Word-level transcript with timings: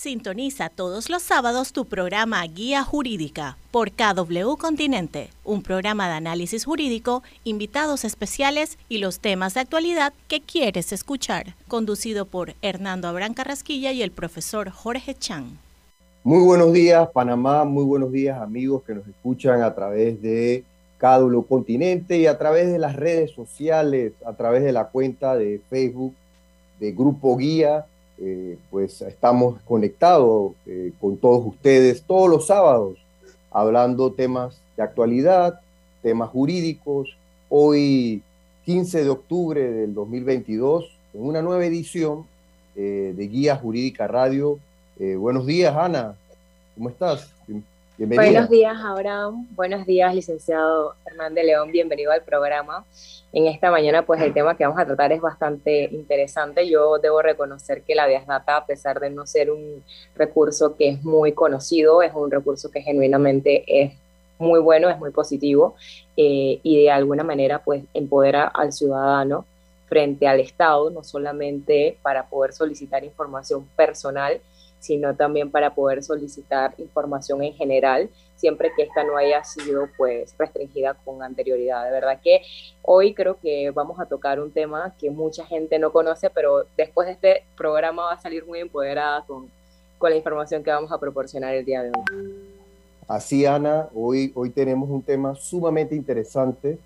Sintoniza 0.00 0.70
todos 0.70 1.10
los 1.10 1.22
sábados 1.22 1.74
tu 1.74 1.84
programa 1.84 2.42
Guía 2.46 2.82
Jurídica 2.84 3.58
por 3.70 3.90
KW 3.90 4.56
Continente, 4.58 5.28
un 5.44 5.62
programa 5.62 6.08
de 6.08 6.14
análisis 6.14 6.64
jurídico, 6.64 7.22
invitados 7.44 8.06
especiales 8.06 8.78
y 8.88 8.96
los 8.96 9.20
temas 9.20 9.52
de 9.52 9.60
actualidad 9.60 10.14
que 10.26 10.40
quieres 10.40 10.94
escuchar, 10.94 11.54
conducido 11.68 12.24
por 12.24 12.54
Hernando 12.62 13.08
Abrán 13.08 13.34
Carrasquilla 13.34 13.92
y 13.92 14.00
el 14.00 14.10
profesor 14.10 14.70
Jorge 14.70 15.12
Chan. 15.12 15.58
Muy 16.24 16.46
buenos 16.46 16.72
días, 16.72 17.06
Panamá, 17.10 17.66
muy 17.66 17.84
buenos 17.84 18.10
días, 18.10 18.40
amigos 18.40 18.82
que 18.86 18.94
nos 18.94 19.06
escuchan 19.06 19.62
a 19.62 19.74
través 19.74 20.22
de 20.22 20.64
KW 20.96 21.42
Continente 21.42 22.16
y 22.16 22.24
a 22.24 22.38
través 22.38 22.72
de 22.72 22.78
las 22.78 22.96
redes 22.96 23.32
sociales, 23.32 24.14
a 24.24 24.32
través 24.32 24.62
de 24.62 24.72
la 24.72 24.86
cuenta 24.86 25.36
de 25.36 25.60
Facebook 25.68 26.14
de 26.78 26.90
Grupo 26.92 27.36
Guía 27.36 27.84
eh, 28.22 28.58
pues 28.70 29.00
estamos 29.00 29.62
conectados 29.62 30.52
eh, 30.66 30.92
con 31.00 31.16
todos 31.16 31.46
ustedes 31.46 32.02
todos 32.02 32.28
los 32.28 32.46
sábados, 32.46 32.98
hablando 33.50 34.12
temas 34.12 34.60
de 34.76 34.82
actualidad, 34.82 35.60
temas 36.02 36.28
jurídicos. 36.28 37.16
Hoy, 37.48 38.22
15 38.66 39.04
de 39.04 39.10
octubre 39.10 39.72
del 39.72 39.94
2022, 39.94 40.84
en 41.14 41.24
una 41.24 41.40
nueva 41.40 41.64
edición 41.64 42.26
eh, 42.76 43.14
de 43.16 43.26
Guía 43.26 43.56
Jurídica 43.56 44.06
Radio. 44.06 44.58
buenos 44.98 45.46
días, 45.46 45.74
Ana. 45.74 46.14
¿Cómo 46.74 46.90
estás? 46.90 47.30
Buenos 48.06 48.48
días, 48.48 48.78
Abraham. 48.82 49.46
Buenos 49.50 49.84
días, 49.84 50.14
licenciado 50.14 50.94
Hernández 51.04 51.44
León. 51.44 51.70
Bienvenido 51.70 52.10
al 52.12 52.22
programa. 52.22 52.86
En 53.30 53.46
esta 53.46 53.70
mañana, 53.70 54.06
pues 54.06 54.22
el 54.22 54.32
tema 54.32 54.56
que 54.56 54.64
vamos 54.64 54.80
a 54.80 54.86
tratar 54.86 55.12
es 55.12 55.20
bastante 55.20 55.84
interesante. 55.92 56.66
Yo 56.66 56.98
debo 56.98 57.20
reconocer 57.20 57.82
que 57.82 57.94
la 57.94 58.08
Data, 58.08 58.56
a 58.56 58.64
pesar 58.64 59.00
de 59.00 59.10
no 59.10 59.26
ser 59.26 59.50
un 59.50 59.84
recurso 60.16 60.76
que 60.76 60.88
es 60.88 61.04
muy 61.04 61.32
conocido, 61.32 62.00
es 62.00 62.14
un 62.14 62.30
recurso 62.30 62.70
que 62.70 62.80
genuinamente 62.80 63.64
es 63.66 63.92
muy 64.38 64.60
bueno, 64.60 64.88
es 64.88 64.98
muy 64.98 65.10
positivo 65.10 65.74
eh, 66.16 66.58
y 66.62 66.82
de 66.82 66.90
alguna 66.90 67.22
manera, 67.22 67.62
pues 67.62 67.84
empodera 67.92 68.44
al 68.46 68.72
ciudadano 68.72 69.44
frente 69.88 70.26
al 70.26 70.40
Estado, 70.40 70.88
no 70.88 71.04
solamente 71.04 71.98
para 72.00 72.26
poder 72.30 72.54
solicitar 72.54 73.04
información 73.04 73.68
personal, 73.76 74.40
sino 74.80 75.14
también 75.14 75.50
para 75.50 75.74
poder 75.74 76.02
solicitar 76.02 76.74
información 76.78 77.42
en 77.42 77.52
general, 77.52 78.08
siempre 78.34 78.72
que 78.74 78.82
esta 78.82 79.04
no 79.04 79.16
haya 79.16 79.44
sido 79.44 79.88
pues 79.96 80.34
restringida 80.38 80.94
con 80.94 81.22
anterioridad. 81.22 81.84
De 81.84 81.90
verdad 81.92 82.18
que 82.22 82.40
hoy 82.82 83.14
creo 83.14 83.38
que 83.38 83.70
vamos 83.70 84.00
a 84.00 84.06
tocar 84.06 84.40
un 84.40 84.50
tema 84.50 84.94
que 84.98 85.10
mucha 85.10 85.44
gente 85.44 85.78
no 85.78 85.92
conoce, 85.92 86.30
pero 86.30 86.64
después 86.76 87.06
de 87.06 87.12
este 87.12 87.44
programa 87.56 88.04
va 88.04 88.12
a 88.12 88.20
salir 88.20 88.46
muy 88.46 88.58
empoderada 88.60 89.22
con, 89.26 89.50
con 89.98 90.10
la 90.10 90.16
información 90.16 90.64
que 90.64 90.70
vamos 90.70 90.90
a 90.90 90.98
proporcionar 90.98 91.54
el 91.54 91.64
día 91.64 91.82
de 91.82 91.90
hoy. 91.90 92.34
Así, 93.06 93.44
Ana, 93.44 93.88
hoy, 93.94 94.32
hoy 94.34 94.50
tenemos 94.50 94.88
un 94.88 95.02
tema 95.02 95.34
sumamente 95.34 95.94
interesante. 95.94 96.78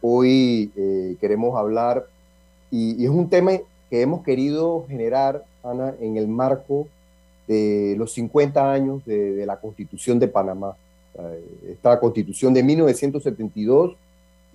Hoy 0.00 0.70
eh, 0.76 1.16
queremos 1.20 1.58
hablar, 1.58 2.06
y, 2.70 3.02
y 3.02 3.04
es 3.04 3.10
un 3.10 3.28
tema 3.28 3.52
que 3.90 4.00
hemos 4.00 4.22
querido 4.22 4.84
generar, 4.86 5.44
Ana, 5.64 5.94
en 6.00 6.16
el 6.16 6.28
marco 6.28 6.86
de 7.46 7.94
los 7.98 8.12
50 8.12 8.72
años 8.72 9.04
de, 9.04 9.44
la 9.46 9.56
Constitución 9.56 10.18
de 10.18 10.28
Panamá. 10.28 10.76
Esta 11.68 11.98
Constitución 12.00 12.54
de 12.54 12.62
1972, 12.62 13.96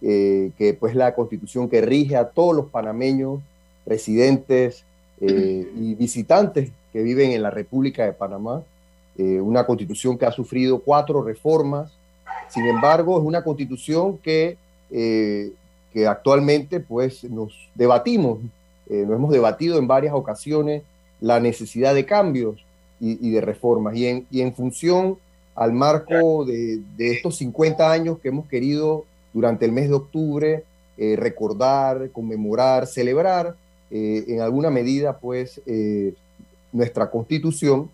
eh, 0.02 0.52
que 0.58 0.74
pues 0.74 0.96
la 0.96 1.14
Constitución 1.14 1.70
que 1.70 1.82
rige 1.82 2.16
a 2.16 2.30
todos 2.30 2.56
los 2.56 2.68
panameños, 2.68 3.42
residentes 3.86 4.84
eh, 5.22 5.68
y 5.76 5.96
visitantes 5.96 6.72
que 6.94 7.02
viven 7.04 7.32
en 7.32 7.44
la 7.44 7.52
República 7.52 8.06
de 8.06 8.14
Panamá. 8.14 8.64
Eh, 9.18 9.42
una 9.42 9.66
Constitución 9.66 10.18
que 10.18 10.26
ha 10.26 10.32
sufrido 10.32 10.80
cuatro 10.80 11.24
reformas. 11.24 11.92
Sin 12.50 12.66
embargo, 12.66 13.18
es 13.18 13.26
una 13.26 13.44
Constitución 13.44 14.18
que, 14.20 14.58
que 14.90 16.08
actualmente 16.08 16.80
pues 16.80 17.24
nos 17.26 17.54
debatimos, 17.76 18.40
nos 18.90 19.16
hemos 19.16 19.32
debatido 19.32 19.78
en 19.78 19.88
varias 19.88 20.14
ocasiones 20.14 20.84
la 21.20 21.42
necesidad 21.42 21.94
de 21.94 22.06
cambios 22.06 22.64
y, 23.00 23.32
de 23.32 23.42
reformas. 23.42 23.96
Y 23.96 24.08
en, 24.08 24.28
y 24.32 24.42
en, 24.42 24.54
función 24.54 25.18
al 25.56 25.74
marco 25.74 26.46
de, 26.46 26.82
de, 26.98 27.12
estos 27.12 27.38
50 27.38 27.92
años 27.92 28.20
que 28.20 28.30
hemos 28.30 28.48
querido 28.48 29.06
durante 29.34 29.66
el 29.66 29.72
mes 29.72 29.90
de 29.90 29.96
octubre 29.96 30.64
eh, 31.00 31.16
recordar, 31.16 32.10
conmemorar, 32.12 32.88
celebrar, 32.88 33.56
eh, 33.92 34.26
en 34.30 34.42
alguna 34.42 34.72
medida, 34.72 35.20
pues, 35.20 35.62
eh, 35.68 36.16
nuestra 36.72 37.12
constitución, 37.12 37.92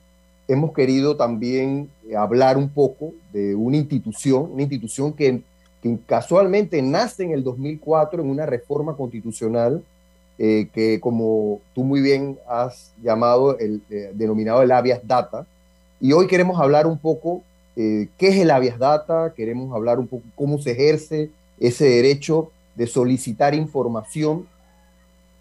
hemos 0.48 0.72
querido 0.72 1.18
también 1.18 1.90
hablar 2.18 2.58
un 2.58 2.70
poco 2.70 3.14
de 3.34 3.56
una 3.56 3.76
institución, 3.76 4.52
una 4.54 4.62
institución 4.62 5.12
que, 5.12 5.42
que 5.82 5.98
casualmente 6.06 6.82
nace 6.82 7.24
en 7.24 7.32
el 7.32 7.44
2004 7.44 8.22
en 8.22 8.30
una 8.30 8.46
reforma 8.46 8.96
constitucional 8.96 9.84
eh, 10.40 10.68
que 10.74 11.00
como 11.00 11.62
tú 11.76 11.84
muy 11.84 12.02
bien 12.02 12.40
has 12.48 12.92
llamado, 13.04 13.58
el 13.60 13.84
eh, 13.92 14.12
denominado 14.16 14.64
el 14.64 14.72
habeas 14.72 15.02
data. 15.04 15.46
Y 16.02 16.12
hoy 16.12 16.26
queremos 16.28 16.60
hablar 16.60 16.88
un 16.88 16.98
poco 16.98 17.44
eh, 17.76 18.08
qué 18.18 18.30
es 18.30 18.38
el 18.38 18.50
habeas 18.50 18.80
data, 18.80 19.34
queremos 19.36 19.74
hablar 19.76 20.00
un 20.00 20.08
poco 20.08 20.24
cómo 20.36 20.58
se 20.58 20.72
ejerce 20.72 21.30
ese 21.60 21.86
derecho 21.86 22.52
de 22.76 22.88
solicitar 22.88 23.54
información. 23.54 24.48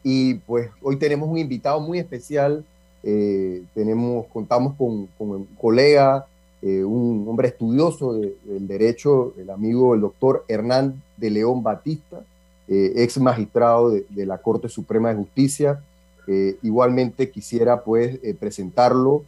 Y 0.04 0.34
pues 0.34 0.68
hoy 0.82 0.96
tenemos 0.96 1.28
un 1.28 1.38
invitado 1.38 1.80
muy 1.80 1.98
especial, 1.98 2.64
tenemos, 3.02 4.26
contamos 4.26 4.74
con, 4.76 5.08
con 5.18 5.30
un 5.30 5.44
colega, 5.60 6.26
un 6.62 7.24
hombre 7.28 7.48
estudioso 7.48 8.14
del 8.14 8.66
derecho, 8.68 9.32
el 9.38 9.50
amigo, 9.50 9.94
el 9.94 10.00
doctor 10.00 10.44
Hernán 10.48 11.02
de 11.16 11.30
León 11.30 11.62
Batista, 11.62 12.24
eh, 12.68 12.92
ex 12.96 13.18
magistrado 13.18 13.90
de, 13.90 14.26
la 14.26 14.38
Corte 14.38 14.68
Suprema 14.68 15.08
de 15.10 15.16
Justicia. 15.16 15.82
Eh, 16.28 16.56
igualmente 16.62 17.30
quisiera 17.30 17.82
pues 17.82 18.18
eh, 18.22 18.34
presentarlo, 18.38 19.24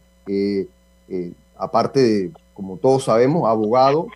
aparte 1.57 1.99
de, 1.99 2.31
como 2.53 2.77
todos 2.77 3.03
sabemos, 3.03 3.47
abogado, 3.47 4.07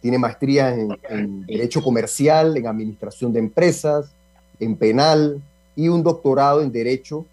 tiene 0.00 0.18
maestría 0.18 0.74
en, 0.74 1.46
Derecho 1.46 1.82
Comercial, 1.82 2.56
en 2.56 2.66
Administración 2.66 3.32
de 3.32 3.38
Empresas, 3.38 4.10
en 4.60 4.76
Penal 4.76 5.40
y 5.74 5.88
un 5.88 6.02
doctorado 6.02 6.60
en 6.62 6.72
Derecho. 6.72 7.24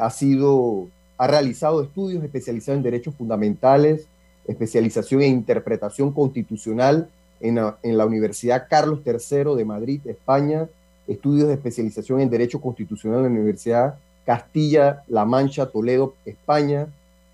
ha 0.00 0.10
sido, 0.10 0.88
ha 1.16 1.26
realizado 1.26 1.82
estudios 1.82 2.22
especializados 2.24 2.78
en 2.78 2.82
Derechos 2.82 3.14
Fundamentales, 3.14 4.06
especialización 4.46 5.22
en 5.22 5.32
Interpretación 5.32 6.12
Constitucional 6.12 7.08
en 7.40 7.54
la, 7.96 8.06
Universidad 8.06 8.66
Carlos 8.68 9.00
III 9.04 9.56
de 9.56 9.64
Madrid, 9.64 10.00
España, 10.06 10.68
estudios 11.08 11.48
de 11.48 11.54
especialización 11.54 12.20
en 12.20 12.30
Derecho 12.30 12.60
Constitucional 12.60 13.18
en 13.20 13.24
la 13.24 13.30
Universidad 13.30 13.94
Castilla-La 14.24 15.24
Mancha, 15.24 15.66
Toledo, 15.66 16.14
España, 16.24 16.86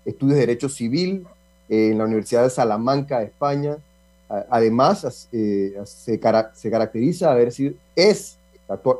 estudios 0.05 0.35
de 0.35 0.45
Derecho 0.47 0.69
Civil 0.69 1.25
eh, 1.69 1.89
en 1.91 1.97
la 1.97 2.05
Universidad 2.05 2.43
de 2.43 2.49
Salamanca, 2.49 3.21
España. 3.21 3.77
Además, 4.49 5.27
eh, 5.31 5.73
se, 5.85 6.19
se, 6.53 6.69
caracteriza 6.69 7.31
a 7.31 7.35
ver 7.35 7.51
si 7.53 7.77
es 7.95 8.37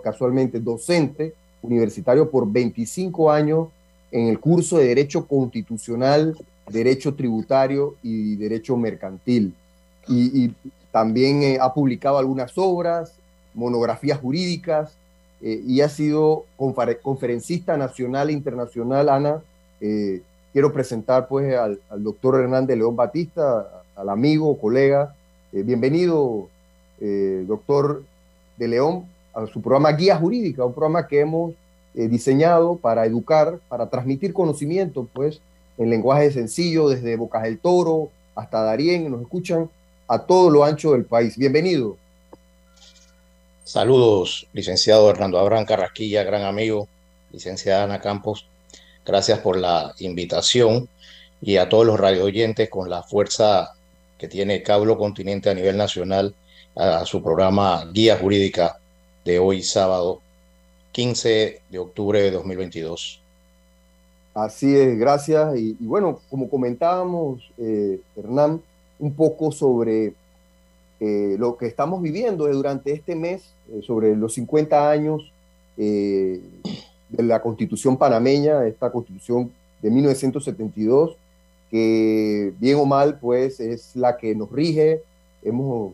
casualmente 0.01 0.59
docente 0.59 1.33
universitario 1.61 2.29
por 2.31 2.49
25 2.49 3.29
años 3.29 3.67
en 4.11 4.27
el 4.27 4.39
curso 4.39 4.77
de 4.77 4.87
Derecho 4.87 5.25
Constitucional, 5.25 6.37
Derecho 6.69 7.13
Tributario 7.13 7.95
y 8.03 8.35
Derecho 8.35 8.77
Mercantil. 8.77 9.53
Y, 10.07 10.45
y, 10.45 10.55
también 10.97 11.43
eh, 11.43 11.59
ha 11.61 11.75
publicado 11.75 12.17
algunas 12.17 12.53
obras, 12.57 13.13
monografías 13.53 14.19
jurídicas 14.19 14.97
eh, 15.43 15.61
y 15.63 15.81
ha 15.81 15.89
sido 15.89 16.45
conferencista 17.03 17.77
nacional 17.77 18.31
e 18.31 18.33
internacional, 18.33 19.07
Ana. 19.07 19.43
Eh, 19.79 20.23
quiero 20.53 20.73
presentar 20.73 21.27
pues 21.27 21.55
al, 21.55 21.79
doctor 21.99 22.41
Hernández 22.41 22.75
León 22.75 22.95
Batista, 22.95 23.83
al 23.95 24.09
amigo, 24.09 24.57
colega. 24.57 25.15
bienvenido, 25.51 26.49
doctor 27.45 28.03
de 28.57 28.67
León, 28.67 29.05
a 29.35 29.45
su 29.45 29.61
programa 29.61 29.91
Guía 29.91 30.17
Jurídica, 30.17 30.65
un 30.65 30.73
programa 30.73 31.07
que 31.07 31.19
hemos 31.19 31.53
diseñado 31.93 32.75
para 32.75 33.05
educar, 33.05 33.59
para 33.69 33.87
transmitir 33.87 34.33
conocimiento, 34.33 35.07
pues, 35.13 35.41
en 35.77 35.91
lenguaje 35.91 36.31
sencillo, 36.31 36.89
desde 36.89 37.17
Bocas 37.17 37.43
del 37.43 37.59
Toro 37.59 38.09
hasta 38.35 38.63
Darien, 38.63 39.11
nos 39.11 39.21
escuchan 39.21 39.69
a 40.07 40.19
todo 40.19 40.49
lo 40.49 40.63
ancho 40.63 40.93
del 40.93 41.05
país. 41.05 41.37
Bienvenido. 41.37 41.97
Saludos, 43.63 44.47
licenciado 44.53 45.09
Hernando 45.09 45.37
Abraham 45.37 45.65
Carrasquilla, 45.65 46.23
gran 46.23 46.43
amigo, 46.43 46.87
licenciada 47.31 47.83
Ana 47.83 47.99
Campos. 47.99 48.47
Gracias 49.05 49.39
por 49.39 49.57
la 49.57 49.93
invitación 49.99 50.87
y 51.41 51.57
a 51.57 51.67
todos 51.67 51.85
los 51.85 51.99
radio 51.99 52.23
oyentes 52.23 52.69
con 52.69 52.89
la 52.89 53.03
fuerza 53.03 53.73
que 54.17 54.27
tiene 54.27 54.63
Cablo 54.63 54.97
Continente 54.97 55.49
a 55.49 55.53
nivel 55.53 55.77
nacional 55.77 56.33
a, 56.75 57.05
su 57.05 57.21
programa 57.21 57.89
Guía 57.91 58.17
Jurídica 58.17 58.79
de 59.25 59.39
hoy 59.39 59.61
sábado 59.61 60.21
15 60.93 61.61
de 61.69 61.79
octubre 61.79 62.21
de 62.21 62.31
2022. 62.31 63.21
Así 64.33 64.75
es, 64.75 64.97
gracias. 64.97 65.57
Y, 65.57 65.75
bueno, 65.79 66.21
como 66.29 66.49
comentábamos, 66.49 67.51
eh, 67.57 67.99
Hernán, 68.15 68.61
un 68.99 69.13
poco 69.13 69.51
sobre 69.51 70.13
eh, 70.99 71.35
lo 71.37 71.57
que 71.57 71.67
estamos 71.67 72.01
viviendo 72.01 72.47
durante 72.47 72.91
este 72.91 73.15
mes, 73.15 73.43
eh, 73.71 73.81
sobre 73.85 74.15
los 74.15 74.33
50 74.33 74.89
años 74.89 75.31
de 75.77 76.41
la 77.09 77.39
constitución 77.39 77.97
panameña, 77.97 78.65
esta 78.65 78.91
constitución 78.91 79.51
de 79.79 79.91
1972, 79.91 81.15
que 81.69 82.51
bien 82.59 82.79
o 82.79 82.85
mal, 82.85 83.19
pues 83.19 83.59
es 83.59 83.95
la 83.95 84.17
que 84.17 84.33
nos 84.33 84.51
rige. 84.51 85.03
Hemos, 85.43 85.93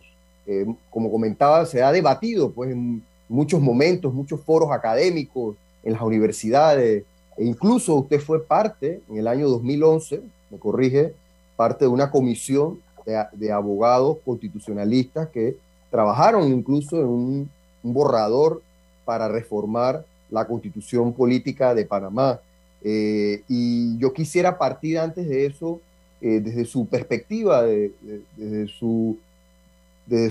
como 0.90 1.12
comentaba, 1.12 1.66
se 1.66 1.84
ha 1.84 1.92
debatido 1.92 2.52
pues 2.52 2.72
en 2.72 3.04
muchos 3.28 3.60
momentos, 3.60 4.14
muchos 4.14 4.40
foros 4.40 4.72
académicos, 4.72 5.58
en 5.84 5.94
las 5.94 6.02
universidades, 6.02 7.04
e 7.38 7.44
incluso 7.44 7.96
usted 7.96 8.20
fue 8.20 8.44
parte, 8.44 9.02
en 9.10 9.18
el 9.18 9.28
año 9.28 9.50
2011, 9.50 10.22
me 10.50 10.58
corrige, 10.58 11.14
parte 11.56 11.86
de 11.86 11.90
una 11.90 12.10
comisión 12.10 12.80
de, 13.06 13.52
abogados 13.52 14.18
constitucionalistas 14.26 15.30
que 15.30 15.56
trabajaron 15.90 16.52
incluso 16.52 17.00
en 17.00 17.08
un, 17.08 17.50
borrador 17.86 18.62
para 19.04 19.28
reformar 19.28 20.06
la 20.30 20.46
constitución 20.48 21.12
política 21.12 21.76
de 21.76 21.86
Panamá. 21.86 22.40
Eh, 22.82 23.44
y 23.50 23.98
yo 23.98 24.14
quisiera 24.14 24.58
partir 24.58 24.98
antes 24.98 25.28
de 25.28 25.46
eso, 25.46 25.82
eh, 26.22 26.40
desde 26.40 26.64
su 26.64 26.86
perspectiva, 26.86 27.64
desde, 27.64 28.68
su, 28.68 29.18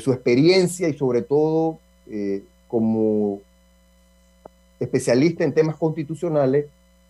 su 0.00 0.12
experiencia 0.12 0.88
y 0.88 0.94
sobre 0.96 1.20
todo 1.20 1.78
eh, 2.08 2.42
como 2.68 3.40
especialista 4.80 5.44
en 5.44 5.52
temas 5.52 5.76
constitucionales, 5.76 6.66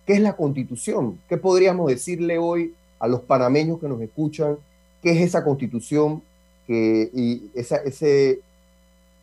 ¿Qué 0.06 0.14
es 0.14 0.20
la 0.20 0.34
constitución? 0.34 1.18
¿Qué 1.28 1.36
podríamos 1.36 1.86
decirle 1.88 2.38
hoy 2.38 2.74
a 2.98 3.06
los 3.06 3.20
panameños 3.20 3.78
que 3.78 3.88
nos 3.88 4.00
escuchan? 4.00 4.56
¿Qué 5.02 5.12
es 5.12 5.20
esa 5.20 5.44
constitución 5.44 6.22
que, 6.66 7.10
y 7.12 7.50
ese, 7.54 8.40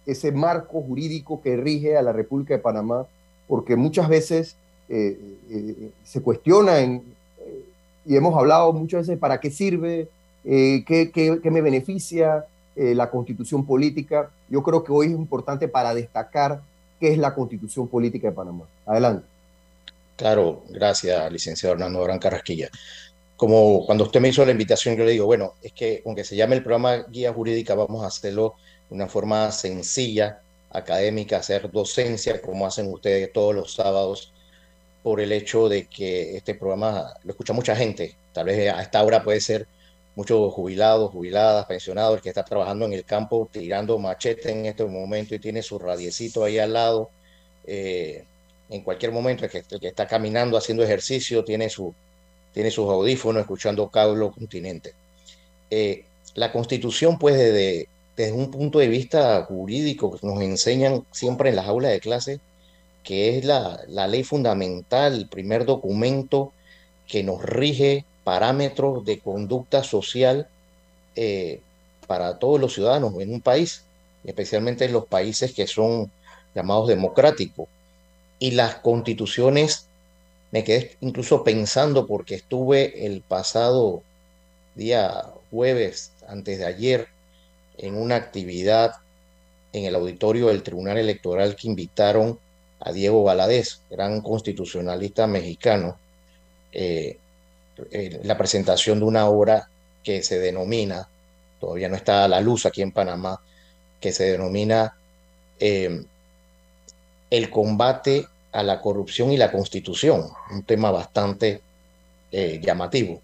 ese 0.06 0.32
marco 0.32 0.82
jurídico 0.82 1.42
que 1.42 1.56
rige 1.58 1.98
a 1.98 2.02
la 2.02 2.12
República 2.12 2.54
de 2.54 2.60
Panamá? 2.60 3.06
Porque 3.48 3.76
muchas 3.76 4.10
veces 4.10 4.56
eh, 4.90 5.20
eh, 5.52 5.92
se 6.04 6.22
cuestiona 6.22 6.82
eh, 6.82 7.00
y 8.06 8.16
hemos 8.16 8.36
hablado 8.36 8.74
muchas 8.74 9.06
veces 9.06 9.20
para 9.20 9.40
qué 9.40 9.52
sirve, 9.52 10.10
qué, 10.44 11.12
qué, 11.14 11.52
me 11.52 11.62
beneficia 11.62 12.46
la 12.76 13.12
constitución 13.12 13.66
política. 13.66 14.32
Yo 14.50 14.64
creo 14.64 14.84
que 14.84 14.92
hoy 14.92 15.08
es 15.08 15.12
importante 15.12 15.68
para 15.68 15.94
destacar 15.94 16.62
qué 17.00 17.12
es 17.12 17.18
la 17.18 17.36
constitución 17.36 17.88
política 17.88 18.30
de 18.30 18.34
Panamá. 18.34 18.66
Adelante. 18.86 19.26
Claro, 20.16 20.64
gracias, 20.70 21.32
licenciado 21.32 21.76
Hernando 21.76 22.04
Gran 22.04 22.20
Carrasquilla. 22.20 22.70
Como 23.40 23.86
cuando 23.86 24.04
usted 24.04 24.20
me 24.20 24.28
hizo 24.28 24.44
la 24.46 24.52
invitación, 24.52 24.98
yo 24.98 25.06
le 25.06 25.12
digo, 25.12 25.26
bueno, 25.26 25.54
es 25.62 25.72
que 25.72 26.04
aunque 26.06 26.26
se 26.26 26.36
llame 26.36 26.58
el 26.58 26.62
programa 26.62 27.06
Guía 27.10 27.32
Jurídica, 27.32 27.74
vamos 27.74 28.04
a 28.04 28.08
hacerlo 28.08 28.56
de 28.90 28.96
una 28.96 29.08
forma 29.08 29.50
sencilla, 29.54 30.42
académica, 30.72 31.38
hacer 31.38 31.72
docencia, 31.72 32.42
como 32.42 32.66
hacen 32.68 32.92
ustedes 32.92 33.32
todos 33.32 33.56
los 33.56 33.74
sábados, 33.74 34.34
por 35.04 35.22
el 35.22 35.32
hecho 35.32 35.70
de 35.70 35.86
que 35.88 36.36
este 36.36 36.54
programa 36.54 37.14
lo 37.24 37.32
escucha 37.32 37.54
mucha 37.54 37.78
gente. 37.78 38.18
Tal 38.34 38.48
vez 38.48 38.74
a 38.74 38.82
esta 38.82 39.02
hora 39.04 39.24
puede 39.24 39.40
ser 39.40 39.68
muchos 40.16 40.54
jubilados, 40.54 41.12
jubiladas, 41.12 41.66
pensionados, 41.66 42.18
el 42.18 42.22
que 42.22 42.30
está 42.30 42.44
trabajando 42.44 42.86
en 42.88 42.92
el 42.94 43.06
campo 43.06 43.48
tirando 43.50 43.98
machete 44.00 44.52
en 44.52 44.66
este 44.66 44.84
momento 44.84 45.34
y 45.34 45.40
tiene 45.40 45.62
su 45.64 45.80
radiecito 45.80 46.44
ahí 46.44 46.60
al 46.60 46.74
lado. 46.74 47.10
Eh, 47.66 48.26
en 48.70 48.82
cualquier 48.84 49.14
momento, 49.14 49.46
el 49.46 49.52
que, 49.52 49.64
que 49.64 49.88
está 49.88 50.08
caminando, 50.08 50.58
haciendo 50.58 50.84
ejercicio, 50.84 51.46
tiene, 51.46 51.70
su, 51.70 51.96
tiene 52.54 52.72
sus 52.72 52.90
audífonos 52.90 53.42
escuchando 53.42 53.90
Cablo 53.90 54.32
Continente. 54.32 54.94
Eh, 55.70 56.06
la 56.36 56.52
constitución, 56.52 57.18
pues, 57.18 57.38
desde, 57.38 57.88
desde 58.16 58.34
un 58.34 58.52
punto 58.52 58.80
de 58.80 58.88
vista 58.88 59.44
jurídico, 59.46 60.18
nos 60.22 60.42
enseñan 60.42 61.06
siempre 61.12 61.50
en 61.50 61.56
las 61.56 61.68
aulas 61.68 61.92
de 61.92 62.00
clase 62.00 62.40
que 63.04 63.38
es 63.38 63.46
la, 63.46 63.82
la 63.88 64.08
ley 64.08 64.24
fundamental, 64.24 65.16
el 65.16 65.28
primer 65.28 65.66
documento 65.66 66.54
que 67.08 67.24
nos 67.24 67.42
rige 67.42 68.06
parámetros 68.24 69.04
de 69.04 69.20
conducta 69.20 69.84
social 69.84 70.48
eh, 71.16 71.60
para 72.06 72.38
todos 72.38 72.60
los 72.60 72.74
ciudadanos 72.74 73.16
en 73.20 73.34
un 73.34 73.42
país, 73.42 73.84
especialmente 74.24 74.86
en 74.86 74.94
los 74.94 75.08
países 75.08 75.54
que 75.54 75.66
son 75.66 76.12
llamados 76.54 76.88
democráticos 76.88 77.68
y 78.38 78.52
las 78.52 78.76
constituciones, 78.76 79.88
me 80.52 80.64
quedé 80.64 80.98
incluso 81.02 81.44
pensando 81.44 82.08
porque 82.08 82.36
estuve 82.36 83.06
el 83.06 83.22
pasado 83.22 84.04
día 84.76 85.26
jueves, 85.52 86.12
antes 86.28 86.60
de 86.60 86.66
ayer, 86.66 87.08
en 87.78 87.96
una 87.96 88.16
actividad 88.16 88.94
en 89.74 89.86
el 89.86 89.96
auditorio 89.96 90.48
del 90.48 90.64
Tribunal 90.64 90.98
Electoral 90.98 91.56
que 91.56 91.68
invitaron 91.68 92.40
a 92.80 92.92
Diego 92.92 93.24
Valadez, 93.24 93.82
gran 93.90 94.22
constitucionalista 94.22 95.28
mexicano, 95.28 95.98
eh, 96.72 97.18
la 98.24 98.38
presentación 98.38 99.00
de 99.00 99.06
una 99.06 99.28
obra 99.28 99.70
que 100.04 100.24
se 100.24 100.40
denomina, 100.40 101.08
todavía 101.60 101.90
no 101.90 101.96
está 101.96 102.26
a 102.26 102.28
la 102.28 102.42
luz 102.42 102.66
aquí 102.66 102.82
en 102.82 102.92
Panamá, 102.92 103.40
que 104.00 104.12
se 104.12 104.32
denomina 104.32 104.96
eh, 105.60 106.04
el 107.30 107.50
combate 107.50 108.28
a 108.52 108.64
la 108.64 108.82
corrupción 108.82 109.32
y 109.32 109.38
la 109.38 109.52
constitución, 109.52 110.26
un 110.52 110.64
tema 110.64 110.92
bastante 110.92 111.62
eh, 112.32 112.60
llamativo. 112.64 113.22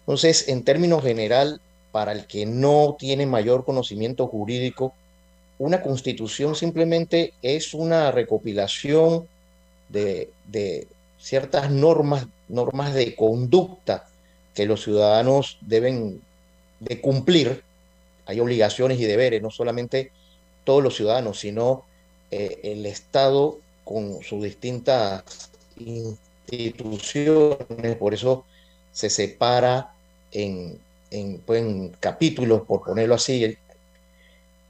Entonces, 0.00 0.48
en 0.48 0.64
términos 0.64 1.02
general, 1.02 1.60
para 1.92 2.12
el 2.12 2.26
que 2.26 2.46
no 2.46 2.96
tiene 2.98 3.26
mayor 3.26 3.64
conocimiento 3.64 4.26
jurídico, 4.26 4.92
una 5.58 5.82
constitución 5.82 6.54
simplemente 6.54 7.32
es 7.42 7.74
una 7.74 8.10
recopilación 8.10 9.26
de, 9.88 10.28
ciertas 11.18 11.70
normas, 11.70 12.26
normas 12.48 12.92
de 12.92 13.14
conducta 13.14 14.06
que 14.54 14.66
los 14.66 14.82
ciudadanos 14.82 15.58
deben 15.62 16.20
de 16.80 17.00
cumplir. 17.00 17.62
Hay 18.26 18.40
obligaciones 18.40 19.00
y 19.00 19.04
deberes, 19.04 19.40
no 19.42 19.50
solamente 19.50 20.10
todos 20.64 20.82
los 20.82 20.96
ciudadanos, 20.96 21.40
sino 21.40 21.84
eh, 22.30 22.60
el 22.64 22.84
Estado 22.86 23.58
con 23.86 24.20
sus 24.24 24.42
distintas 24.42 25.22
instituciones, 25.76 27.96
por 27.96 28.12
eso 28.12 28.44
se 28.90 29.08
separa 29.08 29.94
en, 30.32 30.76
en, 31.12 31.38
pues, 31.38 31.64
capítulos, 32.00 32.62
por 32.66 32.82
ponerlo 32.82 33.14
así. 33.14 33.56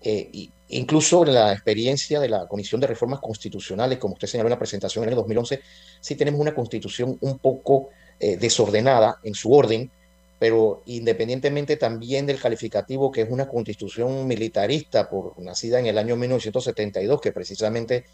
Eh, 0.02 0.49
incluso 0.68 1.25
en 1.25 1.32
la 1.32 1.54
experiencia 1.54 2.20
de 2.20 2.28
la 2.28 2.46
Comisión 2.46 2.78
de 2.78 2.88
Reformas 2.88 3.20
Constitucionales, 3.20 3.99
como 3.99 4.14
usted 4.14 4.28
señaló 4.28 4.49
en 4.49 4.52
la 4.52 4.58
presentación 4.58 5.04
en 5.04 5.11
el 5.11 5.16
2011, 5.16 5.61
sí 5.99 6.14
tenemos 6.14 6.38
una 6.38 6.54
constitución 6.54 7.16
un 7.23 7.38
poco 7.38 7.88
eh, 8.20 8.37
desordenada 8.37 9.18
en 9.23 9.35
su 9.35 9.50
orden, 9.50 9.90
pero 10.38 10.82
independientemente 10.85 11.78
también 11.78 12.26
del 12.26 12.38
calificativo 12.38 13.11
que 13.11 13.23
es 13.23 13.30
una 13.30 13.49
constitución 13.49 14.26
militarista 14.26 15.08
por, 15.08 15.38
nacida 15.38 15.80
en 15.80 15.87
el 15.87 15.96
año 15.96 16.16
1972, 16.16 17.18
que 17.23 17.32
precisamente 17.32 18.04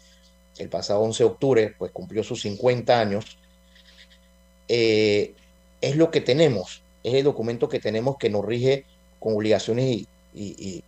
el 0.57 0.69
pasado 0.69 1.01
11 1.01 1.23
de 1.23 1.29
octubre 1.29 1.75
pues 1.77 1.91
cumplió 1.91 2.23
sus 2.23 2.41
50 2.41 2.99
años, 2.99 3.37
eh, 4.67 5.33
es 5.81 5.95
lo 5.95 6.11
que 6.11 6.21
tenemos, 6.21 6.81
es 7.03 7.13
el 7.15 7.23
documento 7.23 7.69
que 7.69 7.79
tenemos 7.79 8.17
que 8.17 8.29
nos 8.29 8.45
rige 8.45 8.85
con 9.19 9.35
obligaciones 9.35 10.05
y, 10.33 10.83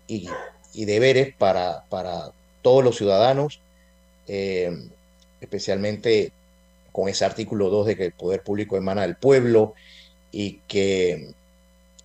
deberes 0.73 1.33
para, 1.35 1.85
para, 1.89 2.31
todos 2.61 2.83
los 2.83 2.97
ciudadanos, 2.97 3.59
eh, 4.27 4.75
especialmente 5.39 6.31
con 6.91 7.09
ese 7.09 7.25
artículo 7.25 7.69
2 7.69 7.87
de 7.87 7.95
que 7.95 8.05
el 8.05 8.11
poder 8.11 8.41
público 8.41 8.75
emana 8.75 9.03
del 9.03 9.17
pueblo 9.17 9.75
y 10.31 10.61
que, 10.67 11.33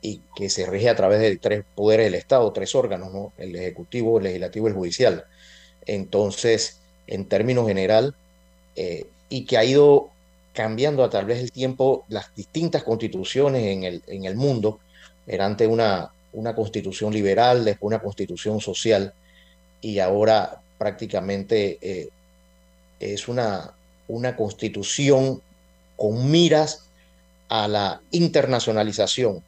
y 0.03 0.21
que 0.37 0.51
se 0.51 0.67
rige 0.67 0.89
a 0.89 0.97
través 0.97 1.21
de 1.21 1.37
tres 1.37 1.65
poderes 1.75 2.07
del 2.07 2.15
Estado, 2.15 2.53
tres 2.53 2.75
órganos, 2.75 3.13
¿no? 3.13 3.33
el 3.39 3.57
Ejecutivo, 3.57 4.19
el 4.19 4.25
Legislativo 4.25 4.67
y 4.67 4.71
el 4.71 4.77
Judicial. 4.77 5.25
Entonces, 5.87 6.80
en 7.11 7.27
términos 7.27 7.67
general, 7.69 8.15
eh, 8.77 9.07
y 9.29 9.45
que 9.45 9.59
ha 9.59 9.65
ido 9.65 10.09
cambiando 10.55 11.05
a 11.05 11.11
través 11.11 11.39
del 11.39 11.53
tiempo 11.53 12.05
las 12.09 12.35
distintas 12.35 12.83
constituciones 12.83 13.65
en 13.65 13.85
el, 13.85 14.03
en 14.07 14.25
el 14.25 14.37
mundo. 14.37 14.81
Era 15.27 15.45
antes 15.45 15.69
una, 15.69 16.11
una 16.33 16.55
constitución 16.55 17.13
liberal, 17.13 17.65
después 17.65 17.89
una 17.89 18.03
constitución 18.03 18.61
social, 18.61 19.13
y 19.83 19.99
ahora 19.99 20.61
prácticamente 20.79 21.79
eh, 21.83 22.09
es 22.99 23.29
una, 23.29 23.73
una 24.09 24.35
constitución 24.37 25.43
con 25.97 26.31
miras 26.31 26.85
a 27.49 27.69
la 27.69 28.01
internacionalización 28.13 29.43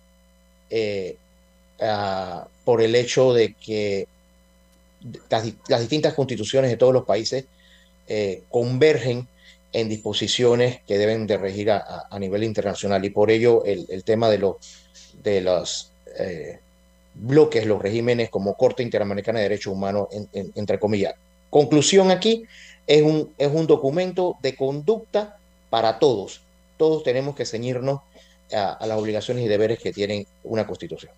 eh, 0.71 1.17
por 2.65 2.83
el 2.83 2.95
hecho 2.95 3.33
de 3.33 3.55
que 3.55 4.07
las, 5.31 5.81
distintas 5.81 6.15
constituciones 6.15 6.71
de 6.71 6.77
todos 6.77 6.93
los 6.93 7.05
países 7.05 7.45
eh, 8.09 8.43
convergen 8.51 9.29
en 9.73 9.89
disposiciones 9.89 10.81
que 10.87 10.99
deben 10.99 11.27
de 11.27 11.39
regir 11.39 11.71
a, 11.71 12.07
nivel 12.19 12.45
internacional 12.45 13.05
y 13.05 13.11
por 13.11 13.31
ello 13.31 13.65
el, 13.65 14.05
tema 14.05 14.29
de, 14.29 14.39
lo, 14.39 14.59
de 15.23 15.41
los 15.41 15.91
eh, 16.19 16.59
bloques, 17.15 17.65
los 17.67 17.81
regímenes 17.81 18.29
como 18.29 18.55
Corte 18.55 18.83
Interamericana 18.83 19.39
de 19.39 19.45
Derechos 19.45 19.73
Humanos, 19.73 20.09
entre 20.33 20.79
comillas. 20.79 21.15
Conclusión 21.49 22.11
aquí, 22.11 22.45
es 22.87 23.03
un, 23.03 23.33
es 23.39 23.49
un 23.53 23.67
documento 23.67 24.37
de 24.43 24.57
conducta 24.57 25.39
para 25.71 25.99
todos. 25.99 26.43
Todos 26.77 27.03
tenemos 27.03 27.35
que 27.35 27.47
ceñirnos 27.47 28.01
a, 28.53 28.87
las 28.87 28.99
obligaciones 28.99 29.45
y 29.45 29.49
deberes 29.49 29.79
que 29.79 29.93
tienen 29.93 30.27
una 30.45 30.67
constitución. 30.67 31.13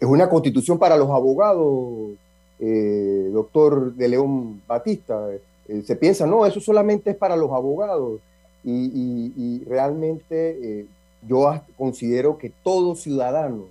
Es 0.00 0.08
una 0.08 0.28
constitución 0.28 0.78
para 0.78 0.96
los 0.96 1.10
abogados, 1.10 2.12
eh, 2.60 3.30
doctor 3.32 3.94
de 3.94 4.08
León 4.08 4.62
Batista. 4.66 5.28
Eh, 5.68 5.82
se 5.84 5.96
piensa, 5.96 6.26
no, 6.26 6.46
eso 6.46 6.60
solamente 6.60 7.10
es 7.10 7.16
para 7.16 7.36
los 7.36 7.50
abogados. 7.52 8.20
Y, 8.64 9.62
realmente 9.66 10.58
eh, 10.62 10.86
yo 11.26 11.60
considero 11.76 12.36
que 12.36 12.52
todo 12.62 12.94
ciudadano 12.94 13.64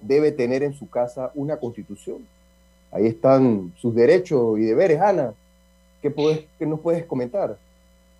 debe 0.00 0.30
tener 0.30 0.62
en 0.62 0.72
su 0.72 0.88
casa 0.88 1.30
una 1.34 1.56
constitución. 1.56 2.18
Ahí 2.92 3.06
están 3.06 3.72
sus 3.78 3.94
derechos 3.94 4.58
y 4.58 4.62
deberes, 4.62 5.00
Ana. 5.00 5.34
¿Qué, 6.00 6.10
puedes, 6.10 6.44
qué 6.58 6.66
nos 6.66 6.80
puedes 6.80 7.04
comentar? 7.04 7.58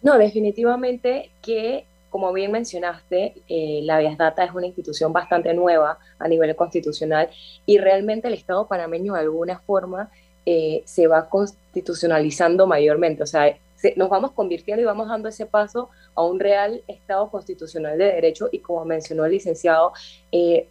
No, 0.03 0.19
definitivamente 0.19 1.31
que, 1.43 1.85
como 2.17 2.33
bien 2.33 2.51
mencionaste, 2.51 3.35
eh, 3.47 3.81
la 3.83 3.99
Vías 3.99 4.17
Data 4.17 4.43
es 4.43 4.51
una 4.55 4.65
institución 4.65 5.13
bastante 5.13 5.53
nueva 5.53 5.99
a 6.19 6.27
nivel 6.27 6.57
constitucional 6.57 7.29
y 7.67 7.77
realmente 7.77 8.27
el 8.29 8.33
Estado 8.33 8.67
panameño 8.67 9.13
de 9.13 9.21
alguna 9.21 9.59
forma 9.59 10.11
eh, 10.47 10.83
se 10.87 11.09
va 11.09 11.29
constitucionalizando 11.29 12.67
mayormente. 12.67 13.23
O 13.23 13.27
sea, 13.27 13.55
nos 13.97 14.09
vamos 14.09 14.33
convirtiendo 14.33 14.81
y 14.81 14.87
vamos 14.87 15.09
dando 15.09 15.29
ese 15.29 15.45
paso 15.45 15.91
a 16.15 16.25
un 16.25 16.41
real 16.41 16.83
Estado 16.89 17.31
constitucional 17.31 17.99
de 17.99 18.07
derecho 18.07 18.49
y 18.51 18.61
como 18.61 18.87
mencionó 18.87 19.27
el 19.27 19.33
licenciado, 19.33 19.93
eh, 20.33 20.69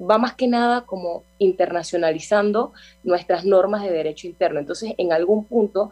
va 0.00 0.16
más 0.16 0.34
que 0.34 0.46
nada 0.46 0.82
como 0.82 1.24
internacionalizando 1.38 2.72
nuestras 3.02 3.44
normas 3.44 3.82
de 3.82 3.90
derecho 3.90 4.28
interno. 4.28 4.60
Entonces, 4.60 4.94
en 4.96 5.12
algún 5.12 5.44
punto, 5.44 5.90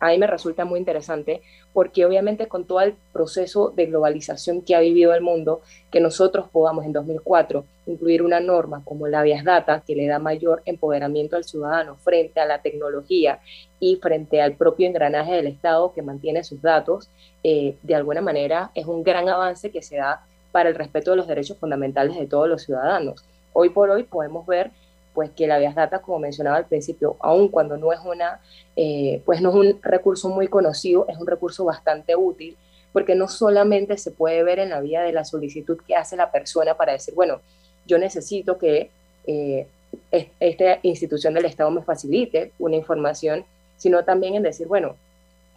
a 0.00 0.08
mí 0.08 0.18
me 0.18 0.26
resulta 0.26 0.64
muy 0.64 0.78
interesante 0.78 1.42
porque 1.72 2.04
obviamente 2.04 2.46
con 2.46 2.64
todo 2.64 2.80
el 2.80 2.94
proceso 3.12 3.72
de 3.74 3.86
globalización 3.86 4.62
que 4.62 4.74
ha 4.74 4.80
vivido 4.80 5.14
el 5.14 5.22
mundo, 5.22 5.60
que 5.90 6.00
nosotros 6.00 6.48
podamos 6.50 6.84
en 6.84 6.92
2004 6.92 7.64
incluir 7.86 8.22
una 8.22 8.40
norma 8.40 8.82
como 8.84 9.08
la 9.08 9.22
Vías 9.22 9.44
Data, 9.44 9.82
que 9.86 9.94
le 9.94 10.06
da 10.06 10.18
mayor 10.18 10.62
empoderamiento 10.66 11.36
al 11.36 11.44
ciudadano 11.44 11.96
frente 11.96 12.40
a 12.40 12.46
la 12.46 12.60
tecnología 12.60 13.40
y 13.80 13.96
frente 13.96 14.40
al 14.42 14.54
propio 14.54 14.86
engranaje 14.86 15.32
del 15.32 15.46
Estado 15.46 15.92
que 15.92 16.02
mantiene 16.02 16.44
sus 16.44 16.60
datos, 16.60 17.08
eh, 17.42 17.76
de 17.82 17.94
alguna 17.94 18.20
manera 18.20 18.70
es 18.74 18.86
un 18.86 19.02
gran 19.02 19.28
avance 19.28 19.70
que 19.70 19.82
se 19.82 19.96
da 19.96 20.24
para 20.52 20.68
el 20.68 20.74
respeto 20.74 21.12
de 21.12 21.16
los 21.16 21.26
derechos 21.26 21.58
fundamentales 21.58 22.18
de 22.18 22.26
todos 22.26 22.48
los 22.48 22.62
ciudadanos. 22.62 23.24
Hoy 23.52 23.70
por 23.70 23.90
hoy 23.90 24.04
podemos 24.04 24.46
ver 24.46 24.70
pues 25.18 25.30
que 25.30 25.48
la 25.48 25.58
Vías 25.58 25.74
Data, 25.74 26.00
como 26.00 26.20
mencionaba 26.20 26.58
al 26.58 26.66
principio, 26.66 27.16
aun 27.18 27.48
cuando 27.48 27.76
no 27.76 27.92
es 27.92 27.98
una, 28.04 28.40
eh, 28.76 29.20
pues 29.24 29.40
no 29.42 29.48
es 29.48 29.56
un 29.56 29.82
recurso 29.82 30.28
muy 30.28 30.46
conocido, 30.46 31.06
es 31.08 31.18
un 31.18 31.26
recurso 31.26 31.64
bastante 31.64 32.14
útil, 32.14 32.56
porque 32.92 33.16
no 33.16 33.26
solamente 33.26 33.98
se 33.98 34.12
puede 34.12 34.44
ver 34.44 34.60
en 34.60 34.70
la 34.70 34.80
vía 34.80 35.02
de 35.02 35.12
la 35.12 35.24
solicitud 35.24 35.76
que 35.84 35.96
hace 35.96 36.16
la 36.16 36.30
persona 36.30 36.76
para 36.76 36.92
decir, 36.92 37.14
bueno, 37.16 37.40
yo 37.84 37.98
necesito 37.98 38.58
que 38.58 38.90
eh, 39.26 39.66
esta 40.12 40.78
institución 40.82 41.34
del 41.34 41.46
Estado 41.46 41.72
me 41.72 41.82
facilite 41.82 42.52
una 42.60 42.76
información, 42.76 43.44
sino 43.76 44.04
también 44.04 44.36
en 44.36 44.44
decir, 44.44 44.68
bueno, 44.68 44.94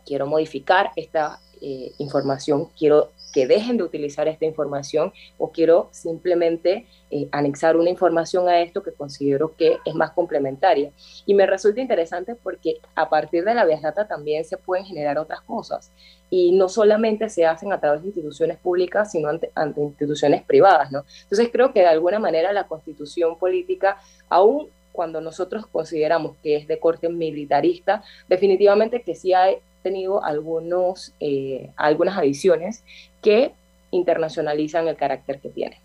quiero 0.08 0.26
modificar 0.26 0.90
esta 0.96 1.40
eh, 1.62 1.92
información, 2.00 2.68
quiero 2.76 3.12
que 3.32 3.48
dejen 3.48 3.78
de 3.78 3.84
utilizar 3.84 4.28
esta 4.28 4.46
información 4.46 5.14
o 5.38 5.52
quiero 5.52 5.90
simplemente 5.92 6.86
eh, 7.10 7.28
anexar 7.32 7.78
una 7.78 7.90
información 7.90 8.48
a 8.48 8.62
esto 8.62 8.84
que 8.84 8.92
considero 8.92 9.56
que 9.56 9.78
es 9.86 9.96
más 9.96 10.12
complementaria. 10.12 10.92
Y 11.26 11.34
me 11.34 11.46
resulta 11.46 11.82
interesante 11.82 12.36
porque 12.36 12.80
a 12.96 13.10
partir 13.10 13.44
de 13.44 13.54
la 13.54 13.66
Vías 13.66 13.82
Data 13.82 14.08
también 14.08 14.46
se 14.46 14.58
pueden 14.58 14.86
generar 14.86 15.18
otras 15.18 15.42
cosas 15.42 15.92
y 16.30 16.52
no 16.54 16.70
solamente 16.70 17.30
se 17.30 17.46
hacen 17.46 17.74
a 17.74 17.80
través 17.80 18.02
de 18.02 18.08
instituciones 18.08 18.58
públicas, 18.58 19.12
sino 19.12 19.30
ante, 19.30 19.52
ante 19.56 19.82
instituciones 19.82 20.44
privadas, 20.44 20.92
¿no? 20.92 21.04
Entonces 21.24 21.50
creo 21.52 21.74
que 21.74 21.82
de 21.82 21.88
alguna 21.88 22.20
manera 22.20 22.54
la 22.54 22.68
constitución 22.68 23.38
política, 23.38 23.98
aún 24.30 24.70
cuando 24.92 25.22
nosotros 25.22 25.66
consideramos 25.68 26.36
que 26.44 26.56
es 26.58 26.68
de 26.68 26.80
corte 26.80 27.10
militarista, 27.10 28.04
definitivamente 28.28 29.02
que 29.02 29.16
sí 29.16 29.34
hay 29.34 29.58
tenido 29.82 30.24
algunos, 30.24 31.14
eh, 31.20 31.70
algunas 31.76 32.18
adiciones 32.18 32.84
que 33.22 33.54
internacionalizan 33.92 34.88
el 34.88 34.96
carácter 34.96 35.40
que 35.40 35.50
tiene. 35.50 35.78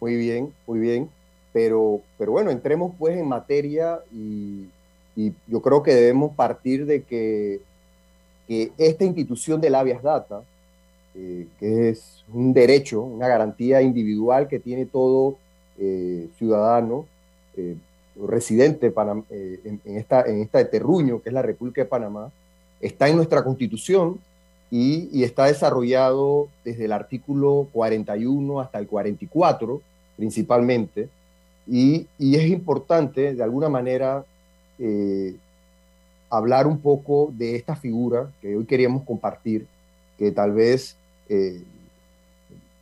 Muy 0.00 0.16
bien, 0.16 0.52
muy 0.66 0.78
bien. 0.78 1.08
Pero, 1.52 2.00
pero 2.18 2.32
bueno, 2.32 2.50
entremos 2.50 2.92
pues 2.98 3.16
en 3.16 3.26
materia 3.26 4.00
y, 4.12 4.66
yo 5.46 5.62
creo 5.62 5.82
que 5.82 5.94
debemos 5.94 6.34
partir 6.34 6.84
de 6.84 7.02
que, 7.02 7.60
esta 8.76 9.04
institución 9.04 9.60
del 9.60 9.74
habeas 9.74 10.02
data, 10.02 10.42
eh, 11.14 11.46
que 11.58 11.88
es 11.88 12.22
un 12.32 12.52
derecho, 12.52 13.00
una 13.00 13.26
garantía 13.26 13.80
individual 13.80 14.46
que 14.46 14.60
tiene 14.60 14.84
todo 14.84 15.36
eh, 15.78 16.28
ciudadano, 16.38 17.06
residente 18.24 18.92
eh, 19.30 19.60
en, 19.64 19.96
esta, 19.96 20.22
en 20.22 20.40
esta 20.40 20.68
terruño 20.68 21.20
que 21.22 21.28
es 21.28 21.34
la 21.34 21.42
República 21.42 21.82
de 21.82 21.88
Panamá, 21.88 22.30
está 22.80 23.08
en 23.08 23.16
nuestra 23.16 23.44
constitución 23.44 24.18
y, 24.70 25.22
está 25.22 25.46
desarrollado 25.46 26.48
desde 26.64 26.86
el 26.86 26.92
artículo 26.92 27.68
41 27.72 28.60
hasta 28.60 28.78
el 28.78 28.86
44 28.86 29.80
principalmente. 30.16 31.08
Y, 31.66 32.06
es 32.18 32.48
importante, 32.48 33.34
de 33.34 33.42
alguna 33.42 33.68
manera, 33.68 34.24
eh, 34.78 35.34
hablar 36.30 36.66
un 36.66 36.78
poco 36.78 37.32
de 37.36 37.56
esta 37.56 37.76
figura 37.76 38.30
que 38.40 38.56
hoy 38.56 38.64
queríamos 38.64 39.04
compartir, 39.04 39.66
que 40.18 40.32
tal 40.32 40.52
vez 40.52 40.96
eh, 41.28 41.62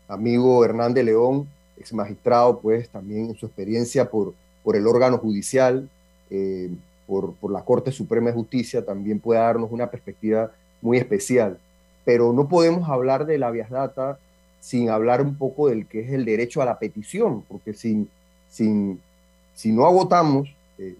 amigo 0.08 0.64
Hernán 0.64 0.94
de 0.94 1.02
León, 1.02 1.48
ex 1.76 1.92
magistrado, 1.92 2.60
pues 2.60 2.88
también 2.88 3.30
en 3.30 3.34
su 3.34 3.46
experiencia 3.46 4.08
por, 4.08 4.34
por 4.64 4.75
el 4.76 4.87
órgano 4.87 5.18
judicial, 5.18 5.88
eh, 6.30 6.71
por, 7.06 7.35
por, 7.35 7.52
la 7.52 7.62
Corte 7.62 7.92
Suprema 7.92 8.28
de 8.28 8.37
Justicia, 8.37 8.85
también 8.85 9.21
puede 9.21 9.38
darnos 9.38 9.71
una 9.71 9.90
perspectiva 9.90 10.50
muy 10.80 10.97
especial. 10.97 11.59
Pero 12.04 12.33
no 12.33 12.49
podemos 12.49 12.88
hablar 12.88 13.26
de 13.26 13.38
la 13.38 13.50
Vías 13.50 13.71
Data 13.71 14.18
sin 14.59 14.88
hablar 14.88 15.21
un 15.21 15.37
poco 15.37 15.68
del 15.68 15.87
que 15.87 16.00
es 16.00 16.11
el 16.11 16.25
derecho 16.25 16.62
a 16.62 16.64
la 16.64 16.78
petición, 16.78 17.42
porque 17.47 17.75
sin, 17.75 18.09
sin, 18.49 18.99
si 19.54 19.71
no 19.71 19.85
agotamos 19.85 20.49
eh, 20.78 20.97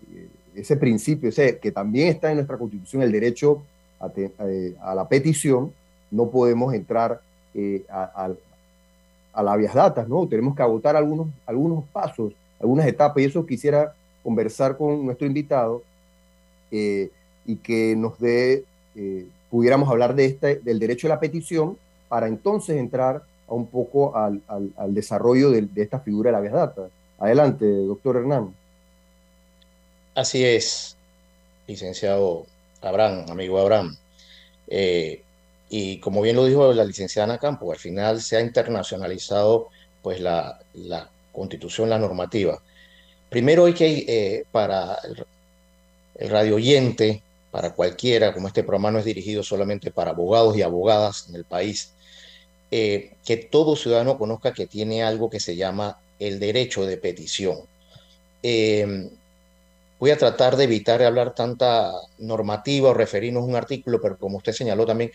ese 0.54 0.76
principio, 0.76 1.30
ese, 1.30 1.59
que 1.59 1.73
también 1.73 2.09
está 2.09 2.30
en 2.30 2.37
nuestra 2.37 2.59
Constitución, 2.59 3.02
el 3.02 3.11
derecho 3.11 3.62
a, 3.99 4.11
eh, 4.16 4.76
a 4.83 4.94
la 4.94 5.09
petición, 5.09 5.73
no 6.11 6.28
podemos 6.28 6.75
entrar 6.75 7.21
a, 7.88 8.28
a, 9.33 9.42
la 9.42 9.56
Vías 9.56 9.75
Data, 9.75 10.04
¿no? 10.06 10.26
Tenemos 10.26 10.54
que 10.54 10.62
agotar 10.62 10.97
algunos, 10.97 11.28
algunos 11.47 11.85
pasos 11.85 12.35
algunas 12.64 12.87
etapas 12.87 13.23
y 13.23 13.26
eso 13.26 13.44
quisiera 13.44 13.94
conversar 14.23 14.78
con 14.78 15.04
nuestro 15.04 15.26
invitado 15.26 15.83
eh, 16.71 17.11
y 17.44 17.56
que 17.56 17.94
nos 17.94 18.18
dé, 18.18 18.64
eh, 18.97 19.26
pudiéramos 19.50 19.88
hablar 19.90 20.14
de 20.14 20.25
este, 20.25 20.56
del 20.56 20.78
derecho 20.78 21.06
a 21.06 21.11
la 21.11 21.21
petición 21.21 21.76
para 22.09 22.26
entonces 22.26 22.78
entrar 22.78 23.23
a 23.47 23.52
un 23.52 23.66
poco 23.66 24.16
al, 24.16 24.40
desarrollo 24.88 25.50
de, 25.50 25.68
esta 25.76 26.00
figura 26.00 26.30
de 26.30 26.33
la 26.33 26.40
vía 26.40 26.52
data. 26.52 26.88
Adelante, 27.18 27.66
doctor 27.66 28.16
Hernán. 28.16 28.54
Así 30.14 30.42
es, 30.42 30.97
licenciado 31.66 32.47
Abraham, 32.80 33.26
amigo 33.28 33.59
Abraham. 33.59 33.94
Eh, 34.68 35.21
y 35.68 36.00
como 36.00 36.23
bien 36.23 36.37
lo 36.37 36.47
dijo 36.47 36.73
la 36.73 36.85
licenciada 36.85 37.25
Ana 37.25 37.38
Campo, 37.38 37.71
al 37.71 37.78
final 37.78 38.23
se 38.23 38.38
ha 38.38 38.40
internacionalizado 38.40 39.68
pues 40.02 40.21
la 40.21 40.59
constitución, 41.34 41.90
la 41.90 41.98
normativa. 41.98 42.62
Primero 43.28 43.66
hay 43.66 43.74
que, 43.74 44.04
eh, 44.06 44.44
para 44.50 44.98
el, 45.04 46.30
radio 46.30 46.56
oyente, 46.56 47.22
para 47.50 47.74
cualquiera, 47.74 48.32
como 48.32 48.48
este 48.48 48.62
programa 48.62 48.92
no 48.92 49.00
es 49.00 49.04
dirigido 49.04 49.42
solamente 49.42 49.90
para 49.90 50.12
abogados 50.12 50.56
y 50.56 50.62
abogadas 50.62 51.26
en 51.28 51.34
el 51.34 51.44
país, 51.44 51.92
eh, 52.70 53.12
que 53.24 53.36
todo 53.36 53.76
ciudadano 53.76 54.16
conozca 54.18 54.54
que 54.54 54.66
tiene 54.66 55.02
algo 55.02 55.28
que 55.28 55.40
se 55.40 55.56
llama 55.56 55.98
el 56.18 56.38
derecho 56.40 56.86
de 56.86 56.96
petición. 56.96 57.58
Em, 58.42 59.10
voy 59.98 60.10
a 60.10 60.18
tratar 60.18 60.56
de 60.56 60.64
evitar 60.64 61.02
hablar 61.02 61.34
tanta 61.34 61.92
normativa 62.18 62.90
o 62.90 62.94
referirnos 62.94 63.42
a 63.42 63.46
un 63.46 63.56
artículo, 63.56 64.00
pero 64.00 64.18
como 64.18 64.38
usted 64.38 64.52
señaló 64.52 64.86
también, 64.86 65.12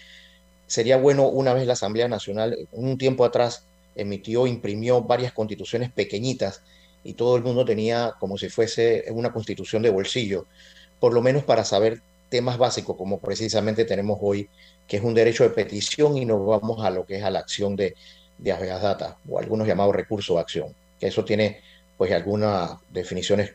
sería 0.68 0.98
bueno 0.98 1.28
una 1.28 1.54
vez 1.54 1.66
la 1.68 1.74
Asamblea 1.74 2.08
Nacional, 2.08 2.68
un 2.72 2.98
tiempo 2.98 3.26
atrás, 3.26 3.64
emitió, 3.96 4.48
imprimió 4.48 5.02
varias 5.02 5.34
constituciones 5.34 5.92
pequeñitas 5.92 6.62
y 7.04 7.14
todo 7.14 7.36
el 7.36 7.44
mundo 7.44 7.66
tenía 7.66 8.16
como 8.20 8.38
si 8.38 8.50
fuese 8.50 9.06
una 9.12 9.32
constitución 9.32 9.82
de 9.82 9.90
bolsillo, 9.90 10.46
por 11.00 11.14
lo 11.14 11.22
menos 11.22 11.44
para 11.44 11.64
saber 11.64 12.02
temas 12.30 12.58
básicos 12.58 12.96
como 12.96 13.20
precisamente 13.20 13.86
tenemos 13.86 14.20
hoy, 14.22 14.50
que 14.88 14.98
es 14.98 15.04
un 15.04 15.14
derecho 15.14 15.44
de 15.44 15.50
petición 15.50 16.18
y 16.18 16.26
nos 16.26 16.46
vamos 16.46 16.84
a 16.86 16.90
lo 16.90 17.06
que 17.06 17.18
es 17.18 17.24
a 17.24 17.30
la 17.30 17.40
acción 17.40 17.76
de, 17.76 17.96
de 18.38 18.52
habeas 18.52 18.82
data 18.82 19.18
o 19.28 19.40
algunos 19.40 19.68
llamados 19.68 19.96
recursos 19.96 20.36
de 20.36 20.42
acción, 20.42 20.76
que 21.00 21.08
eso 21.08 21.26
tiene 21.26 21.62
pues 21.98 22.12
algunas 22.12 22.72
definiciones 22.92 23.54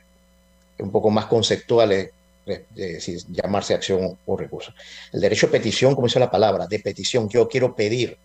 un 0.79 0.91
poco 0.91 1.11
más 1.11 1.26
conceptuales 1.26 2.11
de, 2.45 2.67
decir, 2.75 3.21
llamarse 3.31 3.75
acción 3.75 4.19
o 4.26 4.37
recurso. 4.37 4.75
El 5.12 5.21
derecho 5.21 5.47
de 5.47 5.53
petición, 5.53 5.95
como 5.95 6.07
dice 6.07 6.21
la 6.21 6.31
palabra, 6.31 6.67
de 6.67 6.79
petición, 6.79 7.29
yo 7.29 7.49
quiero 7.49 7.75
pedir, 7.75 8.19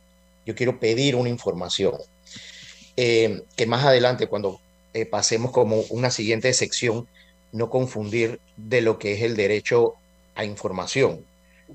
yo 0.50 0.56
quiero 0.56 0.80
pedir 0.80 1.16
una 1.16 1.30
información, 1.30 1.94
eh, 2.98 3.44
que 3.56 3.68
más 3.68 3.86
adelante 3.86 4.26
cuando 4.26 4.60
eh, 4.96 5.06
pasemos 5.06 5.52
como 5.52 5.82
una 5.92 6.10
siguiente 6.10 6.52
sección, 6.54 7.08
no 7.52 7.70
confundir 7.70 8.40
de 8.58 8.82
lo 8.82 8.98
que 8.98 9.14
es 9.14 9.22
el 9.22 9.36
derecho 9.36 9.94
a 10.34 10.46
información, 10.46 11.24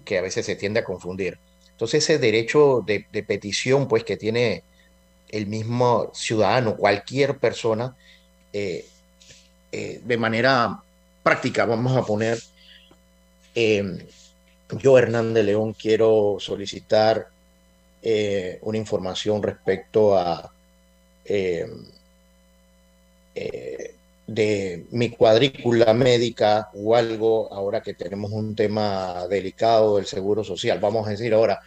que 0.05 0.19
a 0.19 0.23
veces 0.23 0.45
se 0.45 0.57
tiende 0.57 0.81
a 0.81 0.85
confundir. 0.85 1.39
Entonces 1.71 2.03
ese 2.03 2.19
derecho 2.19 2.83
de, 2.85 3.07
petición, 3.23 3.87
pues 3.87 4.03
que 4.03 4.17
tiene 4.17 4.65
el 5.29 5.47
mismo 5.47 6.11
ciudadano, 6.15 6.77
cualquier 6.77 7.39
persona, 7.39 7.95
eh, 8.53 8.85
eh, 9.71 10.01
de 10.03 10.17
manera 10.17 10.83
práctica, 11.23 11.65
vamos 11.65 11.97
a 11.97 12.03
poner, 12.03 12.41
em, 13.55 13.99
yo, 14.81 14.99
Hernán 14.99 15.33
de 15.33 15.45
León, 15.45 15.75
quiero 15.75 16.39
solicitar 16.41 17.29
eh, 18.05 18.59
una 18.63 18.79
información 18.79 19.43
respecto 19.43 20.17
a 20.17 20.53
em, 21.25 21.87
de 24.27 24.87
mi 24.91 25.11
cuadrícula 25.11 25.93
médica 25.93 26.71
o 26.75 26.95
algo, 26.95 27.53
ahora 27.53 27.83
que 27.83 27.95
tenemos 27.95 28.33
un 28.33 28.55
tema 28.55 29.27
delicado 29.29 29.97
del 29.97 30.07
seguro 30.07 30.43
social. 30.43 30.81
Vamos 30.81 31.07
a 31.07 31.11
decir 31.11 31.35
ahora, 31.35 31.61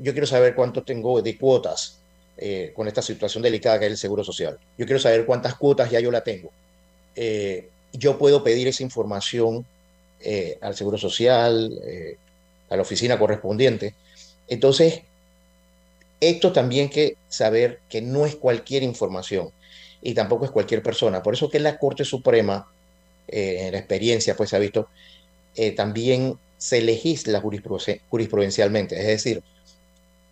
yo 0.00 0.12
quiero 0.12 0.26
saber 0.26 0.54
cuánto 0.54 0.82
tengo 0.82 1.20
de 1.22 1.36
cuotas 1.36 1.98
eh, 2.36 2.72
con 2.74 2.86
esta 2.88 3.02
situación 3.02 3.42
delicada 3.42 3.78
que 3.78 3.86
es 3.86 3.92
el 3.92 3.98
seguro 3.98 4.22
social. 4.22 4.58
Yo 4.78 4.86
quiero 4.86 5.00
saber 5.00 5.26
cuántas 5.26 5.54
cuotas 5.56 5.90
ya 5.90 6.00
yo 6.00 6.10
la 6.10 6.22
tengo. 6.22 6.50
Eh, 7.16 7.68
yo 7.92 8.18
puedo 8.18 8.42
pedir 8.44 8.68
esa 8.68 8.82
información 8.82 9.64
eh, 10.20 10.58
al 10.60 10.74
seguro 10.76 10.98
social, 10.98 11.80
a 12.70 12.76
la 12.76 12.82
oficina 12.82 13.18
correspondiente. 13.18 13.94
Entonces, 14.48 15.02
esto 16.20 16.52
también 16.52 16.88
que 16.88 17.16
saber 17.28 17.80
que 17.88 18.00
no 18.00 18.26
es 18.26 18.36
cualquier 18.36 18.82
información 18.82 19.50
y 20.02 20.14
tampoco 20.14 20.44
es 20.44 20.50
cualquier 20.50 20.82
persona. 20.82 21.22
Por 21.22 21.34
eso 21.34 21.50
que 21.50 21.60
la 21.60 21.78
Corte 21.78 22.04
Suprema, 22.04 22.68
eh, 23.28 23.66
en 23.66 23.72
la 23.72 23.78
experiencia, 23.78 24.36
pues 24.36 24.50
se 24.50 24.56
ha 24.56 24.60
visto, 24.60 24.88
eh, 25.56 25.72
también 25.72 26.38
se 26.58 26.82
legisla 26.82 27.40
jurisprudencialmente. 27.40 28.98
Es 28.98 29.06
decir, 29.06 29.42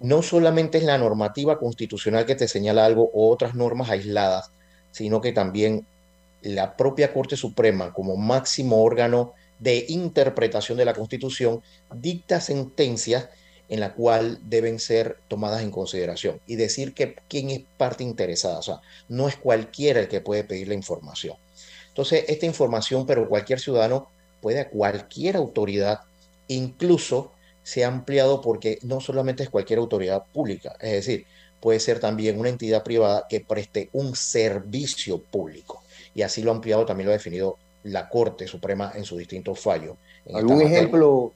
no 0.00 0.22
solamente 0.22 0.78
es 0.78 0.84
la 0.84 0.98
normativa 0.98 1.58
constitucional 1.58 2.26
que 2.26 2.34
te 2.34 2.48
señala 2.48 2.84
algo 2.84 3.10
o 3.14 3.30
otras 3.30 3.54
normas 3.54 3.90
aisladas, 3.90 4.50
sino 4.90 5.20
que 5.20 5.32
también 5.32 5.86
la 6.42 6.76
propia 6.76 7.12
Corte 7.12 7.36
Suprema, 7.36 7.92
como 7.92 8.16
máximo 8.16 8.82
órgano 8.82 9.32
de 9.58 9.86
interpretación 9.88 10.76
de 10.76 10.84
la 10.84 10.94
Constitución, 10.94 11.62
dicta 11.94 12.40
sentencias 12.40 13.28
en 13.72 13.80
la 13.80 13.94
cual 13.94 14.38
deben 14.42 14.78
ser 14.78 15.16
tomadas 15.28 15.62
en 15.62 15.70
consideración 15.70 16.38
y 16.46 16.56
decir 16.56 16.92
que 16.92 17.16
quién 17.26 17.48
es 17.48 17.62
parte 17.78 18.04
interesada, 18.04 18.58
o 18.58 18.62
sea, 18.62 18.82
no 19.08 19.28
es 19.28 19.36
cualquiera 19.36 19.98
el 19.98 20.08
que 20.08 20.20
puede 20.20 20.44
pedir 20.44 20.68
la 20.68 20.74
información. 20.74 21.38
Entonces, 21.88 22.26
esta 22.28 22.44
información, 22.44 23.06
pero 23.06 23.26
cualquier 23.26 23.60
ciudadano 23.60 24.10
puede 24.42 24.60
a 24.60 24.68
cualquier 24.68 25.36
autoridad, 25.36 26.00
incluso 26.48 27.32
se 27.62 27.82
ha 27.82 27.88
ampliado 27.88 28.42
porque 28.42 28.78
no 28.82 29.00
solamente 29.00 29.42
es 29.42 29.48
cualquier 29.48 29.78
autoridad 29.78 30.24
pública, 30.34 30.76
es 30.78 30.92
decir, 30.92 31.24
puede 31.58 31.80
ser 31.80 31.98
también 31.98 32.38
una 32.38 32.50
entidad 32.50 32.82
privada 32.82 33.24
que 33.26 33.40
preste 33.40 33.88
un 33.94 34.14
servicio 34.14 35.18
público. 35.18 35.82
Y 36.14 36.20
así 36.20 36.42
lo 36.42 36.50
ha 36.50 36.54
ampliado, 36.56 36.84
también 36.84 37.06
lo 37.06 37.12
ha 37.12 37.16
definido 37.16 37.56
la 37.84 38.10
Corte 38.10 38.46
Suprema 38.46 38.92
en 38.94 39.04
sus 39.04 39.16
distintos 39.16 39.60
fallos. 39.60 39.96
¿Algún 40.34 40.60
ejemplo, 40.60 41.32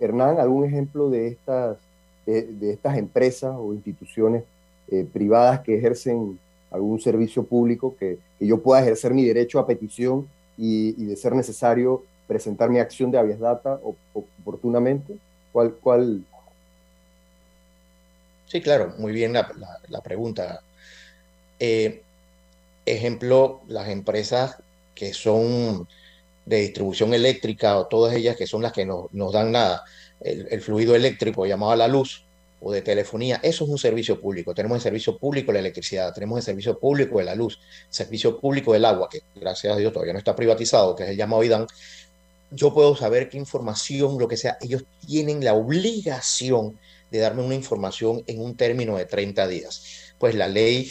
Hernán, 0.00 0.38
algún 0.38 0.64
ejemplo 0.64 1.10
de 1.10 1.28
estas, 1.28 1.78
de, 2.26 2.72
estas 2.72 2.96
empresas 2.96 3.54
o 3.56 3.74
instituciones 3.74 4.44
eh, 4.88 5.06
privadas 5.12 5.60
que 5.60 5.76
ejercen 5.76 6.38
algún 6.70 7.00
servicio 7.00 7.44
público, 7.44 7.94
que, 7.98 8.18
yo 8.40 8.60
pueda 8.60 8.82
ejercer 8.82 9.14
mi 9.14 9.24
derecho 9.24 9.58
a 9.58 9.66
petición 9.66 10.28
y, 10.56 10.92
de 11.04 11.16
ser 11.16 11.34
necesario 11.34 12.02
presentar 12.26 12.70
mi 12.70 12.78
acción 12.78 13.10
de 13.10 13.18
habeas 13.18 13.38
data 13.38 13.78
oportunamente? 14.14 15.16
¿Cuál, 15.52 15.74
cuál? 15.74 16.24
Sí, 18.46 18.60
claro, 18.60 18.94
muy 18.98 19.12
bien 19.12 19.32
la, 19.32 20.00
pregunta. 20.02 20.62
Eh, 21.58 22.02
ejemplo, 22.84 23.60
las 23.68 23.88
empresas 23.88 24.56
que 24.94 25.12
son 25.12 25.86
de 26.44 26.60
distribución 26.60 27.14
eléctrica 27.14 27.78
o 27.78 27.86
todas 27.86 28.14
ellas 28.14 28.36
que 28.36 28.46
son 28.46 28.62
las 28.62 28.72
que 28.72 28.84
nos, 28.84 29.12
nos 29.12 29.32
dan 29.32 29.52
nada, 29.52 29.84
el, 30.20 30.60
fluido 30.60 30.94
eléctrico 30.94 31.46
llamado 31.46 31.74
la 31.76 31.88
luz 31.88 32.24
o 32.60 32.70
de 32.70 32.82
telefonía, 32.82 33.40
eso 33.42 33.64
es 33.64 33.70
un 33.70 33.78
servicio 33.78 34.20
público. 34.20 34.54
Tenemos 34.54 34.76
el 34.76 34.82
servicio 34.82 35.18
público 35.18 35.48
de 35.48 35.54
la 35.54 35.60
electricidad, 35.60 36.14
tenemos 36.14 36.38
el 36.38 36.44
servicio 36.44 36.78
público 36.78 37.18
de 37.18 37.24
la 37.24 37.34
luz, 37.34 37.58
servicio 37.90 38.38
público 38.38 38.72
del 38.72 38.84
agua, 38.84 39.08
que 39.10 39.22
gracias 39.34 39.74
a 39.74 39.76
Dios 39.76 39.92
todavía 39.92 40.12
no 40.12 40.20
está 40.20 40.36
privatizado, 40.36 40.94
que 40.94 41.02
es 41.02 41.10
el 41.10 41.16
llamado 41.16 41.42
IDAN. 41.42 41.66
Yo 42.52 42.72
puedo 42.72 42.94
saber 42.94 43.28
qué 43.28 43.38
información, 43.38 44.16
lo 44.18 44.28
que 44.28 44.36
sea, 44.36 44.58
ellos 44.60 44.84
tienen 45.04 45.44
la 45.44 45.54
obligación 45.54 46.78
de 47.10 47.18
darme 47.18 47.42
una 47.42 47.54
información 47.54 48.22
en 48.26 48.40
un 48.40 48.56
término 48.56 48.96
de 48.96 49.06
30 49.06 49.48
días. 49.48 50.14
Pues 50.18 50.34
la 50.36 50.46
ley 50.46 50.90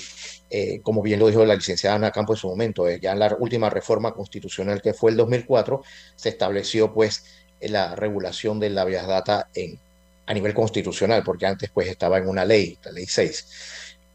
eh, 0.53 0.81
como 0.83 1.01
bien 1.01 1.19
lo 1.19 1.27
dijo 1.27 1.45
la 1.45 1.55
licenciada 1.55 1.95
Ana 1.95 2.11
Campo 2.11 2.33
en 2.33 2.37
su 2.37 2.49
momento, 2.49 2.87
eh, 2.87 2.99
ya 3.01 3.13
en 3.13 3.19
la 3.19 3.35
última 3.39 3.69
reforma 3.69 4.13
constitucional 4.13 4.81
que 4.81 4.93
fue 4.93 5.11
el 5.11 5.17
2004, 5.17 5.81
se 6.15 6.27
estableció 6.27 6.93
pues 6.93 7.23
la 7.61 7.95
regulación 7.95 8.59
de 8.59 8.69
la 8.69 8.83
vías 8.83 9.07
data 9.07 9.47
en, 9.53 9.79
a 10.25 10.33
nivel 10.33 10.53
constitucional, 10.53 11.23
porque 11.23 11.45
antes 11.45 11.69
pues 11.73 11.87
estaba 11.87 12.17
en 12.17 12.27
una 12.27 12.43
ley, 12.43 12.77
la 12.83 12.91
ley 12.91 13.05
6. 13.05 13.45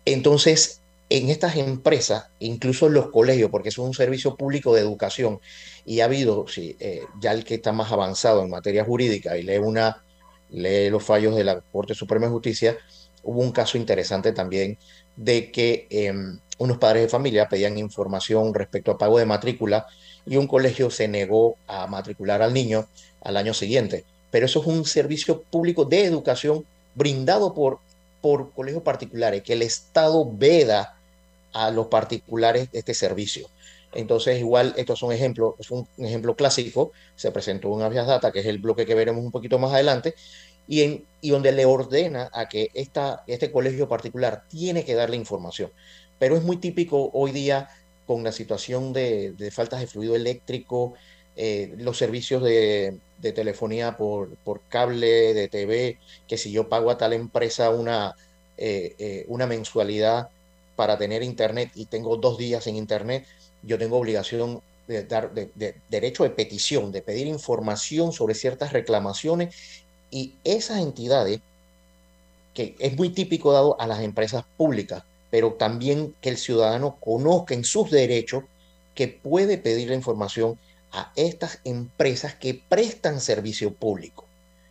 Entonces, 0.04 0.80
en 1.08 1.30
estas 1.30 1.56
empresas, 1.56 2.26
incluso 2.38 2.88
en 2.88 2.94
los 2.94 3.10
colegios, 3.10 3.50
porque 3.50 3.70
es 3.70 3.78
un 3.78 3.94
servicio 3.94 4.36
público 4.36 4.74
de 4.74 4.82
educación, 4.82 5.40
y 5.86 6.00
ha 6.00 6.04
habido, 6.04 6.46
sí, 6.48 6.76
eh, 6.80 7.02
ya 7.18 7.32
el 7.32 7.44
que 7.44 7.54
está 7.54 7.72
más 7.72 7.92
avanzado 7.92 8.42
en 8.42 8.50
materia 8.50 8.84
jurídica 8.84 9.38
y 9.38 9.42
lee, 9.42 9.56
una, 9.58 10.02
lee 10.50 10.90
los 10.90 11.02
fallos 11.02 11.34
de 11.34 11.44
la 11.44 11.60
Corte 11.60 11.94
Suprema 11.94 12.26
de 12.26 12.32
Justicia, 12.32 12.76
hubo 13.22 13.40
un 13.40 13.52
caso 13.52 13.78
interesante 13.78 14.32
también 14.32 14.78
de 15.16 15.50
que 15.50 15.86
em, 15.90 16.38
unos 16.58 16.78
padres 16.78 17.02
de 17.02 17.08
familia 17.08 17.48
pedían 17.48 17.78
información 17.78 18.54
respecto 18.54 18.90
a 18.90 18.98
pago 18.98 19.18
de 19.18 19.26
matrícula 19.26 19.86
y 20.26 20.36
un 20.36 20.46
colegio 20.46 20.90
se 20.90 21.08
negó 21.08 21.56
a 21.66 21.86
matricular 21.86 22.42
al 22.42 22.52
niño 22.52 22.86
al 23.20 23.36
año 23.36 23.54
siguiente. 23.54 24.04
Pero 24.30 24.46
eso 24.46 24.60
es 24.60 24.66
un 24.66 24.84
servicio 24.84 25.42
público 25.42 25.84
de 25.84 26.04
educación 26.04 26.64
brindado 26.94 27.54
por, 27.54 27.78
por 28.20 28.50
colegios 28.52 28.82
particulares, 28.82 29.42
que 29.42 29.52
el 29.52 29.62
Estado 29.62 30.28
veda 30.30 30.96
a 31.52 31.70
los 31.70 31.86
particulares 31.86 32.68
este 32.72 32.94
servicio. 32.94 33.48
Entonces, 33.92 34.38
igual, 34.38 34.74
estos 34.76 34.98
son 34.98 35.12
ejemplos, 35.12 35.54
es 35.58 35.70
un, 35.70 35.88
ejemplo 35.98 36.36
clásico, 36.36 36.92
se 37.14 37.30
presentó 37.30 37.70
un 37.70 37.82
Avias 37.82 38.06
Data, 38.06 38.30
que 38.30 38.40
es 38.40 38.46
el 38.46 38.58
bloque 38.58 38.84
que 38.84 38.94
veremos 38.94 39.24
un 39.24 39.30
poquito 39.30 39.58
más 39.58 39.72
adelante, 39.72 40.14
y, 40.68 40.82
en, 40.82 41.04
y 41.20 41.30
donde 41.30 41.52
le 41.52 41.64
ordena 41.64 42.30
a 42.32 42.48
que 42.48 42.70
esta, 42.74 43.24
este 43.26 43.50
colegio 43.50 43.88
particular 43.88 44.44
tiene 44.48 44.84
que 44.84 44.94
darle 44.94 45.16
información. 45.16 45.70
Pero 46.18 46.36
es 46.36 46.42
muy 46.42 46.56
típico 46.56 47.10
hoy 47.12 47.32
día 47.32 47.68
con 48.06 48.22
la 48.24 48.32
situación 48.32 48.92
de, 48.92 49.32
de 49.32 49.50
faltas 49.50 49.80
de 49.80 49.86
fluido 49.86 50.14
eléctrico, 50.14 50.94
eh, 51.36 51.74
los 51.78 51.98
servicios 51.98 52.42
de, 52.42 52.98
de 53.18 53.32
telefonía 53.32 53.96
por, 53.96 54.34
por, 54.36 54.62
cable, 54.68 55.34
de 55.34 55.48
TV, 55.48 55.98
que 56.26 56.38
si 56.38 56.50
yo 56.50 56.68
pago 56.68 56.90
a 56.90 56.96
tal 56.96 57.12
empresa 57.12 57.70
una, 57.70 58.14
eh, 58.56 58.94
eh, 58.98 59.24
una 59.28 59.46
mensualidad 59.46 60.30
para 60.76 60.96
tener 60.96 61.22
internet 61.22 61.72
y 61.74 61.86
tengo 61.86 62.16
dos 62.16 62.38
días 62.38 62.66
en 62.66 62.76
internet, 62.76 63.26
yo 63.62 63.78
tengo 63.78 63.98
obligación 63.98 64.62
de 64.86 65.04
dar 65.04 65.34
de, 65.34 65.50
de, 65.54 65.74
derecho 65.90 66.22
de 66.22 66.30
petición, 66.30 66.92
de 66.92 67.02
pedir 67.02 67.26
información 67.26 68.12
sobre 68.12 68.34
ciertas 68.34 68.72
reclamaciones 68.72 69.84
y 70.10 70.34
esas 70.44 70.78
entidades, 70.78 71.40
que 72.54 72.74
es 72.78 72.96
muy 72.96 73.10
típico 73.10 73.52
dado 73.52 73.80
a 73.80 73.86
las 73.86 74.00
empresas 74.00 74.44
públicas, 74.56 75.04
pero 75.30 75.54
también 75.54 76.14
que 76.20 76.30
el 76.30 76.38
ciudadano 76.38 76.96
conozca 77.00 77.54
en 77.54 77.64
sus 77.64 77.90
derechos 77.90 78.44
que 78.94 79.08
puede 79.08 79.58
pedir 79.58 79.88
la 79.88 79.94
información 79.94 80.58
a 80.92 81.12
estas 81.16 81.60
empresas 81.64 82.34
que 82.34 82.60
prestan 82.68 83.20
servicio 83.20 83.72
público. 83.74 84.24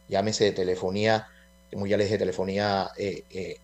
Llámese 0.09 0.45
de 0.45 0.51
telefonía, 0.51 1.27
como 1.71 1.85
ya 1.85 1.97
les 1.97 2.07
dije, 2.07 2.17
telefonía 2.17 2.89
eh, 2.97 3.23
eh, 3.29 3.57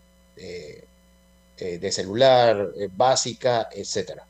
eh, 1.57 1.77
de 1.79 1.91
celular, 1.91 2.71
básica, 2.95 3.69
etcétera. 3.71 4.25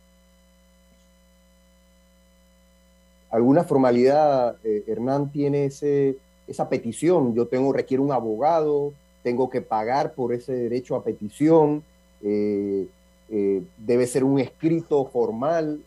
¿Alguna 3.30 3.64
formalidad, 3.64 4.58
Hernán, 4.64 5.32
tiene 5.32 5.66
ese 5.66 6.18
esa 6.48 6.70
petición. 6.70 7.34
Yo 7.34 7.48
tengo, 7.48 7.74
requiero 7.74 8.04
un 8.04 8.12
abogado, 8.12 8.94
tengo 9.24 9.50
que 9.50 9.62
pagar 9.62 10.14
por 10.14 10.34
ese 10.34 10.54
derecho 10.54 10.96
a 10.96 11.04
petición, 11.04 11.84
eh, 12.24 12.88
eh, 13.30 13.62
debe 13.78 14.08
ser 14.08 14.24
un 14.24 14.40
escrito 14.40 15.06
formal, 15.06 15.82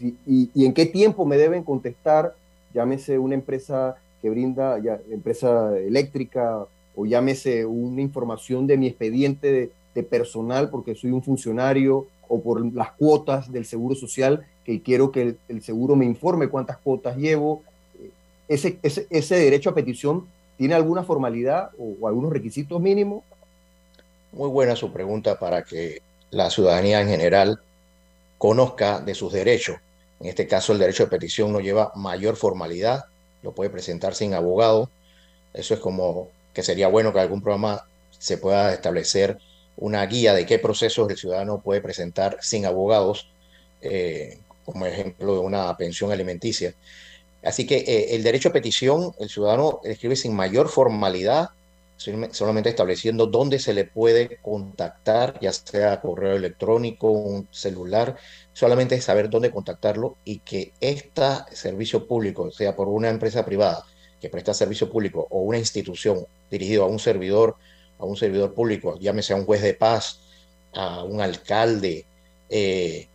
y, 0.00 0.16
y, 0.26 0.66
en 0.66 0.74
qué 0.74 0.86
tiempo 0.86 1.24
me 1.24 1.36
deben 1.36 1.62
contestar, 1.62 2.34
llámese 2.74 3.18
una 3.18 3.34
empresa 3.34 3.96
que 4.20 4.28
brinda, 4.28 4.78
ya, 4.78 5.00
empresa 5.10 5.78
eléctrica, 5.78 6.66
o 6.96 7.06
llámese 7.06 7.64
una 7.64 8.02
información 8.02 8.66
de 8.66 8.76
mi 8.76 8.88
expediente 8.88 9.52
de, 9.52 9.70
de 9.94 10.02
personal 10.02 10.70
porque 10.70 10.94
soy 10.94 11.12
un 11.12 11.22
funcionario 11.22 12.06
o 12.28 12.40
por 12.40 12.72
las 12.74 12.92
cuotas 12.92 13.50
del 13.50 13.64
seguro 13.64 13.94
social, 13.94 14.46
que 14.64 14.82
quiero 14.82 15.12
que 15.12 15.36
el, 15.48 15.62
seguro 15.62 15.94
me 15.94 16.04
informe 16.04 16.48
cuántas 16.48 16.78
cuotas 16.78 17.16
llevo. 17.16 17.62
Ese, 18.48 18.78
ese, 18.82 19.36
derecho 19.36 19.70
a 19.70 19.74
petición 19.74 20.26
tiene 20.58 20.74
alguna 20.74 21.02
formalidad 21.02 21.70
o, 21.78 21.96
o 22.00 22.08
algunos 22.08 22.32
requisitos 22.32 22.80
mínimos? 22.80 23.24
Muy 24.32 24.48
buena 24.48 24.76
su 24.76 24.92
pregunta 24.92 25.38
para 25.38 25.64
que 25.64 26.02
la 26.30 26.50
ciudadanía 26.50 27.00
en 27.00 27.08
general 27.08 27.60
conozca 28.38 29.00
de 29.00 29.14
sus 29.14 29.32
derechos. 29.32 29.76
En 30.20 30.28
este 30.28 30.46
caso, 30.46 30.72
el 30.72 30.78
derecho 30.78 31.04
de 31.04 31.10
petición 31.10 31.52
no 31.52 31.60
lleva 31.60 31.92
mayor 31.94 32.36
formalidad, 32.36 33.04
lo 33.42 33.52
puede 33.52 33.70
presentar 33.70 34.14
sin 34.14 34.34
abogado. 34.34 34.90
Eso 35.52 35.74
es 35.74 35.80
como 35.80 36.28
que 36.52 36.62
sería 36.62 36.88
bueno 36.88 37.12
que 37.12 37.20
algún 37.20 37.42
programa 37.42 37.86
se 38.10 38.38
pueda 38.38 38.72
establecer 38.72 39.38
una 39.76 40.04
guía 40.06 40.34
de 40.34 40.46
qué 40.46 40.58
procesos 40.58 41.10
el 41.10 41.16
ciudadano 41.16 41.60
puede 41.60 41.80
presentar 41.80 42.38
sin 42.40 42.64
abogados, 42.64 43.28
eh, 43.82 44.38
como 44.64 44.86
ejemplo 44.86 45.34
de 45.34 45.40
una 45.40 45.76
pensión 45.76 46.12
alimenticia. 46.12 46.74
Así 47.44 47.66
que 47.66 47.76
eh, 47.76 48.14
el 48.14 48.22
derecho 48.22 48.48
a 48.48 48.52
petición, 48.52 49.14
el 49.18 49.28
ciudadano 49.28 49.80
escribe 49.84 50.16
sin 50.16 50.34
mayor 50.34 50.68
formalidad, 50.68 51.50
solamente 51.96 52.68
estableciendo 52.68 53.26
dónde 53.26 53.58
se 53.58 53.72
le 53.72 53.84
puede 53.84 54.38
contactar, 54.42 55.38
ya 55.40 55.52
sea 55.52 56.00
correo 56.00 56.36
electrónico, 56.36 57.10
un 57.10 57.48
celular, 57.50 58.16
solamente 58.52 59.00
saber 59.00 59.30
dónde 59.30 59.50
contactarlo 59.50 60.16
y 60.24 60.40
que 60.40 60.72
este 60.80 61.22
servicio 61.52 62.06
público, 62.06 62.50
sea 62.50 62.74
por 62.74 62.88
una 62.88 63.08
empresa 63.08 63.44
privada 63.44 63.84
que 64.20 64.28
presta 64.28 64.54
servicio 64.54 64.90
público 64.90 65.26
o 65.30 65.40
una 65.42 65.58
institución 65.58 66.26
dirigido 66.50 66.84
a 66.84 66.88
un 66.88 66.98
servidor 66.98 67.56
a 67.98 68.04
un 68.04 68.16
servidor 68.16 68.54
público, 68.54 68.98
llámese 68.98 69.32
a 69.32 69.36
un 69.36 69.44
juez 69.44 69.62
de 69.62 69.74
paz, 69.74 70.20
a 70.72 71.04
un 71.04 71.20
alcalde, 71.20 72.04
eh, 72.48 73.08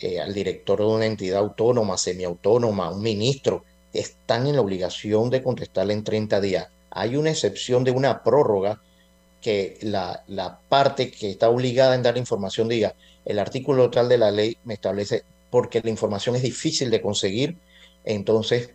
eh, 0.00 0.20
al 0.20 0.32
director 0.32 0.78
de 0.78 0.86
una 0.86 1.06
entidad 1.06 1.40
autónoma, 1.40 1.98
semiautónoma, 1.98 2.90
un 2.90 3.02
ministro, 3.02 3.64
están 3.92 4.46
en 4.46 4.56
la 4.56 4.62
obligación 4.62 5.30
de 5.30 5.42
contestarle 5.42 5.94
en 5.94 6.04
30 6.04 6.40
días. 6.40 6.68
Hay 6.90 7.16
una 7.16 7.30
excepción 7.30 7.84
de 7.84 7.90
una 7.90 8.22
prórroga 8.22 8.80
que 9.40 9.78
la, 9.82 10.22
la 10.26 10.58
parte 10.68 11.10
que 11.10 11.30
está 11.30 11.48
obligada 11.48 11.94
en 11.94 12.02
dar 12.02 12.18
información 12.18 12.68
diga, 12.68 12.94
el 13.24 13.38
artículo 13.38 13.90
tal 13.90 14.08
de 14.08 14.18
la 14.18 14.30
ley 14.30 14.56
me 14.64 14.74
establece 14.74 15.24
porque 15.50 15.80
la 15.82 15.90
información 15.90 16.36
es 16.36 16.42
difícil 16.42 16.90
de 16.90 17.00
conseguir, 17.00 17.56
entonces 18.04 18.70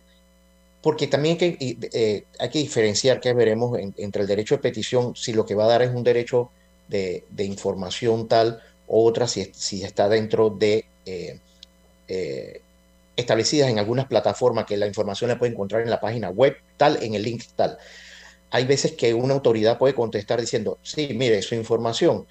porque 0.86 1.08
también 1.08 1.36
hay 1.40 1.56
que, 1.56 1.76
eh, 1.92 2.48
diferenciar, 2.52 3.18
que 3.18 3.32
veremos, 3.32 3.76
entre 3.96 4.22
el 4.22 4.28
derecho 4.28 4.54
de 4.54 4.62
petición, 4.62 5.16
si 5.16 5.32
lo 5.32 5.44
que 5.44 5.56
va 5.56 5.64
a 5.64 5.68
dar 5.68 5.82
es 5.82 5.92
un 5.92 6.04
derecho 6.04 6.50
de, 6.86 7.24
información 7.38 8.28
tal, 8.28 8.62
o 8.86 9.04
otra 9.04 9.26
si, 9.26 9.50
si 9.52 9.82
está 9.82 10.08
dentro 10.08 10.48
de 10.48 10.84
eh, 11.04 11.40
eh, 12.06 12.60
establecidas 13.16 13.70
en 13.70 13.78
algunas 13.78 14.06
plataformas 14.06 14.66
que 14.66 14.76
la 14.76 14.86
información 14.86 15.28
la 15.28 15.38
puede 15.38 15.52
encontrar 15.52 15.82
en 15.82 15.90
la 15.90 16.00
página 16.00 16.30
web 16.30 16.56
tal, 16.76 17.02
en 17.02 17.14
el 17.14 17.22
link 17.22 17.44
tal. 17.56 17.78
Hay 18.50 18.64
veces 18.64 18.92
que 18.92 19.14
una 19.14 19.34
autoridad 19.34 19.78
puede 19.78 19.94
contestar 19.94 20.40
diciendo, 20.40 20.78
sí, 20.82 21.10
mire, 21.14 21.42
su 21.42 21.54
información 21.54 22.26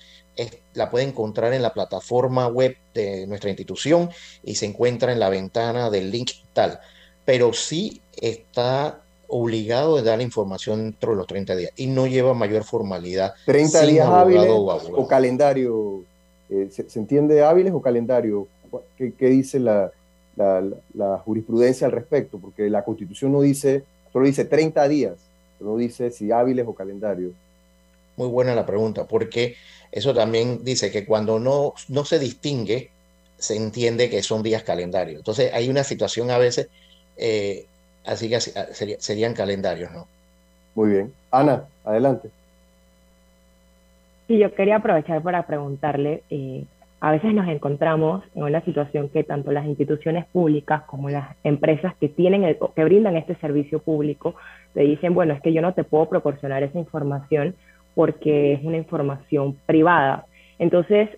la 0.73 0.89
puede 0.89 1.05
encontrar 1.05 1.53
en 1.53 1.61
la 1.61 1.73
plataforma 1.73 2.47
web 2.47 2.77
de 2.93 3.25
nuestra 3.25 3.49
institución 3.49 4.09
y 4.43 4.55
se 4.55 4.65
encuentra 4.65 5.13
en 5.13 5.19
la 5.19 5.29
ventana 5.29 5.89
del 5.89 6.11
link 6.11 6.31
tal 6.51 6.79
pero 7.25 7.51
sí 7.51 8.01
está 8.21 9.01
obligado 9.27 9.97
a 9.97 10.01
dar 10.03 10.19
la 10.19 10.23
información 10.23 10.83
dentro 10.83 11.11
de 11.11 11.17
los 11.17 11.27
30 11.27 11.55
días 11.55 11.71
y 11.75 11.87
no 11.87 12.05
lleva 12.05 12.35
mayor 12.35 12.63
formalidad. 12.63 13.33
30 13.47 13.81
días 13.81 14.07
hábiles 14.07 14.47
o, 14.47 15.07
calendario. 15.07 16.03
Eh, 16.49 16.69
¿se, 16.69 16.99
entiende 16.99 17.43
hábiles 17.43 17.73
o 17.73 17.81
calendario? 17.81 18.47
¿Qué, 18.97 19.13
dice 19.27 19.59
la, 19.59 19.91
la, 20.35 21.17
jurisprudencia 21.23 21.87
al 21.87 21.93
respecto? 21.93 22.37
Porque 22.37 22.69
la 22.69 22.83
constitución 22.83 23.31
no 23.31 23.41
dice, 23.41 23.83
solo 24.11 24.25
dice 24.25 24.45
30 24.45 24.87
días, 24.87 25.15
no 25.59 25.77
dice 25.77 26.11
si 26.11 26.31
hábiles 26.31 26.65
o 26.67 26.73
calendario. 26.73 27.31
Muy 28.17 28.27
buena 28.27 28.55
la 28.55 28.65
pregunta, 28.65 29.05
porque 29.05 29.55
eso 29.91 30.13
también 30.13 30.63
dice 30.63 30.91
que 30.91 31.05
cuando 31.05 31.39
no, 31.39 31.73
no 31.89 32.05
se 32.05 32.19
distingue, 32.19 32.89
se 33.37 33.55
entiende 33.55 34.09
que 34.09 34.23
son 34.23 34.41
días 34.41 34.63
calendarios. 34.63 35.17
Entonces 35.17 35.51
hay 35.53 35.69
una 35.69 35.83
situación 35.83 36.31
a 36.31 36.37
veces 36.37 36.69
eh, 37.17 37.65
así 38.05 38.29
que 38.29 38.39
serían 38.39 39.33
calendarios, 39.33 39.91
¿no? 39.91 40.07
Muy 40.75 40.89
bien. 40.89 41.13
Ana, 41.31 41.65
adelante. 41.83 42.29
Sí, 44.27 44.37
yo 44.37 44.53
quería 44.53 44.77
aprovechar 44.77 45.21
para 45.21 45.45
preguntarle, 45.45 46.23
eh, 46.29 46.65
a 47.05 47.11
veces 47.11 47.35
nos 47.35 47.47
encontramos 47.47 48.23
en 48.33 48.41
una 48.45 48.61
situación 48.61 49.09
que 49.09 49.23
tanto 49.23 49.51
las 49.51 49.67
instituciones 49.67 50.25
públicas 50.25 50.81
como 50.87 51.11
las 51.11 51.35
empresas 51.43 51.93
que 51.97 52.09
tienen 52.09 52.57
que 52.75 52.83
brindan 52.83 53.15
este 53.15 53.35
servicio 53.35 53.77
público 53.77 54.33
te 54.73 54.81
dicen, 54.81 55.13
bueno, 55.13 55.35
es 55.35 55.41
que 55.43 55.53
yo 55.53 55.61
no 55.61 55.75
te 55.75 55.83
puedo 55.83 56.09
proporcionar 56.09 56.63
esa 56.63 56.79
información 56.79 57.53
porque 57.93 58.53
es 58.53 58.63
una 58.63 58.77
información 58.77 59.55
privada. 59.67 60.25
Entonces, 60.57 61.09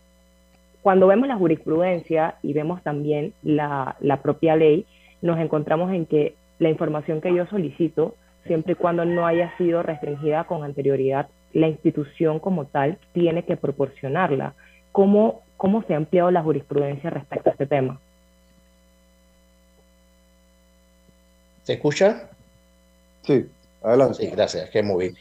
cuando 0.82 1.08
vemos 1.08 1.30
la 1.30 1.38
jurisprudencia 1.38 2.36
y 2.44 2.52
vemos 2.52 2.84
también 2.84 3.32
la, 3.42 3.96
la 4.02 4.22
propia 4.22 4.58
ley, 4.58 4.86
nos 5.22 5.40
encontramos 5.40 5.94
en 5.94 6.06
que 6.06 6.36
la 6.60 6.68
información 6.68 7.22
que 7.22 7.34
yo 7.34 7.46
solicito, 7.46 8.14
siempre 8.46 8.74
y 8.74 8.76
cuando 8.76 9.06
no 9.06 9.26
haya 9.26 9.56
sido 9.58 9.84
restringida 9.84 10.44
con 10.44 10.66
anterioridad, 10.66 11.30
la 11.54 11.70
institución 11.70 12.40
como 12.40 12.66
tal 12.66 12.98
tiene 13.14 13.44
que 13.44 13.56
proporcionarla. 13.56 14.54
¿Cómo, 14.92 15.44
cómo 15.58 15.84
se 15.84 15.94
ha 15.94 15.98
ampliado 15.98 16.32
la 16.32 16.44
jurisprudencia 16.44 17.10
respecto 17.10 17.50
a 17.50 17.54
este 17.54 17.66
tema? 17.66 18.00
¿Se 21.64 21.74
escucha? 21.74 22.30
Sí, 23.24 23.46
adelante. 23.84 24.24
Sí, 24.24 24.28
gracias, 24.28 24.70
que 24.70 24.82
muy 24.84 25.06
bien. 25.06 25.18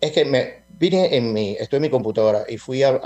Es 0.00 0.12
que 0.12 0.24
me 0.24 0.62
vine 0.68 1.16
en 1.16 1.32
mi, 1.32 1.52
estoy 1.52 1.78
en 1.78 1.82
mi 1.82 1.90
computadora 1.90 2.44
y 2.48 2.58
fui 2.58 2.82
a, 2.82 3.00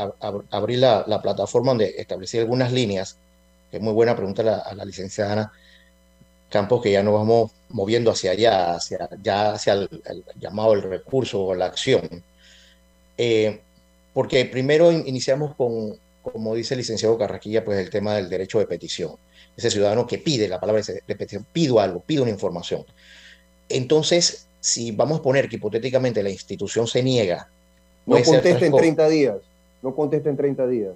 abrir 0.51 0.81
la, 0.81 1.21
plataforma 1.23 1.71
donde 1.71 1.95
establecí 1.99 2.39
algunas 2.39 2.73
líneas, 2.73 3.19
que 3.71 3.77
es 3.77 3.83
muy 3.83 3.93
buena 3.93 4.17
pregunta 4.17 4.63
a 4.65 4.75
la 4.75 4.85
licenciada 4.85 5.33
Ana, 5.33 5.53
campos 6.49 6.83
que 6.83 6.91
ya 6.93 7.03
nos 7.03 7.15
vamos 7.15 7.53
moviendo 7.69 8.11
hacia 8.11 8.33
allá, 8.33 8.75
hacia, 8.75 9.09
ya 9.23 9.53
hacia 9.53 9.75
el, 9.75 9.89
llamado 10.41 10.73
el 10.73 10.83
recurso 10.83 11.45
o 11.45 11.55
la 11.55 11.67
acción. 11.67 12.23
Eh, 13.19 13.61
porque 14.13 14.45
primero 14.47 14.91
iniciamos 14.91 15.55
con, 15.55 15.99
como 16.33 16.55
dice 16.55 16.75
el 16.75 16.79
licenciado 16.79 17.19
Carraquilla, 17.19 17.65
pues 17.65 17.79
el 17.79 17.91
tema 17.91 18.15
del 18.15 18.29
derecho 18.29 18.59
de 18.59 18.67
petición. 18.67 19.17
Ese 19.57 19.71
ciudadano 19.71 20.07
que 20.07 20.19
pide 20.19 20.49
la 20.49 20.61
palabra 20.61 20.83
de 20.83 21.17
petición, 21.17 21.47
pido 21.53 21.81
algo, 21.81 22.01
pido 22.01 22.23
una 22.23 22.33
información. 22.33 22.85
Entonces, 23.69 24.47
si 24.61 24.91
vamos 24.91 25.21
a 25.21 25.23
poner 25.23 25.49
que 25.49 25.57
hipotéticamente 25.57 26.23
la 26.23 26.31
institución 26.31 26.87
se 26.87 27.03
niega. 27.03 27.49
No 28.05 28.23
conteste 28.23 28.67
en 28.67 28.77
30 28.77 29.09
días. 29.09 29.37
No 29.83 29.95
conteste 29.95 30.29
en 30.29 30.37
30 30.37 30.67
días. 30.67 30.95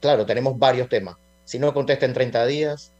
claro, 0.00 0.26
tenemos 0.26 0.58
varios 0.58 0.88
temas. 0.88 1.16
Si 1.44 1.58
no 1.58 1.72
contesta 1.72 2.06
en 2.06 2.12
30 2.12 2.46
días, 2.46 2.90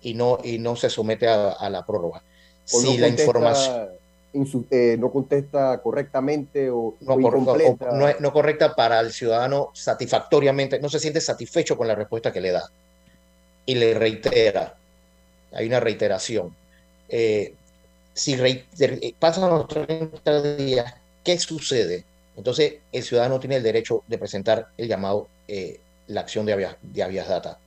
y 0.00 0.14
no, 0.14 0.38
y 0.42 0.58
no 0.58 0.76
se 0.76 0.90
somete 0.90 1.26
a, 1.26 1.68
la 1.68 1.84
prórroga. 1.84 2.22
si 2.64 2.98
la 2.98 3.08
información 3.08 3.97
eh, 4.32 4.96
no 4.98 5.10
contesta 5.10 5.80
correctamente 5.82 6.70
o 6.70 6.94
no, 7.00 7.16
no, 8.20 8.32
correcta 8.32 8.74
para 8.74 9.00
el 9.00 9.12
ciudadano 9.12 9.70
satisfactoriamente, 9.72 10.78
no 10.80 10.88
se 10.88 11.00
siente 11.00 11.20
satisfecho 11.20 11.76
con 11.76 11.88
la 11.88 11.94
respuesta 11.94 12.32
que 12.32 12.40
le 12.40 12.50
da 12.50 12.70
y 13.66 13.74
le 13.74 13.94
reitera, 13.94 14.76
hay 15.52 15.66
una 15.66 15.80
reiteración. 15.80 16.54
Eh, 17.08 17.54
si 18.12 18.34
eh, 18.34 19.14
pasan 19.18 19.50
los 19.50 19.68
30 19.68 20.56
días, 20.56 20.94
¿qué 21.24 21.38
sucede? 21.38 22.04
Entonces 22.36 22.76
el 22.92 23.02
ciudadano 23.02 23.40
tiene 23.40 23.56
el 23.56 23.62
derecho 23.62 24.04
de 24.06 24.18
presentar 24.18 24.68
el 24.76 24.88
llamado, 24.88 25.28
la 26.06 26.20
acción 26.20 26.46
de 26.46 26.52
habeas, 26.52 26.76
de 26.82 27.24
data. 27.28 27.58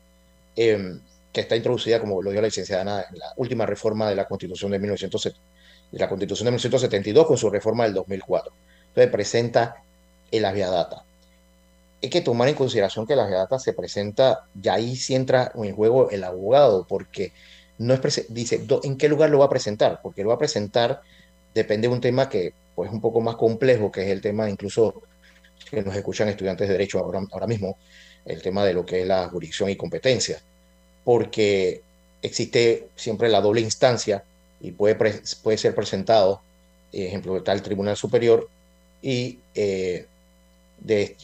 Em, 0.55 0.99
que 1.31 1.41
está 1.41 1.55
introducida, 1.55 1.99
como 1.99 2.21
lo 2.21 2.31
dio 2.31 2.41
la 2.41 2.47
licenciada 2.47 2.81
Ana, 2.81 3.05
en 3.09 3.19
la 3.19 3.33
última 3.37 3.65
reforma 3.65 4.09
de 4.09 4.15
la 4.15 4.27
Constitución 4.27 4.71
de, 4.71 4.79
1970, 4.79 5.39
de 5.91 5.99
la 5.99 6.07
Constitución 6.07 6.45
de 6.45 6.51
1972 6.51 7.27
con 7.27 7.37
su 7.37 7.49
reforma 7.49 7.83
del 7.83 7.93
2004. 7.93 8.51
Entonces 8.87 9.11
presenta 9.11 9.75
el 10.31 10.43
data. 10.43 11.03
Hay 12.03 12.09
que 12.09 12.21
tomar 12.21 12.47
en 12.47 12.55
consideración 12.55 13.05
que 13.05 13.13
el 13.13 13.19
data 13.19 13.59
se 13.59 13.73
presenta, 13.73 14.45
ya 14.55 14.73
ahí 14.73 14.95
sí 14.95 15.13
entra 15.13 15.51
en 15.55 15.75
juego 15.75 16.09
el 16.09 16.23
abogado, 16.23 16.85
porque 16.87 17.31
no 17.77 17.93
es 17.93 18.25
dice, 18.29 18.65
¿en 18.83 18.97
qué 18.97 19.09
lugar 19.09 19.29
lo 19.29 19.39
va 19.39 19.45
a 19.45 19.49
presentar? 19.49 19.99
Porque 20.01 20.23
lo 20.23 20.29
va 20.29 20.35
a 20.35 20.39
presentar 20.39 21.01
depende 21.53 21.87
de 21.87 21.93
un 21.93 22.01
tema 22.01 22.29
que 22.29 22.53
pues, 22.75 22.89
es 22.89 22.93
un 22.93 23.01
poco 23.01 23.21
más 23.21 23.35
complejo, 23.35 23.91
que 23.91 24.03
es 24.03 24.09
el 24.09 24.21
tema 24.21 24.49
incluso 24.49 25.01
que 25.69 25.81
nos 25.81 25.95
escuchan 25.95 26.29
estudiantes 26.29 26.67
de 26.67 26.73
Derecho 26.73 26.99
ahora, 26.99 27.21
ahora 27.31 27.47
mismo, 27.47 27.77
el 28.25 28.41
tema 28.41 28.65
de 28.65 28.73
lo 28.73 28.85
que 28.85 29.01
es 29.01 29.07
la 29.07 29.27
jurisdicción 29.29 29.69
y 29.69 29.75
competencia, 29.75 30.41
porque 31.03 31.81
existe 32.21 32.89
siempre 32.95 33.29
la 33.29 33.41
doble 33.41 33.61
instancia 33.61 34.23
y 34.61 34.71
puede, 34.71 34.95
puede 35.43 35.57
ser 35.57 35.75
presentado, 35.75 36.41
ejemplo, 36.91 37.37
está 37.37 37.53
el 37.53 37.61
Tribunal 37.61 37.97
Superior 37.97 38.49
y 39.01 39.39
eh, 39.55 40.05
de, 40.79 41.15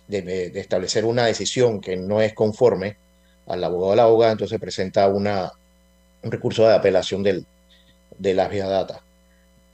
establecer 0.56 1.06
una 1.06 1.26
decisión 1.26 1.82
que 1.82 1.96
no 1.98 2.22
es 2.22 2.34
conforme 2.34 2.98
al 3.48 3.64
abogado 3.64 3.92
o 3.92 3.96
la 3.96 4.04
abogada, 4.04 4.32
entonces 4.32 4.60
presenta 4.60 5.08
una, 5.08 5.52
un 6.24 6.32
recurso 6.32 6.68
de 6.68 6.74
apelación 6.74 7.24
del, 7.24 7.46
de 8.18 8.34
la 8.34 8.48
vía 8.48 8.68
data. 8.68 9.02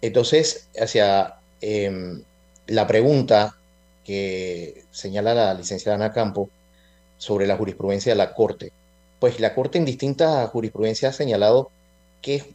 Entonces, 0.01 0.69
hacia 0.79 1.35
em, 1.61 2.23
la 2.67 2.87
pregunta 2.87 3.55
que 4.03 4.83
señala 4.91 5.33
la 5.33 5.53
licenciada 5.53 5.95
Ana 5.95 6.13
Campo 6.13 6.49
sobre 7.17 7.47
la 7.47 7.57
jurisprudencia 7.57 8.11
de 8.11 8.17
la 8.17 8.33
Corte, 8.33 8.71
pues 9.19 9.39
la 9.39 9.55
Corte 9.55 9.77
en 9.77 9.85
distintas 9.85 10.49
jurisprudencias 10.49 11.15
ha 11.15 11.17
señalado 11.17 11.71
que, 12.21 12.53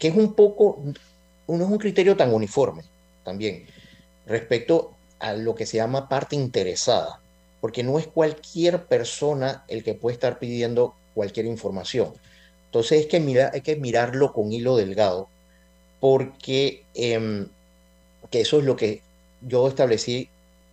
que 0.00 0.08
es 0.08 0.16
un 0.16 0.32
poco, 0.34 0.82
no 1.46 1.54
es 1.54 1.70
un 1.70 1.78
criterio 1.78 2.16
tan 2.16 2.32
uniforme 2.34 2.82
también 3.22 3.66
respecto 4.26 4.92
a 5.18 5.34
lo 5.34 5.54
que 5.54 5.66
se 5.66 5.76
llama 5.76 6.08
parte 6.08 6.34
interesada, 6.34 7.20
porque 7.60 7.82
no 7.82 7.98
es 7.98 8.06
cualquier 8.06 8.86
persona 8.86 9.62
el 9.68 9.84
que 9.84 9.94
puede 9.94 10.14
estar 10.14 10.38
pidiendo 10.38 10.94
cualquier 11.14 11.44
información. 11.44 12.14
Entonces 12.66 13.06
que 13.06 13.18
hay 13.52 13.60
que 13.60 13.76
mirarlo 13.76 14.32
con 14.32 14.50
hilo 14.52 14.76
delgado 14.76 15.28
porque 16.00 16.82
em, 16.94 17.48
que 18.30 18.40
eso 18.40 18.58
es 18.58 18.64
lo 18.64 18.76
que 18.76 19.02
yo 19.42 19.68
establecí, 19.68 20.30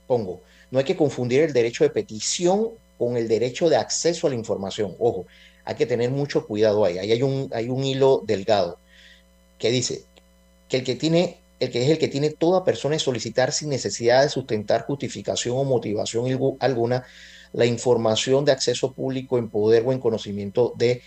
pongo, 0.07 0.39
no 0.71 0.79
hay 0.79 0.85
que 0.85 0.95
confundir 0.95 1.41
el 1.41 1.51
derecho 1.51 1.83
de 1.83 1.89
petición 1.89 2.69
con 2.97 3.17
el 3.17 3.27
derecho 3.27 3.69
de 3.69 3.75
acceso 3.75 4.27
a 4.27 4.29
la 4.29 4.37
información. 4.37 4.95
Ojo, 4.99 5.25
hay 5.65 5.75
que 5.75 5.85
tener 5.85 6.11
mucho 6.11 6.47
cuidado 6.47 6.85
ahí. 6.85 6.97
Ahí 6.97 7.11
hay 7.11 7.23
un, 7.23 7.49
hay 7.53 7.67
un 7.67 7.83
hilo 7.83 8.21
delgado 8.25 8.79
que 9.57 9.71
dice 9.71 10.03
que 10.69 10.77
el 10.77 10.83
que 10.83 10.95
tiene 10.95 11.39
el 11.59 11.71
que 11.71 11.83
es 11.83 11.89
el 11.89 11.97
que 11.97 12.07
tiene 12.07 12.29
toda 12.29 12.63
persona 12.63 12.95
es 12.95 13.01
solicitar 13.01 13.51
sin 13.51 13.69
necesidad 13.69 14.21
de 14.21 14.29
sustentar 14.29 14.85
justificación 14.85 15.57
o 15.57 15.63
motivación 15.63 16.27
alguna 16.59 17.03
la 17.53 17.65
información 17.65 18.45
de 18.45 18.51
acceso 18.51 18.91
público 18.91 19.37
en 19.37 19.49
poder 19.49 19.83
o 19.85 19.91
en 19.91 19.99
conocimiento 19.99 20.73
de 20.77 21.01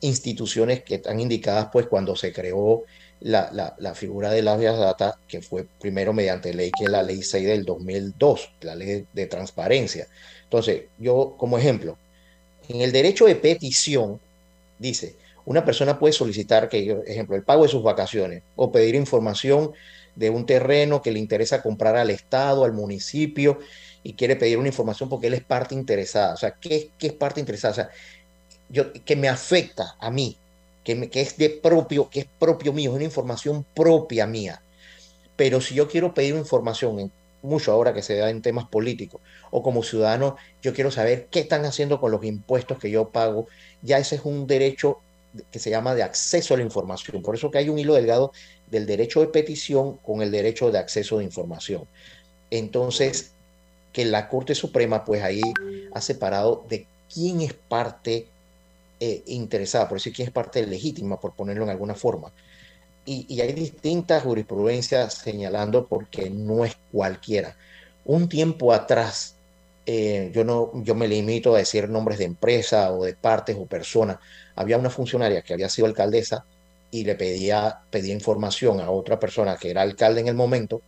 instituciones 0.00 0.82
que 0.82 0.96
están 0.96 1.20
indicadas 1.20 1.68
pues 1.72 1.86
cuando 1.86 2.16
se 2.16 2.32
creó 2.32 2.82
la, 3.20 3.74
la, 3.78 3.94
figura 3.94 4.30
de 4.30 4.42
las 4.42 4.60
data, 4.60 5.18
que 5.26 5.40
fue 5.40 5.66
primero 5.80 6.12
mediante 6.12 6.52
ley, 6.52 6.70
que 6.76 6.84
es 6.84 6.90
la 6.90 7.02
ley 7.02 7.22
6 7.22 7.46
del 7.46 7.64
2002, 7.64 8.50
la 8.60 8.74
ley 8.74 9.06
de 9.14 9.26
transparencia. 9.26 10.08
Entonces, 10.42 10.82
yo 10.98 11.34
como 11.38 11.56
ejemplo, 11.56 11.96
en 12.68 12.82
el 12.82 12.92
derecho 12.92 13.24
de 13.24 13.36
petición, 13.36 14.20
dice, 14.78 15.16
una 15.46 15.64
persona 15.64 15.98
puede 15.98 16.12
solicitar, 16.12 16.68
que, 16.68 17.02
ejemplo, 17.06 17.36
el 17.36 17.42
pago 17.42 17.64
de 17.64 17.68
sus 17.68 17.82
vacaciones 17.82 18.42
o 18.56 18.72
pedir 18.72 18.94
información 18.94 19.72
de 20.16 20.30
un 20.30 20.46
terreno 20.46 21.02
que 21.02 21.12
le 21.12 21.18
interesa 21.18 21.62
comprar 21.62 21.96
al 21.96 22.10
Estado, 22.10 22.64
al 22.64 22.72
municipio, 22.72 23.58
y 24.02 24.14
quiere 24.14 24.36
pedir 24.36 24.58
una 24.58 24.68
información 24.68 25.08
porque 25.08 25.26
él 25.26 25.34
es 25.34 25.44
parte 25.44 25.74
interesada. 25.74 26.34
O 26.34 26.36
sea, 26.36 26.52
¿qué, 26.52 26.90
qué 26.98 27.08
es 27.08 27.12
parte 27.12 27.40
interesada? 27.40 27.72
O 27.72 27.74
sea, 27.74 27.90
yo, 28.68 28.92
que 28.92 29.16
me 29.16 29.28
afecta 29.28 29.96
a 29.98 30.10
mí, 30.10 30.36
que, 30.84 31.08
es 31.14 31.36
de 31.36 31.50
propio, 31.50 32.10
que 32.10 32.20
es 32.20 32.26
propio 32.38 32.72
mío, 32.72 32.90
es 32.90 32.96
una 32.96 33.04
información 33.04 33.64
propia 33.74 34.26
mía. 34.26 34.62
Pero 35.36 35.60
si 35.60 35.74
yo 35.74 35.88
quiero 35.88 36.14
pedir 36.14 36.34
información, 36.34 37.10
mucho 37.42 37.72
ahora 37.72 37.92
que 37.92 38.02
se 38.02 38.16
da 38.16 38.30
en 38.30 38.42
temas 38.42 38.66
políticos, 38.66 39.20
o 39.50 39.62
como 39.62 39.82
ciudadano, 39.82 40.36
yo 40.62 40.74
quiero 40.74 40.90
saber 40.90 41.26
qué 41.30 41.40
están 41.40 41.64
haciendo 41.64 42.00
con 42.00 42.12
los 42.12 42.24
impuestos 42.24 42.78
que 42.78 42.90
yo 42.90 43.08
pago, 43.08 43.48
ya 43.82 43.98
ese 43.98 44.16
es 44.16 44.24
un 44.24 44.46
derecho 44.46 45.00
que 45.50 45.58
se 45.58 45.70
llama 45.70 45.94
de 45.94 46.02
acceso 46.02 46.54
a 46.54 46.56
la 46.56 46.62
información. 46.62 47.22
Por 47.22 47.34
eso 47.34 47.50
que 47.50 47.58
hay 47.58 47.68
un 47.68 47.78
hilo 47.78 47.94
delgado 47.94 48.32
del 48.70 48.86
derecho 48.86 49.20
de 49.20 49.28
petición 49.28 49.96
con 49.98 50.22
el 50.22 50.30
derecho 50.30 50.70
de 50.70 50.78
acceso 50.78 51.18
de 51.18 51.24
información. 51.24 51.86
Entonces, 52.50 53.32
que 53.92 54.04
la 54.04 54.28
Corte 54.28 54.54
Suprema, 54.54 55.04
pues 55.04 55.22
ahí 55.22 55.42
ha 55.92 56.00
separado 56.00 56.64
de 56.68 56.86
quién 57.12 57.40
es 57.40 57.54
parte 57.54 58.26
eh, 59.00 59.22
interesada, 59.26 59.88
por 59.88 59.98
decir 59.98 60.12
quién 60.12 60.28
es 60.28 60.34
parte 60.34 60.66
legítima, 60.66 61.20
por 61.20 61.32
ponerlo 61.32 61.64
en 61.64 61.70
alguna 61.70 61.94
forma. 61.94 62.32
Y, 63.06 63.40
hay 63.40 63.52
distintas 63.52 64.22
jurisprudencias 64.22 65.14
señalando 65.14 65.86
porque 65.86 66.30
no 66.30 66.64
es 66.64 66.76
cualquiera. 66.90 67.54
Un 68.04 68.28
tiempo 68.28 68.72
atrás, 68.72 69.33
eh, 69.86 70.30
yo, 70.34 70.44
no, 70.44 70.72
yo 70.82 70.94
me 70.94 71.08
limito 71.08 71.54
a 71.54 71.58
decir 71.58 71.88
nombres 71.88 72.18
de 72.18 72.24
empresa 72.24 72.92
o 72.92 73.04
de 73.04 73.14
partes 73.14 73.56
o 73.58 73.66
personas. 73.66 74.18
Había 74.56 74.78
una 74.78 74.90
funcionaria 74.90 75.42
que 75.42 75.54
había 75.54 75.68
sido 75.68 75.86
alcaldesa 75.86 76.44
y 76.90 77.04
le 77.04 77.14
pedía, 77.16 77.80
pedía 77.90 78.14
información 78.14 78.80
a 78.80 78.90
otra 78.90 79.18
persona 79.18 79.56
que 79.56 79.70
era 79.70 79.82
alcalde 79.82 80.20
en 80.20 80.28
el 80.28 80.34
momento, 80.34 80.82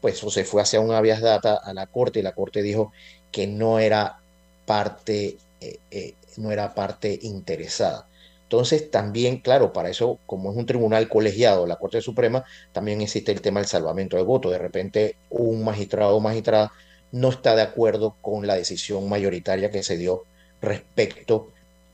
pues 0.00 0.18
se 0.18 0.44
fue 0.44 0.62
hacia 0.62 0.80
un 0.80 0.92
habeas 0.92 1.20
data 1.20 1.56
a 1.56 1.72
la 1.74 1.86
corte 1.86 2.20
y 2.20 2.22
la 2.22 2.32
corte 2.32 2.62
dijo 2.62 2.92
que 3.30 3.46
no 3.46 3.78
era 3.78 4.18
parte 4.66 5.38
eh, 5.60 6.14
no 6.36 6.50
era 6.50 6.74
parte 6.74 7.18
interesada. 7.22 8.08
Entonces, 8.44 8.90
también, 8.90 9.38
claro, 9.38 9.72
para 9.72 9.88
eso, 9.88 10.18
como 10.26 10.50
es 10.50 10.56
un 10.56 10.66
tribunal 10.66 11.08
colegiado, 11.08 11.66
la 11.66 11.76
Corte 11.76 12.02
Suprema, 12.02 12.44
también 12.72 13.00
existe 13.00 13.32
el 13.32 13.40
tema 13.40 13.60
del 13.60 13.68
salvamento 13.68 14.16
de 14.16 14.22
voto. 14.24 14.50
De 14.50 14.58
repente, 14.58 15.16
un 15.30 15.64
magistrado 15.64 16.16
o 16.16 16.20
magistrada 16.20 16.70
no 17.12 17.28
está 17.28 17.54
de 17.54 17.62
acuerdo 17.62 18.16
con 18.20 18.46
la 18.46 18.56
decisión 18.56 19.08
mayoritaria 19.08 19.70
que 19.70 19.82
se 19.82 19.96
dio 19.96 20.24
respecto 20.60 21.48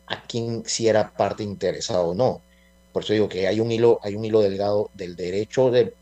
a 0.07 0.23
quién 0.27 0.63
si 0.65 0.89
era 0.89 1.11
parte 1.11 1.43
interesada 1.43 2.01
o 2.01 2.15
no. 2.15 2.41
Por 2.93 3.05
eso 3.05 3.13
digo 3.13 3.29
que 3.29 3.47
hay 3.47 3.61
un 3.61 3.71
hilo, 3.71 4.01
hay 4.03 4.15
un 4.15 4.25
hilo 4.25 4.41
delgado 4.41 4.91
del 4.95 5.15
derecho 5.15 5.71
de, 5.71 5.93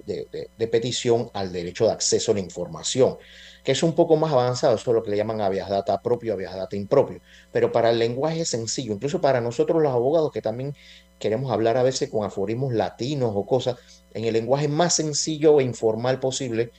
petición 0.70 1.30
al 1.34 1.52
derecho 1.52 1.86
de 1.86 1.92
acceso 1.92 2.32
a 2.32 2.34
la 2.34 2.40
información 2.40 3.18
que 3.64 3.72
es 3.72 3.82
un 3.82 3.96
poco 3.96 4.16
más 4.16 4.32
avanzado, 4.32 4.76
eso 4.76 4.92
es 4.92 4.94
lo 4.94 5.02
que 5.02 5.10
le 5.10 5.16
llaman 5.16 5.40
habeas 5.40 5.68
data 5.68 6.00
propio, 6.00 6.34
habeas 6.34 6.54
data 6.54 6.76
impropio. 6.76 7.20
Pero 7.50 7.72
para 7.72 7.90
el 7.90 7.98
lenguaje 7.98 8.44
sencillo, 8.44 8.92
incluso 8.92 9.20
para 9.20 9.40
nosotros 9.40 9.82
los 9.82 9.92
abogados 9.92 10.30
que 10.30 10.40
también 10.40 10.72
queremos 11.18 11.50
hablar 11.50 11.76
a 11.76 11.82
veces 11.82 12.08
con 12.08 12.24
aforismos 12.24 12.72
latinos 12.72 13.32
o 13.34 13.44
cosas, 13.44 13.76
en 14.14 14.24
el 14.24 14.34
lenguaje 14.34 14.68
más 14.68 14.94
sencillo 14.94 15.58
e 15.58 15.64
informal 15.64 16.20
posible, 16.20 16.70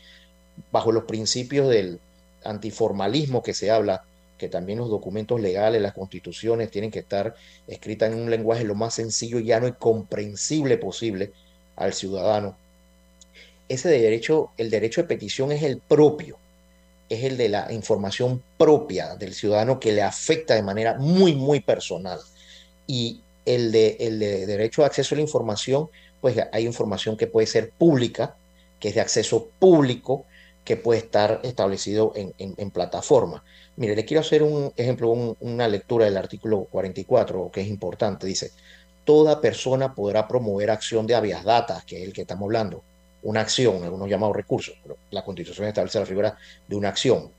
bajo 0.71 0.93
los 0.93 1.03
principios 1.03 1.67
del 1.67 1.99
antiformalismo 2.47 3.43
que 3.43 3.53
se 3.53 3.71
habla, 3.71 4.03
que 4.37 4.49
también 4.49 4.79
los 4.79 4.89
documentos 4.89 5.39
legales, 5.41 5.81
las 5.81 5.93
constituciones 5.93 6.71
tienen 6.71 6.91
que 6.91 6.99
estar 6.99 7.35
escritas 7.67 8.11
en 8.11 8.19
un 8.19 8.29
lenguaje 8.29 8.63
lo 8.63 8.75
más 8.75 8.93
sencillo, 8.93 9.39
llano 9.39 9.67
y 9.67 9.73
comprensible 9.73 10.77
posible 10.77 11.31
al 11.75 11.93
ciudadano. 11.93 12.55
Ese 13.67 13.89
derecho, 13.89 14.51
el 14.57 14.69
derecho 14.69 15.01
de 15.01 15.07
petición 15.07 15.51
es 15.51 15.63
el 15.63 15.79
propio, 15.79 16.37
es 17.09 17.23
el 17.23 17.37
de 17.37 17.49
la 17.49 17.71
información 17.71 18.41
propia 18.57 19.15
del 19.15 19.33
ciudadano 19.33 19.79
que 19.79 19.91
le 19.91 20.01
afecta 20.01 20.55
de 20.55 20.63
manera 20.63 20.95
muy, 20.95 21.35
muy 21.35 21.59
personal. 21.59 22.19
Y 22.85 23.21
el 23.45 23.71
de, 23.71 23.97
el 23.99 24.19
de 24.19 24.45
derecho 24.45 24.81
de 24.81 24.87
acceso 24.87 25.15
a 25.15 25.17
la 25.17 25.21
información, 25.23 25.89
pues 26.21 26.37
hay 26.51 26.65
información 26.65 27.17
que 27.17 27.27
puede 27.27 27.47
ser 27.47 27.71
pública, 27.71 28.35
que 28.79 28.89
es 28.89 28.95
de 28.95 29.01
acceso 29.01 29.49
público, 29.59 30.25
que 30.67 30.75
puede 30.75 30.99
estar 30.99 31.39
establecido 31.43 32.11
en, 32.13 32.33
en, 32.37 32.71
plataforma. 32.71 33.41
Mire, 33.77 33.95
le 33.95 34.03
quiero 34.03 34.19
hacer 34.19 34.43
un 34.43 34.73
ejemplo, 34.75 35.07
una 35.39 35.65
lectura 35.69 36.03
del 36.03 36.17
artículo 36.17 36.67
44, 36.69 37.49
que 37.53 37.61
es 37.61 37.67
importante. 37.67 38.27
Dice, 38.27 38.51
toda 39.05 39.39
persona 39.39 39.95
podrá 39.95 40.27
promover 40.27 40.69
acción 40.69 41.07
de 41.07 41.15
habeas 41.15 41.45
data, 41.45 41.81
que 41.87 42.01
es 42.01 42.03
el 42.03 42.11
que 42.11 42.23
estamos 42.23 42.47
hablando, 42.47 42.83
una 43.23 43.39
acción, 43.39 43.81
algunos 43.81 44.09
llamados 44.09 44.35
recursos, 44.35 44.75
pero 44.83 44.97
la 45.09 45.23
Constitución 45.23 45.69
establece 45.69 46.01
la 46.01 46.05
figura 46.05 46.37
de 46.67 46.75
una 46.75 46.89
acción, 46.89 47.31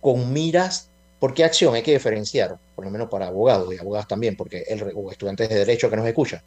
con 0.00 0.32
miras, 0.32 0.88
¿por 1.20 1.34
qué 1.34 1.44
acción? 1.44 1.74
Hay 1.74 1.82
que 1.82 1.92
diferenciar, 1.92 2.56
por 2.74 2.86
lo 2.86 2.90
menos 2.90 3.10
para 3.10 3.26
abogados 3.26 3.74
y 3.74 3.76
abogadas 3.76 4.08
también, 4.08 4.34
porque 4.34 4.64
el, 4.66 4.82
o 4.94 5.10
estudiantes 5.10 5.50
de 5.50 5.56
derecho 5.56 5.90
que 5.90 5.96
nos 5.96 6.06
escuchan, 6.06 6.40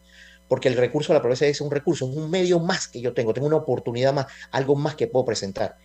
porque 0.48 0.70
el 0.70 0.76
recurso 0.76 1.14
de 1.14 1.20
la 1.20 1.22
provincia 1.22 1.48
es 1.48 1.62
un 1.62 1.70
recurso, 1.70 2.10
es 2.10 2.18
un 2.18 2.32
medio 2.32 2.60
más 2.60 2.88
que 2.88 3.00
yo 3.00 3.14
tengo, 3.14 3.32
tengo 3.32 3.46
una 3.46 3.58
oportunidad 3.58 4.12
más, 4.12 4.26
algo 4.50 4.76
más 4.76 4.96
que 4.96 5.06
puedo 5.06 5.24
presentar. 5.24 5.78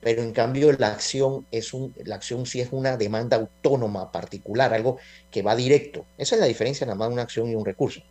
Pero 0.00 0.22
en 0.22 0.32
cambio 0.32 0.72
la 0.72 0.88
acción 0.88 1.46
es 1.50 1.74
un, 1.74 1.94
la 2.04 2.14
acción 2.14 2.46
sí 2.46 2.60
es 2.60 2.68
una 2.72 2.96
demanda 2.96 3.36
autónoma 3.36 4.12
particular, 4.12 4.72
algo 4.72 4.98
que 5.30 5.42
va 5.42 5.56
directo. 5.56 6.06
Esa 6.16 6.36
es 6.36 6.40
la 6.40 6.46
diferencia 6.46 6.86
nada 6.86 6.96
más 6.96 7.08
de 7.08 7.14
una 7.14 7.22
acción 7.22 7.48
y 7.50 7.54
un 7.54 7.64
recurso. 7.64 8.02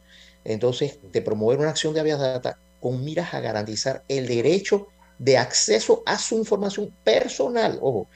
Entonces, 0.43 1.00
de 1.12 1.21
promover 1.21 1.60
una 1.60 1.69
acción 1.69 1.93
de 1.93 2.02
habeas 2.02 2.19
data 2.19 2.60
con 2.80 3.04
miras 3.04 3.34
a 3.34 3.39
garantizar 3.39 4.04
el 4.08 4.28
derecho 4.28 4.88
de 5.17 5.38
acceso 5.38 6.04
a 6.06 6.17
su 6.17 6.38
información 6.38 6.93
personal. 7.04 7.80
Ojo, 7.82 8.08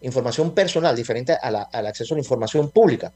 información 0.00 0.54
personal, 0.54 0.96
diferente 0.96 1.32
al 1.32 1.86
acceso 1.86 2.14
a 2.14 2.16
la 2.16 2.22
información 2.22 2.70
pública, 2.70 3.12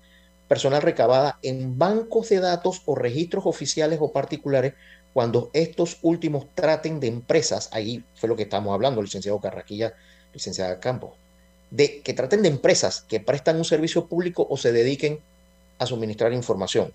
personal 0.48 0.82
recabada 0.82 1.38
en 1.42 1.78
bancos 1.78 2.28
de 2.28 2.40
datos 2.40 2.82
o 2.84 2.94
registros 2.94 3.46
oficiales 3.46 3.98
o 4.02 4.12
particulares 4.12 4.74
cuando 5.12 5.50
estos 5.52 5.98
últimos 6.02 6.46
traten 6.54 7.00
de 7.00 7.08
empresas, 7.08 7.68
ahí 7.72 8.02
fue 8.14 8.28
lo 8.28 8.36
que 8.36 8.44
estamos 8.44 8.72
hablando, 8.72 9.02
licenciado 9.02 9.40
Carraquilla, 9.40 9.94
licenciada 10.32 10.80
Campos, 10.80 11.12
de 11.70 12.00
que 12.00 12.14
traten 12.14 12.42
de 12.42 12.48
empresas 12.48 13.02
que 13.02 13.20
prestan 13.20 13.56
un 13.56 13.64
servicio 13.64 14.06
público 14.06 14.46
o 14.48 14.56
se 14.56 14.72
dediquen 14.72 15.20
a 15.78 15.86
suministrar 15.86 16.32
información. 16.32 16.92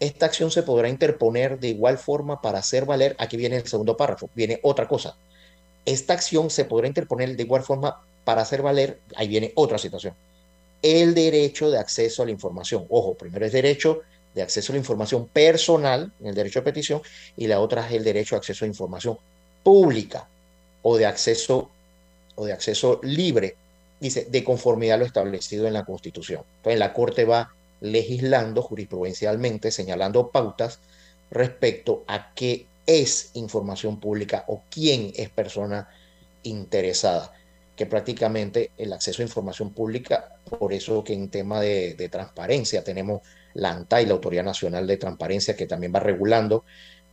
Esta 0.00 0.26
acción 0.26 0.50
se 0.50 0.64
podrá 0.64 0.88
interponer 0.88 1.60
de 1.60 1.68
igual 1.68 1.98
forma 1.98 2.42
para 2.42 2.58
hacer 2.58 2.84
valer, 2.84 3.14
aquí 3.18 3.36
viene 3.36 3.56
el 3.56 3.66
segundo 3.66 3.96
párrafo, 3.96 4.28
viene 4.34 4.58
otra 4.62 4.88
cosa. 4.88 5.16
Esta 5.84 6.14
acción 6.14 6.50
se 6.50 6.64
podrá 6.64 6.88
interponer 6.88 7.36
de 7.36 7.42
igual 7.42 7.62
forma 7.62 8.02
para 8.24 8.42
hacer 8.42 8.62
valer, 8.62 8.98
ahí 9.14 9.28
viene 9.28 9.52
otra 9.54 9.78
situación, 9.78 10.14
el 10.82 11.14
derecho 11.14 11.70
de 11.70 11.78
acceso 11.78 12.22
a 12.22 12.26
la 12.26 12.32
información. 12.32 12.86
Ojo, 12.88 13.14
primero 13.14 13.46
es 13.46 13.52
derecho 13.52 14.00
de 14.34 14.42
acceso 14.42 14.72
a 14.72 14.74
la 14.74 14.80
información 14.80 15.28
personal, 15.28 16.12
en 16.20 16.26
el 16.26 16.34
derecho 16.34 16.60
de 16.60 16.64
petición, 16.64 17.02
y 17.36 17.46
la 17.46 17.60
otra 17.60 17.86
es 17.86 17.92
el 17.92 18.04
derecho 18.04 18.34
a 18.34 18.38
acceso 18.38 18.64
a 18.64 18.68
información 18.68 19.18
pública 19.62 20.28
o 20.82 20.96
de 20.96 21.06
acceso 21.06 21.70
o 22.34 22.44
de 22.44 22.52
acceso 22.52 23.00
libre, 23.02 23.56
dice, 24.00 24.26
de 24.28 24.44
conformidad 24.44 24.96
a 24.96 24.98
lo 24.98 25.04
establecido 25.06 25.66
en 25.66 25.72
la 25.72 25.84
Constitución. 25.84 26.42
Entonces, 26.56 26.78
la 26.78 26.92
Corte 26.92 27.24
va 27.24 27.54
legislando 27.80 28.62
jurisprudencialmente, 28.62 29.70
señalando 29.70 30.30
pautas 30.30 30.80
respecto 31.30 32.04
a 32.06 32.32
qué 32.34 32.66
es 32.86 33.30
información 33.34 33.98
pública 34.00 34.44
o 34.48 34.62
quién 34.70 35.12
es 35.16 35.30
persona 35.30 35.88
interesada, 36.42 37.32
que 37.76 37.86
prácticamente 37.86 38.70
el 38.78 38.92
acceso 38.92 39.22
a 39.22 39.26
información 39.26 39.72
pública, 39.72 40.36
por 40.58 40.72
eso 40.72 41.02
que 41.02 41.14
en 41.14 41.28
tema 41.28 41.60
de, 41.60 42.08
transparencia 42.10 42.84
tenemos 42.84 43.22
la 43.54 43.70
ANTAI, 43.70 44.06
la 44.06 44.14
Autoridad 44.14 44.44
Nacional 44.44 44.86
de 44.86 44.96
Transparencia, 44.96 45.56
que 45.56 45.66
también 45.66 45.92
va 45.94 46.00
regulando 46.00 46.64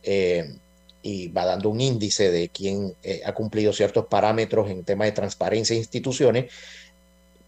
eh, 0.02 0.54
y 1.02 1.28
va 1.28 1.44
dando 1.44 1.70
un 1.70 1.80
índice 1.80 2.30
de 2.30 2.48
quién 2.48 2.94
eh, 3.02 3.22
ha 3.24 3.32
cumplido 3.32 3.72
ciertos 3.72 4.06
parámetros 4.06 4.70
en 4.70 4.84
tema 4.84 5.04
de 5.04 5.12
transparencia 5.12 5.74
e 5.74 5.78
instituciones, 5.78 6.52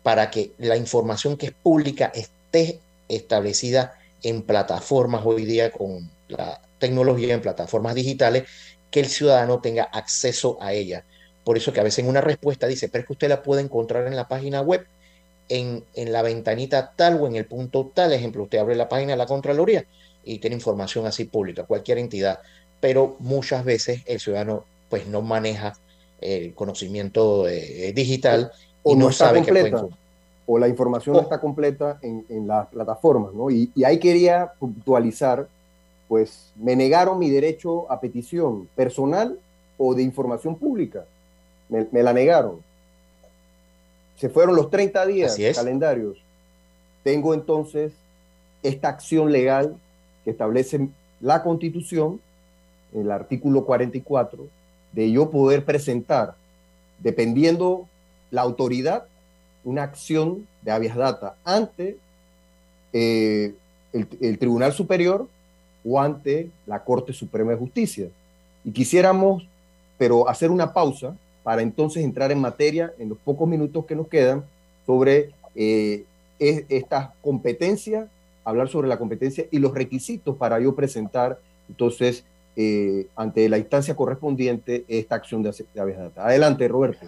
para 0.02 0.30
que 0.30 0.52
la 0.58 0.76
información 0.76 1.36
que 1.36 1.46
es 1.46 1.52
pública 1.52 2.12
esté 2.14 2.80
establecida 3.08 3.98
en 4.22 4.42
plataformas 4.42 5.22
hoy 5.24 5.44
día 5.44 5.70
con 5.70 6.10
la 6.28 6.60
tecnología, 6.78 7.34
en 7.34 7.40
plataformas 7.40 7.94
digitales, 7.94 8.44
que 8.90 9.00
el 9.00 9.06
ciudadano 9.06 9.60
tenga 9.60 9.84
acceso 9.84 10.58
a 10.60 10.72
ella. 10.72 11.04
Por 11.44 11.56
eso 11.56 11.72
que 11.72 11.80
a 11.80 11.84
veces 11.84 12.00
en 12.00 12.08
una 12.08 12.20
respuesta 12.20 12.66
dice, 12.66 12.88
pero 12.88 13.02
es 13.02 13.06
que 13.06 13.12
usted 13.12 13.28
la 13.28 13.42
puede 13.42 13.62
encontrar 13.62 14.06
en 14.06 14.16
la 14.16 14.28
página 14.28 14.60
web, 14.60 14.86
en, 15.48 15.84
en 15.94 16.12
la 16.12 16.22
ventanita 16.22 16.92
tal 16.96 17.20
o 17.20 17.26
en 17.26 17.36
el 17.36 17.46
punto 17.46 17.90
tal. 17.92 18.12
Ejemplo, 18.12 18.44
usted 18.44 18.58
abre 18.58 18.76
la 18.76 18.88
página 18.88 19.12
de 19.12 19.18
la 19.18 19.26
Contraloría 19.26 19.84
y 20.24 20.38
tiene 20.38 20.56
información 20.56 21.06
así 21.06 21.24
pública, 21.24 21.64
cualquier 21.64 21.98
entidad. 21.98 22.40
Pero 22.80 23.16
muchas 23.18 23.64
veces 23.64 24.02
el 24.06 24.20
ciudadano 24.20 24.64
pues 24.88 25.06
no 25.06 25.22
maneja 25.22 25.74
el 26.20 26.54
conocimiento 26.54 27.48
eh, 27.48 27.92
digital 27.94 28.52
y 28.84 28.94
no, 28.94 29.12
sabe 29.12 29.42
que 29.42 29.50
puede 29.50 29.72
o 30.46 30.58
la 30.58 30.68
información 30.68 31.16
no 31.16 31.22
está 31.22 31.40
completa 31.40 31.98
en, 32.02 32.24
en 32.28 32.46
las 32.46 32.68
plataformas, 32.68 33.32
¿no? 33.32 33.50
Y, 33.50 33.70
ahí 33.84 33.98
quería 33.98 34.52
puntualizar, 34.58 35.48
pues 36.08 36.52
me 36.56 36.76
negaron 36.76 37.18
mi 37.18 37.30
derecho 37.30 37.90
a 37.90 38.00
petición 38.00 38.68
personal 38.76 39.38
o 39.78 39.94
de 39.94 40.02
información 40.02 40.56
pública. 40.56 41.04
Me, 41.68 42.02
la 42.02 42.12
negaron. 42.12 42.60
Se 44.16 44.28
fueron 44.28 44.56
los 44.56 44.70
30 44.70 45.06
días 45.06 45.36
calendarios. 45.54 46.18
Tengo 47.02 47.34
entonces 47.34 47.92
esta 48.62 48.88
acción 48.88 49.30
legal 49.30 49.76
que 50.24 50.30
establece 50.30 50.88
la 51.20 51.42
Constitución, 51.42 52.20
el 52.94 53.10
artículo 53.10 53.64
44, 53.64 54.46
de 54.92 55.10
yo 55.10 55.30
poder 55.30 55.64
presentar, 55.64 56.34
dependiendo 57.00 57.86
la 58.30 58.42
autoridad, 58.42 59.04
una 59.64 59.82
acción 59.82 60.46
de 60.62 60.70
habeas 60.70 60.96
data 60.96 61.36
ante 61.44 61.98
eh, 62.92 63.54
el, 63.92 64.38
Tribunal 64.38 64.72
Superior 64.72 65.28
o 65.84 66.00
ante 66.00 66.50
la 66.66 66.82
Corte 66.82 67.12
Suprema 67.12 67.52
de 67.52 67.56
Justicia. 67.56 68.08
Y 68.64 68.72
quisiéramos, 68.72 69.46
pero 69.98 70.28
hacer 70.28 70.50
una 70.50 70.72
pausa 70.72 71.16
para 71.44 71.62
entonces 71.62 72.02
entrar 72.02 72.32
en 72.32 72.40
materia 72.40 72.92
en 72.98 73.10
los 73.10 73.18
pocos 73.18 73.48
minutos 73.48 73.84
que 73.84 73.94
nos 73.94 74.08
quedan 74.08 74.44
sobre 74.84 75.30
eh, 75.54 76.04
esta 76.40 77.14
competencia, 77.22 78.08
hablar 78.44 78.68
sobre 78.68 78.88
la 78.88 78.98
competencia 78.98 79.46
y 79.52 79.58
los 79.58 79.72
requisitos 79.72 80.36
para 80.36 80.58
yo 80.58 80.74
presentar 80.74 81.38
entonces 81.68 82.24
eh, 82.56 83.06
ante 83.14 83.48
la 83.48 83.58
instancia 83.58 83.94
correspondiente 83.94 84.84
esta 84.88 85.14
acción 85.14 85.42
de, 85.42 85.52
de. 85.74 86.10
Adelante, 86.16 86.66
Roberto. 86.66 87.06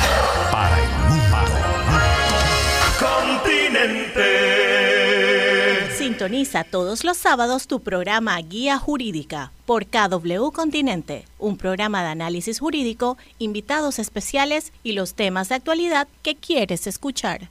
para 0.53 0.79
el 0.79 0.89
mundo. 1.09 1.37
Continente. 3.01 4.21
Sintoniza 5.97 6.65
todos 6.65 7.05
los 7.05 7.17
sábados 7.17 7.67
tu 7.67 7.81
programa 7.81 8.39
Guía 8.43 8.77
Jurídica 8.79 9.53
por 9.65 9.87
KW 9.87 10.51
Continente, 10.53 11.25
un 11.39 11.57
programa 11.57 12.03
de 12.03 12.09
análisis 12.11 12.61
jurídico, 12.61 13.17
invitados 13.39 13.99
especiales 13.99 14.75
y 14.83 14.93
los 14.93 15.15
temas 15.15 15.49
de 15.49 15.55
actualidad 15.55 16.07
que 16.23 16.37
quieres 16.37 16.87
escuchar. 16.87 17.49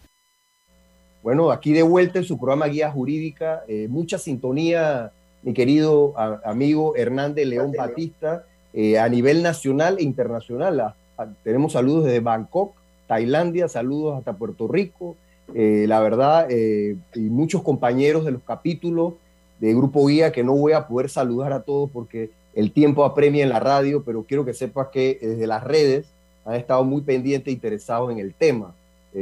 Bueno, 1.23 1.49
aquí 1.51 1.73
de 1.73 1.81
vuelta 1.81 2.19
en 2.19 2.25
su 2.25 2.37
programa 2.37 2.67
Guía 2.67 2.91
Jurídica, 2.91 3.63
eh, 3.67 3.87
mucha 3.89 4.19
sintonía 4.19 5.11
mi 5.43 5.53
querido 5.53 6.13
amigo 6.45 6.95
Hernández 6.95 7.45
León 7.45 7.73
Batista, 7.77 8.45
eh, 8.73 8.97
a 8.97 9.08
nivel 9.10 9.43
nacional 9.43 9.97
e 9.99 10.03
internacional. 10.03 10.95
tenemos 11.43 11.73
saludos 11.73 12.06
desde 12.06 12.21
Bangkok, 12.21 12.73
Tailandia, 13.08 13.67
saludos 13.67 14.17
hasta 14.17 14.34
Puerto 14.34 14.67
Rico. 14.67 15.15
Eh, 15.53 15.86
la 15.88 15.99
verdad, 15.99 16.47
eh, 16.49 16.95
y 17.13 17.19
muchos 17.19 17.62
compañeros 17.62 18.23
de 18.25 18.32
los 18.32 18.41
capítulos 18.43 19.13
de 19.60 19.73
Grupo 19.73 20.08
Guía 20.08 20.32
que 20.32 20.43
no 20.43 20.56
voy 20.56 20.71
a 20.71 20.88
poder 20.88 21.10
saludar 21.10 21.51
a 21.53 21.62
todos 21.62 21.89
porque 21.91 22.32
el 22.56 22.71
tiempo 22.71 23.03
apremia 23.03 23.43
en 23.43 23.49
la 23.49 23.60
radio, 23.60 24.03
pero 24.03 24.23
quiero 24.23 24.45
que 24.45 24.53
sepas 24.53 24.88
que 24.88 25.19
desde 25.21 25.45
las 25.45 25.63
redes 25.63 26.08
han 26.45 26.56
estado 26.56 26.84
muy 26.84 27.01
pendientes 27.01 27.49
e 27.49 27.53
interesados 27.53 28.12
en 28.12 28.19
el 28.19 28.34
tema. 28.34 28.73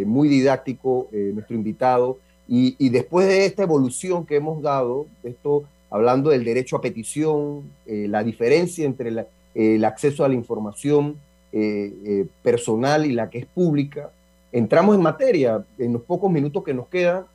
muy 0.05 0.29
didáctico 0.29 1.09
nuestro 1.11 1.55
invitado. 1.55 2.17
Y, 2.47 2.75
y, 2.79 2.89
después 2.89 3.27
de 3.27 3.45
esta 3.45 3.63
evolución 3.63 4.25
que 4.25 4.37
hemos 4.37 4.61
dado, 4.61 5.05
esto 5.23 5.63
hablando 5.91 6.29
del 6.29 6.43
derecho 6.43 6.77
a 6.77 6.81
petición, 6.81 7.69
eh, 7.85 8.07
la 8.07 8.23
diferencia 8.23 8.85
entre 8.85 9.09
eh, 9.11 9.25
el 9.53 9.85
acceso 9.85 10.23
a 10.23 10.29
la 10.29 10.33
información 10.33 11.17
eh, 11.51 12.25
personal 12.41 13.05
y 13.05 13.11
la 13.11 13.29
que 13.29 13.39
es 13.39 13.45
pública. 13.45 14.09
Entramos 14.53 14.95
en 14.95 15.01
materia 15.01 15.63
en 15.77 15.93
los 15.93 16.01
pocos 16.01 16.31
minutos 16.31 16.63
que 16.63 16.73
nos 16.73 16.87
quedan, 16.87 17.25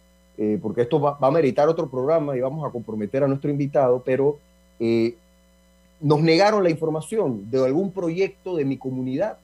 porque 0.61 0.83
esto 0.83 1.01
va, 1.01 1.16
a 1.19 1.31
meritar 1.31 1.66
otro 1.66 1.88
programa 1.88 2.37
y 2.37 2.40
vamos 2.40 2.66
a 2.66 2.71
comprometer 2.71 3.25
a 3.25 3.27
nuestro 3.27 3.51
invitado, 3.51 4.03
pero 4.05 4.39
nos 5.99 6.20
negaron 6.20 6.62
la 6.62 6.68
información 6.68 7.51
de 7.51 7.64
algún 7.64 7.91
proyecto 7.91 8.55
de 8.55 8.66
mi 8.66 8.76
comunidad, 8.76 9.39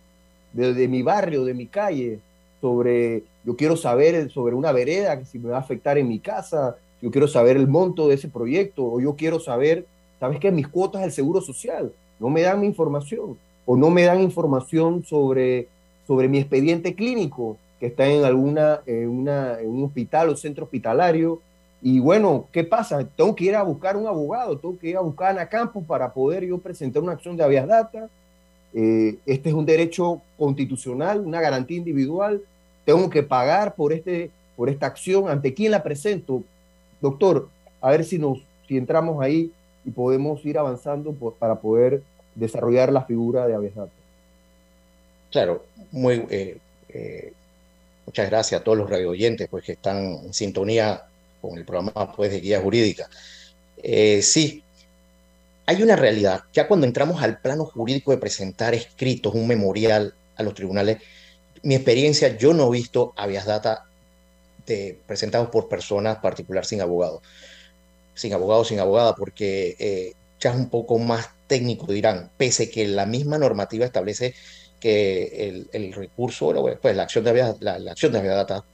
de, 0.53 0.75
de 0.75 0.89
mi 0.89 1.01
barrio, 1.01 1.47
de 1.47 1.55
mi 1.55 1.67
calle, 1.67 2.19
sobre, 2.61 3.25
yo 3.43 3.57
quiero 3.57 3.75
saber 3.75 4.31
sobre 4.31 4.55
una 4.55 4.71
vereda 4.71 5.19
que 5.19 5.25
si 5.25 5.39
me 5.39 5.49
va 5.49 5.57
a 5.57 5.61
afectar 5.61 5.97
en 5.97 6.09
mi 6.09 6.19
casa, 6.19 6.77
yo 7.03 7.11
quiero 7.11 7.29
saber 7.29 7.57
el 7.57 7.69
monto 7.69 8.09
de 8.09 8.15
ese 8.15 8.29
proyecto, 8.29 8.85
o 8.85 9.01
yo 9.01 9.17
quiero 9.17 9.41
saber, 9.41 9.87
¿sabes 10.21 10.39
qué? 10.39 10.51
Mis 10.51 10.69
cuotas 10.69 11.03
del 11.03 11.13
Seguro 11.13 11.43
Social, 11.43 11.93
no 12.19 12.31
me 12.31 12.43
dan 12.43 12.61
mi 12.61 12.67
información, 12.67 13.37
o 13.67 13.77
no 13.77 13.91
me 13.91 14.05
dan 14.05 14.21
información 14.21 15.05
sobre, 15.05 15.69
sobre 16.07 16.29
mi 16.29 16.39
expediente 16.39 16.95
clínico, 16.95 17.59
que 17.81 17.87
está 17.87 18.07
en 18.07 18.25
alguna, 18.25 18.81
en, 18.87 19.09
una, 19.09 19.59
en 19.61 19.69
un 19.69 19.85
hospital 19.85 20.29
o 20.29 20.37
centro 20.37 20.65
hospitalario, 20.65 21.41
y 21.85 21.99
bueno, 21.99 22.47
¿qué 22.53 22.63
pasa? 22.63 23.05
Tengo 23.05 23.35
que 23.35 23.47
ir 23.47 23.57
a 23.57 23.65
buscar 23.65 23.97
un 23.97 24.07
abogado, 24.07 24.57
tengo 24.57 24.79
que 24.79 24.91
ir 24.91 24.97
a 24.97 25.01
buscar 25.01 25.37
a 25.37 25.49
Campos 25.49 25.83
para 25.85 26.13
poder 26.13 26.45
yo 26.45 26.59
presentar 26.59 27.03
una 27.03 27.13
acción 27.13 27.37
de 27.37 27.43
habeas 27.43 27.67
data. 27.67 28.09
Eh, 28.73 29.17
este 29.27 29.49
es 29.49 29.55
un 29.55 29.67
derecho 29.67 30.23
constitucional, 30.39 31.21
una 31.21 31.41
garantía 31.41 31.77
individual. 31.77 32.41
Tengo 32.85 33.11
que 33.11 33.25
pagar 33.25 33.75
por, 33.75 33.93
este, 33.93 34.31
por 34.55 34.69
esta 34.69 34.87
acción. 34.87 35.29
¿Ante 35.29 35.53
quién 35.55 35.73
la 35.73 35.83
presento? 35.83 36.45
Doctor, 37.03 37.51
a 37.83 37.91
ver 37.91 38.05
si, 38.05 38.19
nos, 38.19 38.39
si 38.67 38.79
entramos 38.79 39.23
ahí 39.23 39.53
y 39.85 39.91
podemos 39.91 40.43
ir 40.47 40.57
avanzando 40.57 41.13
para 41.39 41.57
poder 41.57 42.03
desarrollar 42.35 42.91
la 42.91 43.05
figura 43.05 43.47
de 43.47 43.55
Avias 43.55 43.75
Claro, 45.31 45.65
muy, 45.91 46.25
eh, 46.31 46.59
eh, 46.89 47.33
muchas 48.07 48.31
gracias 48.31 48.61
a 48.61 48.65
todos 48.65 48.79
los 48.79 48.89
radio 48.89 49.11
oyentes 49.11 49.49
pues, 49.51 49.65
que 49.65 49.73
están 49.73 49.97
en 50.25 50.33
sintonía 50.33 51.03
con 51.41 51.59
el 51.59 51.65
programa 51.65 52.13
pues, 52.15 52.31
de 52.31 52.41
guía 52.41 52.61
jurídica. 52.61 53.09
Eh, 53.83 54.23
sí, 54.23 54.63
hay 55.67 55.83
una 55.83 55.97
realidad. 55.97 56.43
Ya 56.53 56.69
cuando 56.69 56.87
entramos 56.87 57.23
al 57.23 57.41
plano 57.41 57.65
jurídico 57.65 58.13
de 58.13 58.19
presentar 58.19 58.75
escritos, 58.75 59.35
un 59.35 59.49
memorial 59.49 60.15
a 60.37 60.43
los 60.43 60.55
tribunales, 60.55 60.99
mi 61.63 61.75
experiencia, 61.75 62.37
yo 62.37 62.53
no 62.55 62.69
he 62.69 62.79
visto 62.79 63.13
habeas 63.17 63.47
data 63.47 63.87
presentados 65.07 65.49
por 65.49 65.69
personas 65.69 66.19
particular 66.19 66.65
sin 66.65 66.81
abogado. 66.81 67.23
Sin 68.15 68.33
abogado, 68.33 68.65
sin 68.65 68.81
abogada, 68.81 69.15
porque 69.15 69.77
eh, 69.79 70.13
ya 70.41 70.51
es 70.51 70.57
un 70.57 70.69
poco 70.69 70.99
más 70.99 71.31
técnico, 71.47 71.87
dirán, 71.93 72.31
pese 72.37 72.71
que 72.71 72.87
la 72.87 73.07
misma 73.07 73.39
normativa 73.39 73.85
establece 73.85 74.35
que 74.81 75.67
el, 75.73 75.93
recurso, 75.93 76.53
pues 76.81 76.97
la 76.97 77.05
acción 77.05 77.25
de 77.25 77.31
habeas, 77.31 77.57
la, 77.61 77.75
acción 77.91 78.13
de 78.13 78.23
data 78.23 78.65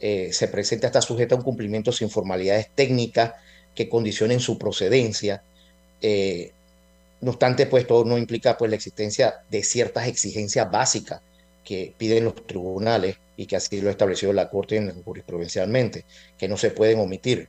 eh, 0.00 0.30
se 0.32 0.48
presenta, 0.48 0.88
está 0.88 1.00
sujeta 1.00 1.34
a 1.34 1.38
un 1.38 1.44
cumplimiento 1.44 1.90
sin 1.90 2.10
formalidades 2.10 2.68
técnicas 2.74 3.32
que 3.74 3.88
condicionen 3.88 4.40
su 4.40 4.58
procedencia. 4.58 5.42
Eh, 6.02 6.52
no 7.22 7.30
obstante, 7.30 7.66
pues 7.66 7.86
todo 7.86 8.04
no 8.04 8.18
implica 8.18 8.58
pues 8.58 8.70
la 8.70 8.76
existencia 8.76 9.36
de 9.50 9.62
ciertas 9.62 10.06
exigencias 10.08 10.70
básicas 10.70 11.22
que 11.64 11.94
piden 11.96 12.24
los 12.24 12.34
tribunales 12.46 13.16
y 13.36 13.46
que 13.46 13.56
así 13.56 13.80
lo 13.80 13.88
ha 13.88 13.92
establecido 13.92 14.32
la 14.32 14.50
Corte 14.50 14.92
jurisprudencialmente, 15.04 16.04
que 16.38 16.48
no 16.48 16.56
se 16.56 16.70
pueden 16.70 17.00
omitir. 17.00 17.48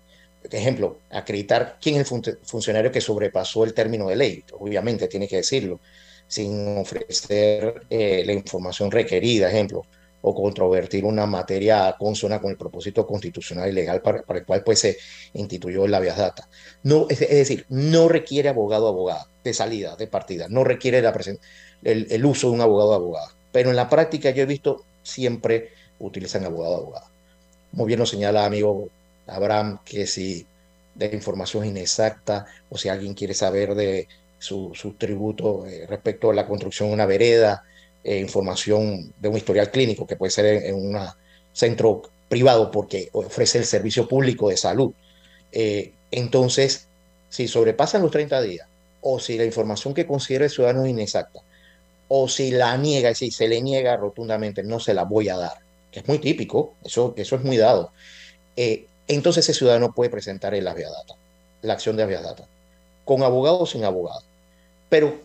Ejemplo, 0.52 1.00
acreditar 1.10 1.78
quién 1.82 2.00
es 2.00 2.12
el 2.12 2.38
funcionario 2.44 2.92
que 2.92 3.02
sobrepasó 3.02 3.64
el 3.64 3.74
término 3.74 4.08
de 4.08 4.16
ley, 4.16 4.44
obviamente 4.54 5.08
tiene 5.08 5.28
que 5.28 5.38
decirlo, 5.38 5.80
sin 6.28 6.78
ofrecer 6.78 7.86
eh, 7.90 8.24
la 8.26 8.34
información 8.34 8.92
requerida, 8.92 9.50
ejemplo, 9.50 9.86
o 10.28 10.34
controvertir 10.34 11.06
una 11.06 11.28
materia 11.28 11.96
consona 12.00 12.42
con 12.42 12.50
el 12.50 12.58
propósito 12.58 13.06
constitucional 13.06 13.70
y 13.70 13.74
legal 13.74 14.02
para, 14.02 14.24
el 14.28 14.46
cual 14.46 14.64
pues, 14.64 14.80
se 14.80 14.98
instituyó 15.34 15.88
la 15.88 16.00
vía 16.00 16.16
data. 16.16 16.50
No, 16.82 17.06
es, 17.10 17.20
decir, 17.20 17.66
no 17.70 18.08
requiere 18.08 18.50
abogado 18.50 18.86
o 18.86 18.90
abogada 18.90 19.28
de 19.44 19.54
salida, 19.54 19.96
de 19.96 20.08
partida, 20.08 20.48
no 20.50 20.64
requiere 20.64 21.02
la 21.04 21.14
el, 21.84 22.08
el, 22.10 22.26
uso 22.26 22.50
de 22.50 22.56
un 22.56 22.62
abogado 22.62 22.96
abogada. 22.96 23.36
Pero 23.56 23.70
en 23.70 23.78
la 23.78 23.88
práctica 23.88 24.32
yo 24.32 24.44
he 24.44 24.46
visto 24.46 24.84
siempre 25.02 25.70
utilizan 26.00 26.44
abogado 26.44 26.74
o 26.74 26.78
abogada. 26.80 27.08
Muy 27.72 27.88
bien 27.88 28.00
lo 28.02 28.06
señala 28.06 28.46
amigo 28.46 28.90
Abraham 29.28 29.80
que 29.86 30.08
si 30.08 30.46
de 30.94 31.06
información 31.06 31.64
inexacta 31.64 32.48
o 32.70 32.78
si 32.78 32.90
alguien 32.90 33.14
quiere 33.14 33.34
saber 33.34 33.74
de 33.74 34.10
su, 34.40 34.74
su 34.76 34.96
tributo 34.96 35.66
eh, 35.68 35.86
respecto 35.88 36.32
a 36.32 36.34
la 36.34 36.46
construcción 36.46 36.90
de 36.90 36.96
una 36.96 37.06
vereda, 37.06 37.64
eh, 38.04 38.20
información 38.20 39.14
de 39.22 39.30
un 39.30 39.38
historial 39.38 39.72
clínico 39.72 40.06
que 40.06 40.18
puede 40.18 40.32
ser 40.32 40.66
en, 40.66 40.76
un 40.76 41.00
centro 41.54 42.02
privado 42.28 42.72
porque 42.72 43.08
ofrece 43.14 43.60
el 43.60 43.66
servicio 43.66 44.06
público 44.06 44.50
de 44.50 44.58
salud. 44.58 44.92
Eh, 45.54 45.94
entonces, 46.12 46.88
si 47.30 47.48
sobrepasan 47.48 48.02
los 48.02 48.12
30 48.12 48.42
días 48.42 48.68
o 49.00 49.18
si 49.18 49.38
la 49.38 49.46
información 49.46 49.94
que 49.94 50.06
considera 50.06 50.44
el 50.44 50.52
ciudadano 50.52 50.84
es 50.84 50.90
inexacta 50.90 51.40
o 52.08 52.28
si 52.28 52.52
la 52.52 52.78
niega, 52.78 53.14
si 53.16 53.32
se 53.32 53.48
le 53.48 53.62
niega 53.62 53.98
rotundamente, 53.98 54.64
no 54.64 54.80
se 54.80 54.94
la 54.94 55.04
voy 55.04 55.30
a 55.30 55.38
dar, 55.38 55.58
que 55.92 56.00
es 56.00 56.08
muy 56.08 56.20
típico, 56.20 56.76
eso, 56.84 57.14
eso 57.18 57.36
es 57.36 57.44
muy 57.44 57.58
dado, 57.58 57.92
eh, 58.56 58.86
entonces 59.08 59.46
ese 59.46 59.58
ciudadano 59.58 59.94
puede 59.94 60.10
presentar 60.10 60.54
el 60.56 60.66
data, 60.66 61.16
la 61.62 61.74
acción 61.74 61.98
de 61.98 62.06
data, 62.08 62.48
con 63.04 63.24
abogado 63.24 63.60
o 63.60 63.66
sin 63.66 63.84
abogado. 63.84 64.24
Pero 64.90 65.22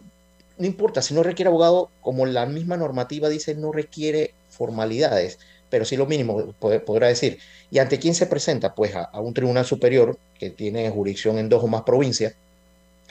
no 0.59 0.66
importa, 0.66 1.01
si 1.01 1.14
no 1.14 1.22
requiere 1.22 1.49
abogado, 1.49 1.91
como 2.03 2.26
la 2.26 2.47
misma 2.47 2.76
normativa 2.76 3.28
dice, 3.28 3.55
no 3.55 3.72
requiere 3.72 4.35
formalidades, 4.51 5.39
pero 5.70 5.85
sí 5.85 5.97
lo 5.97 6.07
mínimo 6.07 6.53
podrá 6.59 7.09
decir. 7.09 7.39
¿Y 7.70 7.78
ante 7.78 7.99
quién 7.99 8.14
se 8.14 8.26
presenta? 8.26 8.74
Pues 8.74 8.95
a, 8.95 9.09
un 9.20 9.33
tribunal 9.33 9.64
superior 9.64 10.18
que 10.39 10.51
tiene 10.51 10.91
jurisdicción 10.91 11.39
en 11.39 11.49
dos 11.49 11.64
o 11.64 11.68
más 11.68 11.83
provincias 11.83 12.35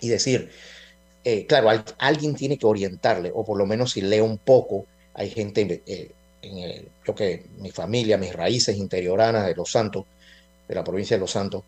y 0.01 0.09
decir, 0.09 0.51
eh, 1.23 1.45
claro, 1.45 1.69
alguien 1.97 2.35
tiene 2.35 2.57
que 2.57 2.65
orientarle, 2.65 3.31
o 3.33 3.43
por 3.43 3.57
lo 3.57 3.65
menos 3.65 3.91
si 3.91 4.01
lee 4.01 4.21
un 4.21 4.37
poco, 4.37 4.85
hay 5.13 5.29
gente, 5.29 5.81
eh, 5.85 6.11
en 6.41 6.87
yo 7.05 7.15
que 7.15 7.45
mi 7.57 7.71
familia, 7.71 8.17
mis 8.17 8.33
raíces 8.33 8.77
interioranas 8.77 9.45
de 9.45 9.55
Los 9.55 9.71
Santos, 9.71 10.05
de 10.67 10.75
la 10.75 10.83
provincia 10.83 11.17
de 11.17 11.21
Los 11.21 11.31
Santos, 11.31 11.63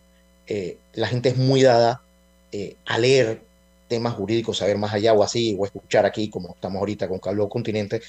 eh, 0.47 0.78
la 0.93 1.08
gente 1.08 1.30
es 1.30 1.38
muy 1.38 1.62
dada 1.62 2.02
a 2.86 2.97
leer 2.97 3.41
temas 3.88 4.14
jurídicos, 4.14 4.58
saber 4.58 4.78
más 4.78 4.93
allá 4.93 5.14
o 5.14 5.24
así, 5.24 5.56
o 5.58 5.66
escuchar 5.66 6.06
aquí, 6.06 6.30
como 6.30 6.49
estamos 6.54 6.80
ahorita 6.80 7.08
con 7.08 7.20
Carlos 7.20 7.47
Continente, 7.49 8.02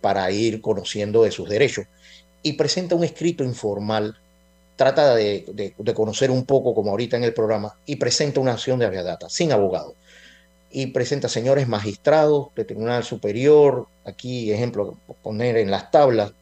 para 0.00 0.30
ir 0.30 0.62
conociendo 0.62 1.24
de 1.24 1.30
sus 1.30 1.48
derechos. 1.48 1.86
Y 2.42 2.54
presenta 2.54 2.94
un 2.94 3.04
escrito 3.04 3.44
informal, 3.44 4.16
trata 4.76 5.14
de, 5.14 5.74
conocer 5.94 6.30
un 6.30 6.46
poco, 6.46 6.74
como 6.74 6.90
ahorita 6.90 7.18
en 7.18 7.24
el 7.24 7.34
programa, 7.34 7.76
y 7.84 7.96
presenta 7.96 8.40
una 8.40 8.52
acción 8.52 8.78
de 8.78 8.86
aviadata, 8.86 9.28
sin 9.28 9.52
abogado. 9.52 9.94
Y 10.70 10.88
presenta 10.88 11.28
señores 11.28 11.66
magistrados 11.68 12.48
de 12.54 12.64
Tribunal 12.64 13.04
Superior, 13.04 13.88
aquí 14.04 14.52
ejemplo, 14.52 14.96
poner 15.22 15.56
en 15.56 15.70
las 15.70 15.90
tablas, 15.90 16.32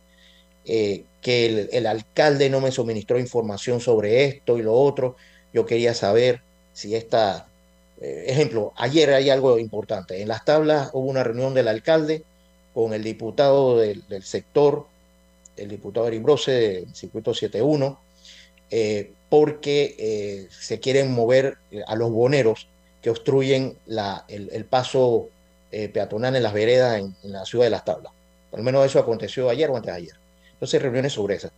eh, 0.64 1.04
que 1.22 1.68
el, 1.72 1.86
alcalde 1.86 2.50
no 2.50 2.60
me 2.60 2.70
suministró 2.70 3.18
información 3.18 3.80
sobre 3.80 4.24
esto 4.24 4.58
y 4.58 4.62
lo 4.62 4.74
otro, 4.74 5.16
yo 5.52 5.64
quería 5.64 5.94
saber 5.94 6.42
si 6.74 6.94
esta 6.94 7.48
eh, 8.00 8.26
ejemplo, 8.28 8.72
ayer 8.76 9.12
hay 9.12 9.30
algo 9.30 9.58
importante. 9.58 10.22
En 10.22 10.28
las 10.28 10.44
tablas 10.44 10.90
hubo 10.92 11.08
una 11.08 11.24
reunión 11.24 11.54
del 11.54 11.68
alcalde 11.68 12.22
con 12.74 12.92
el 12.92 13.02
diputado 13.02 13.78
del, 13.78 14.04
sector, 14.22 14.86
el 15.56 15.68
diputado 15.68 16.06
Eribrose 16.06 16.52
del 16.52 16.94
circuito 16.94 17.34
71, 17.34 17.98
eh, 18.70 19.12
porque 19.28 19.96
eh, 19.98 20.48
se 20.50 20.78
quieren 20.78 21.12
mover 21.12 21.58
a 21.86 21.96
los 21.96 22.10
boneros 22.12 22.68
que 23.02 23.10
obstruyen 23.10 23.76
la, 23.86 24.24
el, 24.28 24.64
paso 24.64 25.28
peatonal 25.70 26.36
en 26.36 26.42
las 26.42 26.52
veredas 26.52 26.98
en, 26.98 27.14
la 27.22 27.44
ciudad 27.44 27.66
de 27.66 27.70
las 27.70 27.84
tablas. 27.84 28.12
Al 28.52 28.62
menos 28.62 28.84
eso 28.84 28.98
aconteció 28.98 29.50
ayer 29.50 29.70
o 29.70 29.76
antes 29.76 29.92
de 29.92 29.98
ayer. 29.98 30.14
Entonces, 30.52 30.82
reuniones 30.82 31.12
sobre 31.12 31.36
eso. 31.36 31.50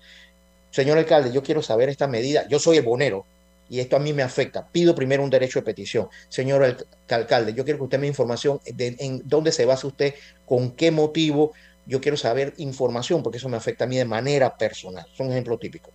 Señor 0.70 0.98
alcalde, 0.98 1.32
yo 1.32 1.42
quiero 1.42 1.62
saber 1.62 1.88
esta 1.88 2.06
medida. 2.06 2.46
Yo 2.48 2.58
soy 2.58 2.76
el 2.76 2.84
bonero, 2.84 3.24
y 3.70 3.78
esto 3.78 3.96
a 3.96 4.00
mí 4.00 4.12
me 4.12 4.24
afecta. 4.24 4.66
Pido 4.66 4.96
primero 4.96 5.22
un 5.22 5.30
derecho 5.30 5.60
de 5.60 5.64
petición. 5.64 6.08
Señor 6.28 6.76
alcalde, 7.08 7.54
yo 7.54 7.64
quiero 7.64 7.78
que 7.78 7.84
usted 7.84 7.98
me 7.98 8.02
dé 8.02 8.08
información 8.08 8.60
de 8.66 8.96
en 8.98 9.22
dónde 9.24 9.52
se 9.52 9.64
basa 9.64 9.86
usted, 9.86 10.14
con 10.44 10.72
qué 10.72 10.90
motivo. 10.90 11.52
Yo 11.86 12.00
quiero 12.00 12.16
saber 12.16 12.52
información 12.56 13.22
porque 13.22 13.38
eso 13.38 13.48
me 13.48 13.56
afecta 13.56 13.84
a 13.84 13.86
mí 13.86 13.96
de 13.96 14.04
manera 14.04 14.56
personal. 14.56 15.06
Son 15.16 15.28
un 15.28 15.32
ejemplo 15.32 15.56
típico. 15.56 15.90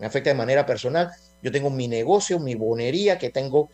Me 0.00 0.06
afecta 0.06 0.30
de 0.30 0.34
manera 0.34 0.66
personal. 0.66 1.10
Yo 1.40 1.52
tengo 1.52 1.70
mi 1.70 1.86
negocio, 1.86 2.40
mi 2.40 2.56
bonería, 2.56 3.16
que 3.16 3.30
tengo 3.30 3.70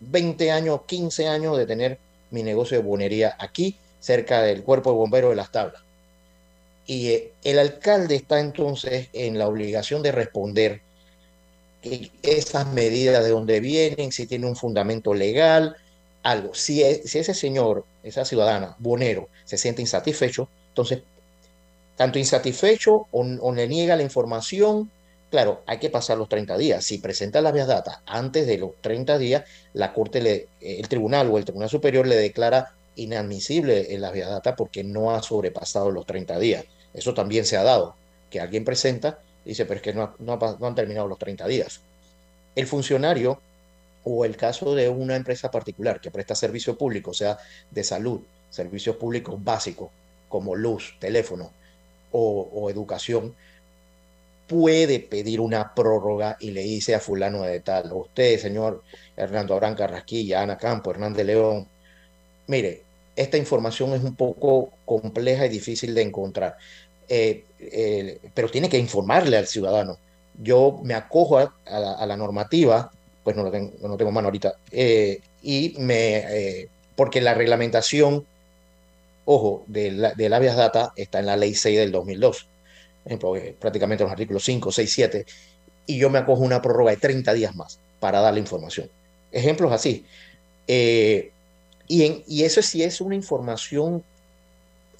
20 0.00 0.50
años, 0.50 0.80
15 0.86 1.28
años 1.28 1.56
de 1.56 1.66
tener 1.66 1.98
mi 2.30 2.42
negocio 2.42 2.76
de 2.76 2.84
bonería 2.84 3.36
aquí, 3.38 3.76
cerca 4.00 4.42
del 4.42 4.62
cuerpo 4.62 4.90
de 4.90 4.96
bomberos 4.96 5.30
de 5.30 5.36
las 5.36 5.50
tablas. 5.50 5.82
Y 6.86 7.08
eh, 7.08 7.32
el 7.44 7.58
alcalde 7.58 8.14
está 8.14 8.40
entonces 8.40 9.08
en 9.12 9.38
la 9.38 9.48
obligación 9.48 10.02
de 10.02 10.12
responder 10.12 10.80
esas 12.22 12.66
medidas 12.66 13.22
de 13.22 13.30
dónde 13.30 13.60
vienen, 13.60 14.12
si 14.12 14.26
tiene 14.26 14.46
un 14.46 14.56
fundamento 14.56 15.14
legal, 15.14 15.76
algo. 16.22 16.54
Si, 16.54 16.82
e, 16.82 17.06
si 17.06 17.18
ese 17.18 17.34
señor, 17.34 17.84
esa 18.02 18.24
ciudadana, 18.24 18.74
bonero, 18.78 19.28
se 19.44 19.58
siente 19.58 19.82
insatisfecho, 19.82 20.48
entonces, 20.70 21.02
tanto 21.96 22.18
insatisfecho 22.18 23.06
o, 23.10 23.52
le 23.52 23.68
niega 23.68 23.96
la 23.96 24.02
información, 24.02 24.90
claro, 25.30 25.62
hay 25.66 25.78
que 25.78 25.90
pasar 25.90 26.18
los 26.18 26.28
30 26.28 26.56
días. 26.58 26.84
Si 26.84 26.98
presenta 26.98 27.40
las 27.40 27.52
vías 27.52 27.68
data 27.68 28.02
antes 28.06 28.46
de 28.46 28.58
los 28.58 28.72
30 28.80 29.18
días, 29.18 29.44
la 29.72 29.92
Corte, 29.92 30.20
le, 30.20 30.48
el 30.60 30.88
Tribunal 30.88 31.30
o 31.30 31.38
el 31.38 31.44
Tribunal 31.44 31.68
Superior 31.68 32.06
le 32.06 32.16
declara 32.16 32.72
inadmisible 32.96 33.94
en 33.94 34.00
las 34.00 34.12
vías 34.12 34.28
data 34.28 34.56
porque 34.56 34.84
no 34.84 35.14
ha 35.14 35.22
sobrepasado 35.22 35.90
los 35.90 36.06
30 36.06 36.38
días. 36.38 36.64
Eso 36.94 37.14
también 37.14 37.44
se 37.44 37.56
ha 37.56 37.62
dado, 37.62 37.94
que 38.30 38.40
alguien 38.40 38.64
presenta 38.64 39.18
Dice, 39.48 39.64
pero 39.64 39.76
es 39.76 39.82
que 39.82 39.94
no, 39.94 40.14
no, 40.18 40.38
han 40.60 40.74
terminado 40.74 41.08
los 41.08 41.18
30 41.18 41.48
días. 41.48 41.80
El 42.54 42.66
funcionario 42.66 43.40
o 44.04 44.26
el 44.26 44.36
caso 44.36 44.74
de 44.74 44.90
una 44.90 45.16
empresa 45.16 45.50
particular 45.50 46.02
que 46.02 46.10
presta 46.10 46.34
servicio 46.34 46.76
público, 46.76 47.14
sea, 47.14 47.38
de 47.70 47.82
salud, 47.82 48.20
servicios 48.50 48.96
públicos 48.96 49.42
básicos 49.42 49.88
como 50.28 50.54
luz, 50.54 50.96
teléfono 50.98 51.50
o, 52.12 52.68
educación, 52.68 53.34
puede 54.48 54.98
pedir 54.98 55.40
una 55.40 55.74
prórroga 55.74 56.36
y 56.40 56.50
le 56.50 56.62
dice 56.62 56.94
a 56.94 57.00
fulano 57.00 57.42
de 57.42 57.60
tal, 57.60 57.92
usted, 57.92 58.38
señor 58.40 58.82
Hernando 59.16 59.54
Abrán 59.54 59.74
Carrasquilla, 59.74 60.42
Ana 60.42 60.56
Campo, 60.56 60.90
Hernández 60.90 61.26
León, 61.26 61.68
mire, 62.46 62.82
esta 63.14 63.36
información 63.36 63.94
es 63.94 64.02
un 64.02 64.14
poco 64.16 64.70
compleja 64.84 65.46
y 65.46 65.50
difícil 65.50 65.94
de 65.94 66.02
encontrar. 66.02 66.56
Eh, 67.08 67.44
eh, 67.58 68.18
pero 68.34 68.48
tiene 68.48 68.68
que 68.68 68.78
informarle 68.78 69.36
al 69.36 69.46
ciudadano. 69.46 69.98
Yo 70.40 70.80
me 70.82 70.94
acojo 70.94 71.38
a, 71.38 71.52
la, 72.06 72.16
normativa, 72.16 72.90
pues 73.24 73.36
no 73.36 73.42
lo 73.42 73.50
tengo, 73.50 73.72
no 73.86 73.96
tengo 73.96 74.12
mano 74.12 74.28
ahorita. 74.28 74.54
Eh, 74.70 75.20
y 75.42 75.74
me, 75.78 76.68
porque 76.94 77.20
la 77.20 77.34
reglamentación, 77.34 78.24
ojo, 79.24 79.64
del 79.66 80.12
de 80.16 80.34
habeas 80.34 80.56
data 80.56 80.92
está 80.96 81.18
en 81.18 81.26
la 81.26 81.36
ley 81.36 81.54
6 81.54 81.76
del 81.76 81.92
2002, 81.92 82.46
ejemplo, 82.46 82.57
prácticamente 83.58 84.04
los 84.04 84.12
artículos 84.12 84.44
5, 84.44 84.72
6, 84.72 84.92
7, 84.92 85.26
y 85.86 85.98
yo 85.98 86.10
me 86.10 86.18
acojo 86.18 86.42
una 86.42 86.60
prórroga 86.60 86.90
de 86.90 86.98
30 86.98 87.32
días 87.32 87.56
más 87.56 87.78
para 88.00 88.20
dar 88.20 88.34
la 88.34 88.40
información. 88.40 88.90
Ejemplos 89.32 89.72
así. 89.72 90.04
y, 90.66 92.02
en, 92.04 92.22
y 92.26 92.42
eso 92.44 92.60
sí 92.62 92.82
es 92.82 93.00
una 93.00 93.14
información 93.14 94.04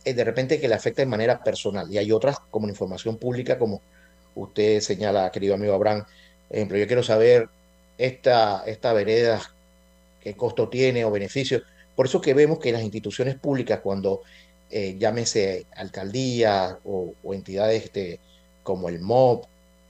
de 0.04 0.24
repente 0.24 0.60
que 0.60 0.68
le 0.68 0.74
afecta 0.74 1.02
de 1.02 1.06
manera 1.06 1.42
personal, 1.42 1.90
y 1.92 1.98
hay 1.98 2.12
otras 2.12 2.38
como 2.50 2.68
información 2.68 3.16
pública, 3.16 3.58
como 3.58 3.82
usted 4.34 4.80
señala, 4.80 5.30
querido 5.30 5.54
amigo 5.54 5.74
Abraham, 5.74 6.04
ejemplo, 6.50 6.78
yo 6.78 6.86
quiero 6.86 7.02
saber 7.02 7.48
esta, 7.98 8.62
esta 8.66 8.92
vereda, 8.92 9.40
qué 10.20 10.34
costo 10.34 10.68
tiene 10.68 11.04
o 11.04 11.10
beneficio. 11.10 11.62
Por 11.94 12.06
eso 12.06 12.20
que 12.20 12.34
vemos 12.34 12.58
que 12.58 12.72
las 12.72 12.82
instituciones 12.82 13.34
públicas, 13.36 13.80
cuando 13.82 14.22
eh, 14.70 14.96
llámese 14.98 15.66
alcaldía 15.74 16.78
o, 16.84 17.14
entidades 17.32 17.84
este, 17.84 18.20
como 18.62 18.88
el 18.88 19.00
MOB, 19.00 19.44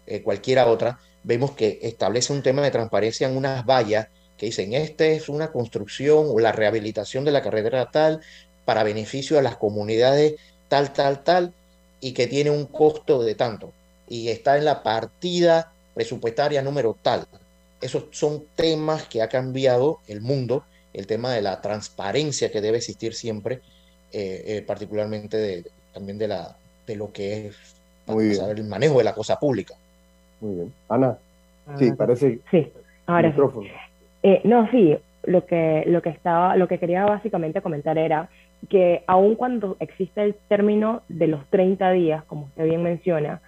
eh, 0.07 0.22
cualquiera 0.22 0.66
otra, 0.66 0.99
vemos 1.22 1.53
que 1.53 1.79
establece 1.83 2.33
un 2.33 2.43
tema 2.43 2.62
de 2.62 2.70
transparencia 2.70 3.29
en 3.29 3.37
unas 3.37 3.64
vallas 3.66 4.09
que 4.37 4.47
dicen, 4.47 4.72
esta 4.72 5.05
es 5.05 5.29
una 5.29 5.51
construcción 5.51 6.26
o 6.29 6.39
la 6.39 6.53
rehabilitación 6.53 7.24
de 7.24 7.33
la 7.33 7.43
carretera 7.43 7.91
tal 7.91 8.20
para 8.64 8.85
beneficio 8.85 9.37
de 9.37 9.43
las 9.43 9.57
comunidades 9.57 10.37
tal, 10.68 10.93
tal, 10.93 11.24
tal, 11.24 11.53
y 12.01 12.12
que 12.12 12.26
tiene 12.26 12.51
un 12.51 12.66
costo 12.66 13.22
de 13.22 13.35
tanto 13.35 13.72
y 14.09 14.29
está 14.29 14.57
en 14.57 14.64
la 14.64 14.83
partida 14.83 15.72
presupuestaria 15.95 16.62
número 16.62 16.97
tal. 17.03 17.26
Esos 17.81 18.05
son 18.12 18.45
temas 18.57 19.05
que 19.05 19.22
ha 19.22 19.29
cambiado 19.29 19.99
el 20.07 20.20
mundo, 20.20 20.64
el 20.93 21.07
tema 21.07 21.33
de 21.33 21.43
la 21.43 21.61
transparencia 21.61 22.51
que 22.51 22.61
debe 22.61 22.79
existir 22.79 23.14
siempre, 23.14 23.61
eh, 24.13 24.43
eh, 24.47 24.65
particularmente 24.67 25.37
de, 25.37 25.65
también 25.93 26.19
de, 26.19 26.29
la, 26.29 26.57
de 26.87 26.97
lo 26.97 27.13
que 27.13 27.49
es 27.49 27.57
el 28.07 28.65
manejo 28.65 28.99
de 28.99 29.05
la 29.05 29.15
cosa 29.15 29.39
pública. 29.39 29.75
Muy 30.41 30.55
bien. 30.55 30.73
Ana, 30.89 31.19
sí, 31.79 31.93
parece. 31.93 32.41
Sí, 32.51 32.73
ahora 33.07 33.35
eh, 34.23 34.41
no, 34.45 34.69
sí, 34.71 34.97
lo 35.25 35.45
que, 35.45 35.85
lo 35.87 36.03
que 36.03 36.11
estaba, 36.11 36.57
lo 36.57 36.69
que 36.69 36.79
quería 36.79 37.05
básicamente 37.05 37.61
comentar 37.61 37.99
era 37.99 38.29
que 38.69 39.05
aun 39.07 39.37
cuando 39.37 39.77
existe 39.79 40.23
el 40.23 40.35
término 40.49 41.03
de 41.09 41.29
los 41.29 41.45
30 41.51 41.91
días, 41.93 42.25
como 42.25 42.47
usted 42.47 42.65
bien 42.65 42.83
menciona, 42.83 43.41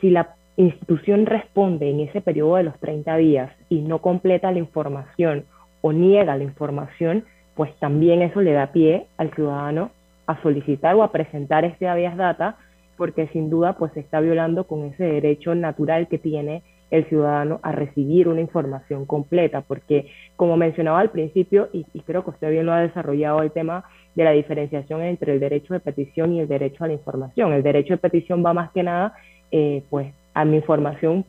si 0.00 0.10
la 0.10 0.34
institución 0.56 1.26
responde 1.26 1.90
en 1.90 2.00
ese 2.00 2.20
periodo 2.20 2.56
de 2.56 2.64
los 2.64 2.78
30 2.78 3.16
días 3.16 3.50
y 3.68 3.80
no 3.80 4.00
completa 4.00 4.52
la 4.52 4.58
información 4.58 5.44
o 5.80 5.92
niega 5.92 6.36
la 6.36 6.44
información, 6.44 7.24
pues 7.54 7.74
también 7.78 8.22
eso 8.22 8.40
le 8.40 8.52
da 8.52 8.72
pie 8.72 9.06
al 9.16 9.32
ciudadano 9.34 9.90
a 10.26 10.40
solicitar 10.42 10.94
o 10.94 11.02
a 11.02 11.12
presentar 11.12 11.64
este 11.64 11.88
habeas 11.88 12.16
data, 12.16 12.56
porque 12.96 13.26
sin 13.28 13.50
duda 13.50 13.74
pues 13.74 13.92
se 13.92 14.00
está 14.00 14.20
violando 14.20 14.64
con 14.64 14.84
ese 14.84 15.04
derecho 15.04 15.54
natural 15.54 16.08
que 16.08 16.18
tiene 16.18 16.62
el 16.90 17.06
ciudadano 17.06 17.58
a 17.62 17.72
recibir 17.72 18.28
una 18.28 18.42
información 18.42 19.06
completa, 19.06 19.62
porque 19.62 20.08
como 20.36 20.56
mencionaba 20.56 21.00
al 21.00 21.10
principio, 21.10 21.68
y, 21.72 21.86
y, 21.94 22.00
creo 22.00 22.22
que 22.22 22.30
usted 22.30 22.50
bien 22.50 22.66
lo 22.66 22.72
ha 22.72 22.80
desarrollado, 22.80 23.42
el 23.42 23.50
tema 23.50 23.84
de 24.14 24.24
la 24.24 24.32
diferenciación 24.32 25.00
entre 25.02 25.32
el 25.32 25.40
derecho 25.40 25.72
de 25.72 25.80
petición 25.80 26.34
y 26.34 26.40
el 26.40 26.48
derecho 26.48 26.84
a 26.84 26.88
la 26.88 26.92
información. 26.92 27.54
El 27.54 27.62
derecho 27.62 27.94
de 27.94 27.98
petición 27.98 28.44
va 28.44 28.52
más 28.52 28.70
que 28.72 28.82
nada 28.82 29.14
eh, 29.50 29.82
pues 29.88 30.12
a 30.34 30.44
mi 30.44 30.56
información 30.56 31.24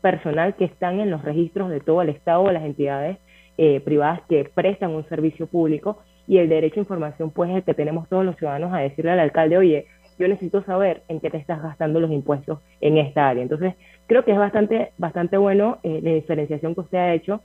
personal 0.00 0.54
que 0.56 0.64
están 0.64 1.00
en 1.00 1.10
los 1.10 1.22
registros 1.22 1.70
de 1.70 1.80
todo 1.80 2.02
el 2.02 2.10
Estado 2.10 2.42
o 2.42 2.52
las 2.52 2.64
entidades 2.64 3.18
eh, 3.58 3.80
privadas 3.80 4.22
que 4.28 4.50
prestan 4.54 4.92
un 4.92 5.06
servicio 5.08 5.46
público 5.46 5.98
y 6.26 6.38
el 6.38 6.48
derecho 6.48 6.80
a 6.80 6.84
información 6.84 7.30
pues 7.30 7.50
es 7.50 7.56
el 7.56 7.62
que 7.64 7.74
tenemos 7.74 8.08
todos 8.08 8.24
los 8.24 8.36
ciudadanos 8.36 8.72
a 8.72 8.78
decirle 8.78 9.10
al 9.10 9.20
alcalde, 9.20 9.58
oye, 9.58 9.86
yo 10.18 10.26
necesito 10.26 10.62
saber 10.64 11.02
en 11.08 11.20
qué 11.20 11.28
te 11.30 11.36
estás 11.36 11.62
gastando 11.62 12.00
los 12.00 12.10
impuestos 12.10 12.58
en 12.80 12.98
esta 12.98 13.28
área. 13.28 13.42
Entonces, 13.42 13.74
creo 14.06 14.24
que 14.24 14.32
es 14.32 14.38
bastante, 14.38 14.92
bastante 14.98 15.36
bueno 15.36 15.78
eh, 15.82 16.00
la 16.02 16.10
diferenciación 16.12 16.74
que 16.74 16.80
usted 16.80 16.98
ha 16.98 17.14
hecho, 17.14 17.42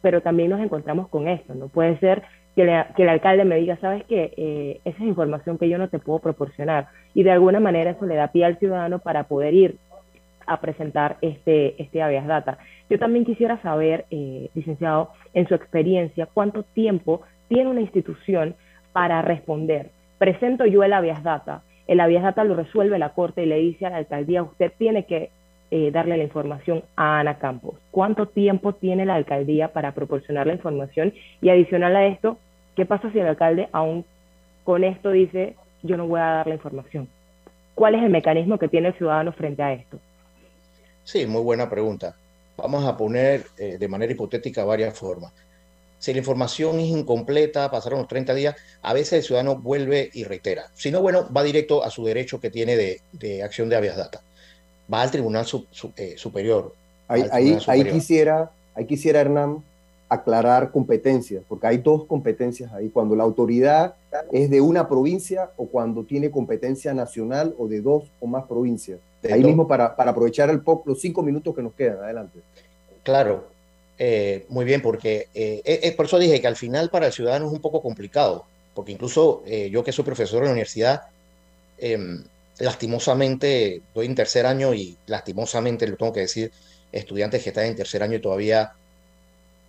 pero 0.00 0.22
también 0.22 0.48
nos 0.48 0.60
encontramos 0.60 1.08
con 1.08 1.28
esto, 1.28 1.54
¿no? 1.54 1.68
Puede 1.68 1.98
ser 1.98 2.22
que, 2.54 2.84
que 2.96 3.02
el 3.02 3.08
alcalde 3.08 3.44
me 3.44 3.56
diga, 3.56 3.76
sabes 3.76 4.04
que 4.04 4.32
eh, 4.36 4.80
esa 4.84 4.98
es 4.98 5.08
información 5.08 5.58
que 5.58 5.68
yo 5.68 5.78
no 5.78 5.88
te 5.88 5.98
puedo 5.98 6.18
proporcionar. 6.18 6.88
Y 7.14 7.22
de 7.22 7.30
alguna 7.30 7.60
manera 7.60 7.92
eso 7.92 8.06
le 8.06 8.16
da 8.16 8.28
pie 8.28 8.44
al 8.44 8.58
ciudadano 8.58 8.98
para 8.98 9.24
poder 9.24 9.54
ir 9.54 9.76
a 10.46 10.60
presentar 10.60 11.18
este, 11.22 11.80
este 11.80 12.02
habeas 12.02 12.26
data. 12.26 12.58
Yo 12.92 12.98
también 12.98 13.24
quisiera 13.24 13.56
saber, 13.62 14.04
eh, 14.10 14.50
licenciado, 14.54 15.08
en 15.32 15.48
su 15.48 15.54
experiencia, 15.54 16.26
cuánto 16.26 16.62
tiempo 16.62 17.22
tiene 17.48 17.70
una 17.70 17.80
institución 17.80 18.54
para 18.92 19.22
responder. 19.22 19.88
Presento 20.18 20.66
yo 20.66 20.82
el 20.82 20.92
habeas 20.92 21.22
data, 21.22 21.62
el 21.86 22.00
habeas 22.00 22.22
data 22.22 22.44
lo 22.44 22.54
resuelve 22.54 22.98
la 22.98 23.14
Corte 23.14 23.44
y 23.44 23.46
le 23.46 23.56
dice 23.56 23.86
a 23.86 23.90
la 23.90 23.96
alcaldía, 23.96 24.42
usted 24.42 24.72
tiene 24.76 25.06
que 25.06 25.30
eh, 25.70 25.90
darle 25.90 26.18
la 26.18 26.24
información 26.24 26.82
a 26.94 27.18
Ana 27.18 27.38
Campos. 27.38 27.76
¿Cuánto 27.90 28.26
tiempo 28.26 28.74
tiene 28.74 29.06
la 29.06 29.14
alcaldía 29.14 29.72
para 29.72 29.92
proporcionar 29.92 30.46
la 30.46 30.52
información? 30.52 31.14
Y 31.40 31.48
adicional 31.48 31.96
a 31.96 32.04
esto, 32.04 32.36
¿qué 32.76 32.84
pasa 32.84 33.10
si 33.10 33.18
el 33.20 33.26
alcalde 33.26 33.70
aún 33.72 34.04
con 34.64 34.84
esto 34.84 35.12
dice, 35.12 35.56
yo 35.82 35.96
no 35.96 36.06
voy 36.08 36.20
a 36.20 36.24
dar 36.24 36.46
la 36.46 36.56
información? 36.56 37.08
¿Cuál 37.74 37.94
es 37.94 38.02
el 38.02 38.10
mecanismo 38.10 38.58
que 38.58 38.68
tiene 38.68 38.88
el 38.88 38.94
ciudadano 38.98 39.32
frente 39.32 39.62
a 39.62 39.72
esto? 39.72 39.98
Sí, 41.04 41.24
muy 41.26 41.40
buena 41.40 41.70
pregunta. 41.70 42.16
Vamos 42.56 42.84
a 42.84 42.96
poner 42.96 43.46
eh, 43.58 43.76
de 43.78 43.88
manera 43.88 44.12
hipotética 44.12 44.64
varias 44.64 44.98
formas. 44.98 45.32
Si 45.98 46.12
la 46.12 46.18
información 46.18 46.80
es 46.80 46.88
incompleta, 46.88 47.70
pasaron 47.70 48.00
los 48.00 48.08
30 48.08 48.34
días, 48.34 48.56
a 48.82 48.92
veces 48.92 49.12
el 49.12 49.22
ciudadano 49.22 49.56
vuelve 49.56 50.10
y 50.12 50.24
reitera. 50.24 50.70
Si 50.74 50.90
no, 50.90 51.00
bueno, 51.00 51.28
va 51.32 51.42
directo 51.44 51.84
a 51.84 51.90
su 51.90 52.04
derecho 52.04 52.40
que 52.40 52.50
tiene 52.50 52.76
de, 52.76 53.00
de 53.12 53.42
acción 53.42 53.68
de 53.68 53.76
habeas 53.76 53.96
data 53.96 54.22
va 54.92 55.02
al 55.02 55.10
Tribunal 55.10 55.46
eh, 55.96 56.14
Superior. 56.16 56.74
Ahí, 57.08 57.24
ahí, 57.66 57.84
quisiera, 57.90 58.50
ahí 58.74 58.86
quisiera, 58.86 59.20
Hernán, 59.20 59.62
aclarar 60.12 60.70
competencias, 60.70 61.42
porque 61.48 61.66
hay 61.66 61.78
dos 61.78 62.04
competencias 62.04 62.70
ahí, 62.72 62.90
cuando 62.90 63.16
la 63.16 63.24
autoridad 63.24 63.94
es 64.30 64.50
de 64.50 64.60
una 64.60 64.86
provincia 64.86 65.50
o 65.56 65.66
cuando 65.66 66.04
tiene 66.04 66.30
competencia 66.30 66.92
nacional 66.92 67.54
o 67.58 67.66
de 67.66 67.80
dos 67.80 68.04
o 68.20 68.26
más 68.26 68.44
provincias. 68.44 69.00
ahí 69.30 69.42
mismo 69.42 69.66
para, 69.66 69.96
para 69.96 70.10
aprovechar 70.10 70.50
el 70.50 70.60
los 70.84 71.00
cinco 71.00 71.22
minutos 71.22 71.54
que 71.54 71.62
nos 71.62 71.72
quedan, 71.72 71.98
adelante. 72.04 72.40
Claro, 73.02 73.46
eh, 73.98 74.44
muy 74.50 74.66
bien, 74.66 74.82
porque 74.82 75.28
eh, 75.32 75.94
por 75.96 76.06
eso 76.06 76.18
dije 76.18 76.40
que 76.40 76.46
al 76.46 76.56
final 76.56 76.90
para 76.90 77.06
el 77.06 77.12
ciudadano 77.12 77.46
es 77.46 77.52
un 77.52 77.60
poco 77.60 77.80
complicado, 77.80 78.44
porque 78.74 78.92
incluso 78.92 79.42
yo 79.70 79.82
que 79.82 79.92
soy 79.92 80.04
profesor 80.04 80.40
en 80.40 80.46
la 80.46 80.52
universidad, 80.52 81.02
em, 81.78 82.22
lastimosamente, 82.58 83.80
doy 83.94 84.06
en 84.06 84.14
tercer 84.14 84.44
año 84.44 84.74
y 84.74 84.96
lastimosamente, 85.06 85.86
lo 85.86 85.96
tengo 85.96 86.12
que 86.12 86.20
decir, 86.20 86.52
estudiantes 86.90 87.42
que 87.42 87.48
están 87.48 87.64
en 87.64 87.76
tercer 87.76 88.02
año 88.02 88.16
y 88.16 88.20
todavía 88.20 88.72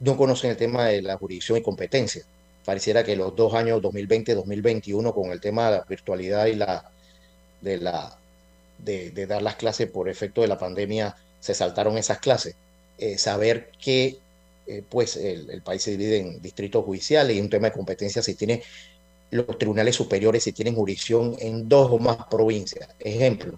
no 0.03 0.17
conocen 0.17 0.51
el 0.51 0.57
tema 0.57 0.87
de 0.87 1.01
la 1.01 1.17
jurisdicción 1.17 1.57
y 1.57 1.61
competencia. 1.61 2.23
Pareciera 2.65 3.03
que 3.03 3.15
los 3.15 3.35
dos 3.35 3.53
años 3.53 3.81
2020-2021 3.81 5.13
con 5.13 5.31
el 5.31 5.39
tema 5.39 5.69
de 5.69 5.77
la 5.77 5.85
virtualidad 5.87 6.45
y 6.47 6.55
la 6.55 6.89
de 7.61 7.77
la 7.77 8.17
de, 8.79 9.11
dar 9.25 9.41
las 9.41 9.55
clases 9.55 9.89
por 9.89 10.09
efecto 10.09 10.41
de 10.41 10.49
la 10.49 10.57
pandemia 10.57 11.15
se 11.39 11.53
saltaron 11.53 11.97
esas 11.97 12.19
clases. 12.19 12.55
Eh, 12.97 13.17
saber 13.17 13.71
que 13.81 14.17
eh, 14.67 14.83
pues 14.89 15.15
el, 15.15 15.49
el, 15.49 15.61
país 15.61 15.83
se 15.83 15.91
divide 15.91 16.19
en 16.19 16.41
distritos 16.41 16.83
judiciales 16.83 17.35
y 17.35 17.41
un 17.41 17.49
tema 17.49 17.67
de 17.67 17.73
competencia 17.73 18.21
si 18.21 18.35
tiene 18.35 18.61
los 19.31 19.57
tribunales 19.57 19.95
superiores 19.95 20.43
si 20.43 20.51
tienen 20.51 20.75
jurisdicción 20.75 21.35
en 21.39 21.69
dos 21.69 21.89
o 21.91 21.97
más 21.97 22.17
provincias. 22.29 22.89
Ejemplo, 22.99 23.57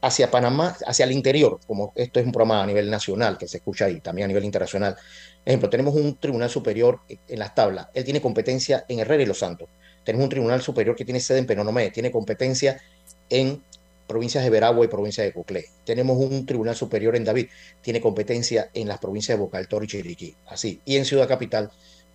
hacia 0.00 0.30
Panamá, 0.30 0.76
hacia 0.86 1.04
el 1.04 1.12
interior, 1.12 1.58
como 1.66 1.92
esto 1.96 2.20
es 2.20 2.26
un 2.26 2.32
programa 2.32 2.62
a 2.62 2.66
nivel 2.66 2.90
nacional 2.90 3.36
que 3.36 3.48
se 3.48 3.58
escucha 3.58 3.86
ahí, 3.86 4.00
también 4.00 4.26
a 4.26 4.28
nivel 4.28 4.44
internacional. 4.44 4.96
Ejemplo, 5.44 5.68
tenemos 5.68 5.94
un 5.94 6.16
tribunal 6.16 6.50
superior 6.50 7.00
en 7.08 7.38
las 7.38 7.54
tablas, 7.54 7.88
él 7.94 8.04
tiene 8.04 8.20
competencia 8.20 8.84
en 8.88 9.00
Herrera 9.00 9.22
y 9.22 9.26
Los 9.26 9.38
Santos. 9.38 9.68
Tenemos 10.04 10.24
un 10.24 10.30
tribunal 10.30 10.62
superior 10.62 10.96
que 10.96 11.04
tiene 11.04 11.20
sede 11.20 11.38
en 11.38 11.46
Penonomé, 11.46 11.90
tiene 11.90 12.10
competencia 12.10 12.80
en 13.28 13.62
provincias 14.06 14.42
de 14.42 14.50
Veragua 14.50 14.84
y 14.84 14.88
provincia 14.88 15.22
de 15.22 15.32
Coclé. 15.32 15.66
Tenemos 15.84 16.16
un 16.16 16.46
tribunal 16.46 16.74
superior 16.74 17.14
en 17.14 17.24
David, 17.24 17.48
tiene 17.82 18.00
competencia 18.00 18.70
en 18.72 18.88
las 18.88 18.98
provincias 18.98 19.36
de 19.36 19.44
Boca 19.44 19.58
del 19.58 19.68
Toro 19.68 19.84
y 19.84 19.88
Chiriquí. 19.88 20.34
Así. 20.46 20.80
Y 20.86 20.96
en 20.96 21.04
Ciudad 21.04 21.28
Capital, 21.28 21.70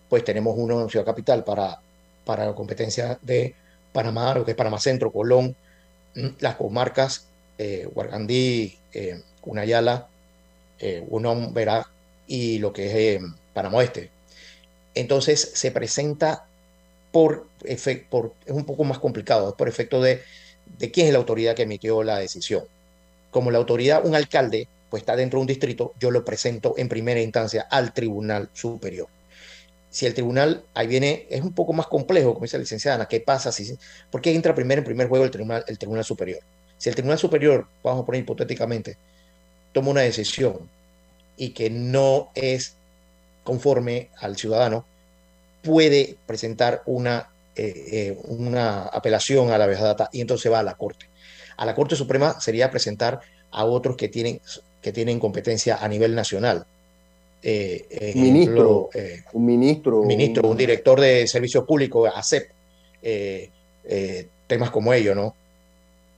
pues 0.10 0.24
tenemos 0.24 0.56
uno 0.58 0.82
en 0.82 0.90
Ciudad 0.90 1.06
Capital 1.06 1.44
para 1.44 1.80
para 2.26 2.46
la 2.46 2.56
competencia 2.56 3.20
de 3.22 3.56
Panamá, 3.92 4.34
lo 4.36 4.46
que 4.46 4.52
es 4.52 4.58
Panamá 4.58 4.80
Centro, 4.80 5.12
Colón, 5.12 5.56
mm, 6.16 6.28
las 6.40 6.56
comarcas 6.56 7.28
eh, 7.58 7.88
Huargandí, 7.94 8.78
eh, 8.94 9.22
Cunayala, 9.42 10.08
eh, 10.80 11.06
Verá 11.52 11.88
y 12.28 12.60
lo 12.60 12.74
que 12.74 12.86
es 12.88 12.96
eh, 12.96 13.20
Panamá 13.54 13.78
Oeste. 13.78 14.10
Entonces 14.96 15.52
se 15.54 15.72
presenta 15.72 16.46
por, 17.12 17.48
por, 18.10 18.34
es 18.46 18.52
un 18.52 18.66
poco 18.66 18.84
más 18.84 19.00
complicado, 19.00 19.50
es 19.50 19.56
por 19.56 19.68
efecto 19.68 20.02
de, 20.02 20.22
de 20.78 20.92
quién 20.92 21.08
es 21.08 21.14
la 21.14 21.20
autoridad 21.20 21.56
que 21.56 21.64
emitió 21.64 22.04
la 22.04 22.20
decisión. 22.20 22.64
Como 23.32 23.52
la 23.52 23.58
autoridad, 23.58 24.06
un 24.06 24.16
alcalde, 24.16 24.68
pues 24.90 25.02
está 25.02 25.16
dentro 25.16 25.40
de 25.40 25.42
un 25.42 25.48
distrito, 25.48 25.94
yo 26.00 26.12
lo 26.12 26.24
presento 26.24 26.76
en 26.78 26.88
primera 26.88 27.20
instancia 27.20 27.68
al 27.70 27.94
Tribunal 27.94 28.50
Superior. 28.54 29.08
Si 29.90 30.08
el 30.08 30.16
tribunal, 30.16 30.64
ahí 30.74 30.88
viene, 30.88 31.28
es 31.30 31.42
un 31.42 31.54
poco 31.54 31.72
más 31.74 31.86
complejo, 31.86 32.34
como 32.34 32.46
dice 32.46 32.58
la 32.58 32.62
licenciada 32.62 32.96
Ana, 32.96 33.08
¿qué 33.08 33.20
pasa 33.20 33.52
por 34.10 34.22
qué 34.22 34.34
entra 34.34 34.56
primero 34.56 34.80
en 34.80 34.86
primer 34.86 35.08
juego 35.08 35.24
el 35.26 35.32
tribunal, 35.32 35.64
el 35.68 35.78
tribunal 35.78 36.04
Superior? 36.04 36.40
Si 36.84 36.90
el 36.90 36.96
Tribunal 36.96 37.18
Superior, 37.18 37.66
vamos 37.82 38.04
a 38.04 38.06
poner 38.06 38.24
hipotéticamente, 38.24 38.98
toma 39.72 39.92
una 39.92 40.02
decisión 40.02 40.70
y 41.38 41.52
que 41.52 41.70
no 41.70 42.30
es 42.36 42.76
conforme 43.46 44.10
al 44.20 44.36
ciudadano, 44.36 44.84
puede 45.62 46.18
presentar 46.26 46.84
una, 46.86 47.30
eh, 47.56 47.86
eh, 47.90 48.18
una 48.26 48.82
apelación 48.82 49.52
a 49.52 49.58
la 49.58 49.68
data 49.68 50.10
y 50.12 50.20
entonces 50.20 50.52
va 50.52 50.60
a 50.60 50.64
la 50.64 50.74
Corte. 50.74 51.06
A 51.56 51.66
la 51.66 51.74
Corte 51.74 51.96
Suprema 51.96 52.42
sería 52.42 52.70
presentar 52.70 53.22
a 53.52 53.64
otros 53.64 53.96
que 53.96 54.10
tienen, 54.10 54.42
que 54.82 54.92
tienen 54.92 55.22
competencia 55.22 55.78
a 55.78 55.88
nivel 55.88 56.14
nacional. 56.14 56.66
Eh, 57.42 58.12
ministro, 58.14 58.90
un 59.32 59.46
ministro. 59.46 60.02
Un 60.02 60.08
ministro, 60.08 60.50
un 60.50 60.58
director 60.58 61.00
de 61.00 61.28
servicios 61.28 61.64
públicos, 61.64 62.12
ASEP, 62.14 62.52
temas 64.48 64.70
como 64.70 64.92
ello, 64.94 65.16
¿no? 65.16 65.43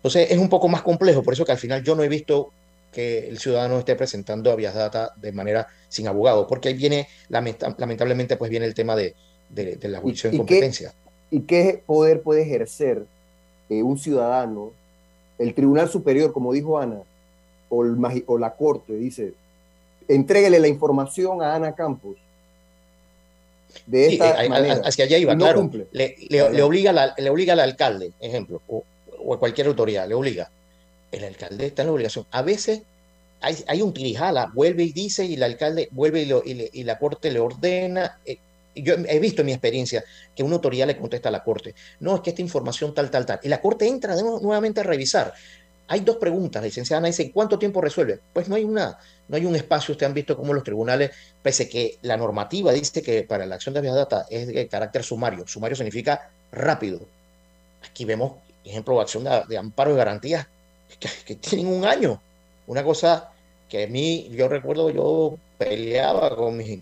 Entonces 0.06 0.30
es 0.30 0.38
un 0.38 0.50
poco 0.50 0.68
más 0.68 0.84
complejo, 0.84 1.24
por 1.24 1.34
eso 1.34 1.46
que 1.46 1.52
al 1.52 1.58
final 1.58 1.84
yo 1.84 1.96
no 1.96 2.04
he 2.04 2.08
visto 2.08 2.52
que 2.92 3.28
el 3.28 3.40
ciudadano 3.40 3.80
esté 3.80 3.96
presentando 3.96 4.52
a 4.52 4.56
Vías 4.56 4.76
Data 4.76 5.12
de 5.16 5.32
manera 5.32 5.68
sin 5.90 6.08
abogado, 6.08 6.46
porque 6.46 6.70
ahí 6.70 6.76
viene, 6.76 7.08
lamentablemente, 7.28 8.38
pues 8.38 8.52
viene 8.52 8.68
el 8.68 8.76
tema 8.76 8.96
de, 8.96 9.16
la 9.82 10.00
juicio 10.00 10.30
en 10.30 10.38
competencia. 10.38 10.94
¿Y 11.32 11.40
qué 11.40 11.82
poder 11.84 12.22
puede 12.22 12.44
ejercer 12.44 13.04
eh, 13.68 13.82
un 13.82 13.98
ciudadano? 13.98 14.74
El 15.40 15.56
Tribunal 15.56 15.90
Superior, 15.90 16.32
como 16.32 16.54
dijo 16.54 16.78
Ana, 16.78 17.02
o, 17.70 17.84
o 18.28 18.38
la 18.38 18.56
Corte, 18.56 18.94
dice, 18.94 19.34
entréguele 20.08 20.60
la 20.60 20.68
información 20.68 21.42
a 21.42 21.56
Ana 21.56 21.74
Campos. 21.74 22.16
De 23.88 24.14
esta 24.14 24.46
eh, 24.46 24.50
manera. 24.50 24.82
Hacia 24.86 25.06
allá 25.06 25.18
iba, 25.18 25.36
claro. 25.36 25.68
Le, 25.94 26.62
obliga 26.62 27.16
le 27.18 27.30
obliga 27.32 27.54
al 27.54 27.60
alcalde, 27.60 28.12
ejemplo, 28.22 28.62
o, 28.68 28.84
o 29.26 29.34
a 29.34 29.40
cualquier 29.40 29.68
autoridad, 29.68 30.08
le 30.08 30.14
obliga. 30.14 30.50
El 31.12 31.24
alcalde 31.24 31.68
está 31.68 31.82
en 31.82 31.88
la 31.88 31.94
obligación. 31.94 32.26
A 32.32 32.42
veces 32.42 32.82
hay, 33.42 33.58
hay 33.68 33.82
un 33.82 33.94
tirijala, 33.94 34.52
vuelve 34.54 34.84
y 34.84 34.92
dice, 34.92 35.26
y 35.26 35.34
el 35.34 35.44
alcalde 35.44 35.90
vuelve 35.92 36.22
y, 36.74 36.84
la 36.84 37.00
corte 37.00 37.32
le 37.32 37.40
ordena. 37.40 38.20
Eh, 38.26 38.38
yo 38.76 38.96
he 39.08 39.20
visto 39.20 39.42
en 39.42 39.48
mi 39.48 39.54
experiencia 39.54 40.04
que 40.36 40.44
una 40.44 40.56
autoridad 40.56 40.88
le 40.88 40.98
contesta 40.98 41.30
a 41.30 41.32
la 41.32 41.44
corte, 41.44 41.74
no, 42.02 42.16
es 42.16 42.22
que 42.22 42.32
esta 42.32 42.42
información 42.42 42.94
tal, 42.94 43.10
tal, 43.10 43.26
tal. 43.26 43.40
Y 43.42 43.48
la 43.48 43.62
corte 43.62 43.88
entra 43.88 44.16
nuevamente 44.16 44.82
a 44.82 44.84
revisar. 44.84 45.34
Hay 45.88 46.00
dos 46.00 46.18
preguntas, 46.18 46.62
la 46.62 46.68
licenciada 46.68 46.98
Ana 46.98 47.08
dice, 47.08 47.32
¿cuánto 47.32 47.60
tiempo 47.60 47.80
resuelve? 47.80 48.20
Pues 48.34 48.50
no 48.50 48.56
hay, 48.56 48.64
una, 48.64 48.98
no 49.28 49.38
hay 49.38 49.46
un 49.46 49.56
espacio, 49.56 49.92
ustedes 49.92 50.10
han 50.10 50.16
visto 50.16 50.36
cómo 50.36 50.52
los 50.54 50.64
tribunales, 50.64 51.12
pese 51.44 51.70
que 51.70 52.00
la 52.02 52.18
normativa 52.18 52.74
dice 52.74 53.04
que 53.04 53.22
para 53.24 53.46
la 53.46 53.56
acción 53.56 53.76
de 53.76 53.82
data 53.84 54.26
es 54.30 54.48
de 54.48 54.68
carácter 54.68 55.04
sumario, 55.04 55.48
sumario 55.48 55.76
significa 55.76 56.32
rápido. 56.52 57.02
Aquí 57.88 58.04
vemos 58.04 58.34
ejemplo, 58.66 59.00
acción 59.00 59.24
de, 59.24 59.58
amparo 59.58 59.94
y 59.94 59.98
garantías 59.98 60.48
que, 61.26 61.36
tienen 61.36 61.68
un 61.68 61.86
año. 61.86 62.22
Una 62.68 62.84
cosa 62.84 63.32
que 63.70 63.84
a 63.84 63.88
mí, 63.88 64.30
yo 64.32 64.48
recuerdo, 64.48 64.90
yo 64.90 65.38
peleaba 65.58 66.36
con 66.36 66.58
mis, 66.58 66.80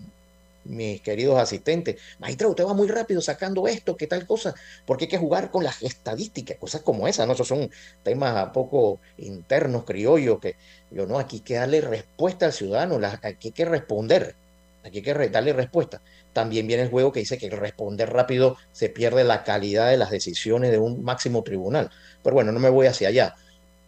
mis 0.63 1.01
queridos 1.01 1.37
asistentes. 1.37 1.99
Maestra, 2.19 2.47
usted 2.47 2.65
va 2.65 2.73
muy 2.73 2.87
rápido 2.87 3.21
sacando 3.21 3.67
esto, 3.67 3.97
¿qué 3.97 4.07
tal 4.07 4.25
cosa? 4.25 4.55
Porque 4.85 5.05
hay 5.05 5.09
que 5.09 5.17
jugar 5.17 5.51
con 5.51 5.63
las 5.63 5.81
estadísticas, 5.83 6.57
cosas 6.57 6.81
como 6.81 7.07
esas, 7.07 7.27
¿no? 7.27 7.33
Esos 7.33 7.47
son 7.47 7.69
temas 8.03 8.49
poco 8.51 8.99
internos, 9.17 9.83
criollos, 9.83 10.39
que 10.39 10.55
yo 10.91 11.05
no, 11.05 11.19
aquí 11.19 11.37
hay 11.37 11.41
que 11.41 11.55
darle 11.55 11.81
respuesta 11.81 12.45
al 12.45 12.53
ciudadano, 12.53 12.99
aquí 13.21 13.49
hay 13.49 13.51
que 13.53 13.65
responder, 13.65 14.35
aquí 14.83 14.97
hay 14.97 15.03
que 15.03 15.29
darle 15.29 15.53
respuesta 15.53 16.01
también 16.33 16.67
viene 16.67 16.83
el 16.83 16.89
juego 16.89 17.11
que 17.11 17.19
dice 17.19 17.37
que 17.37 17.45
el 17.45 17.51
responder 17.51 18.11
rápido 18.11 18.57
se 18.71 18.89
pierde 18.89 19.23
la 19.23 19.43
calidad 19.43 19.89
de 19.89 19.97
las 19.97 20.09
decisiones 20.09 20.71
de 20.71 20.79
un 20.79 21.03
máximo 21.03 21.43
tribunal. 21.43 21.91
Pero 22.23 22.33
bueno, 22.33 22.51
no 22.51 22.59
me 22.59 22.69
voy 22.69 22.87
hacia 22.87 23.07
allá. 23.07 23.35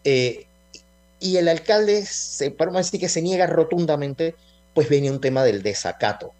Eh, 0.04 0.46
y 1.18 1.36
el 1.36 1.48
alcalde, 1.48 2.04
se, 2.06 2.50
para 2.50 2.70
decir 2.70 3.00
que 3.00 3.08
se 3.08 3.22
niega 3.22 3.46
rotundamente, 3.46 4.36
pues 4.74 4.88
viene 4.88 5.10
un 5.10 5.20
tema 5.20 5.42
del 5.42 5.62
desacato. 5.62 6.32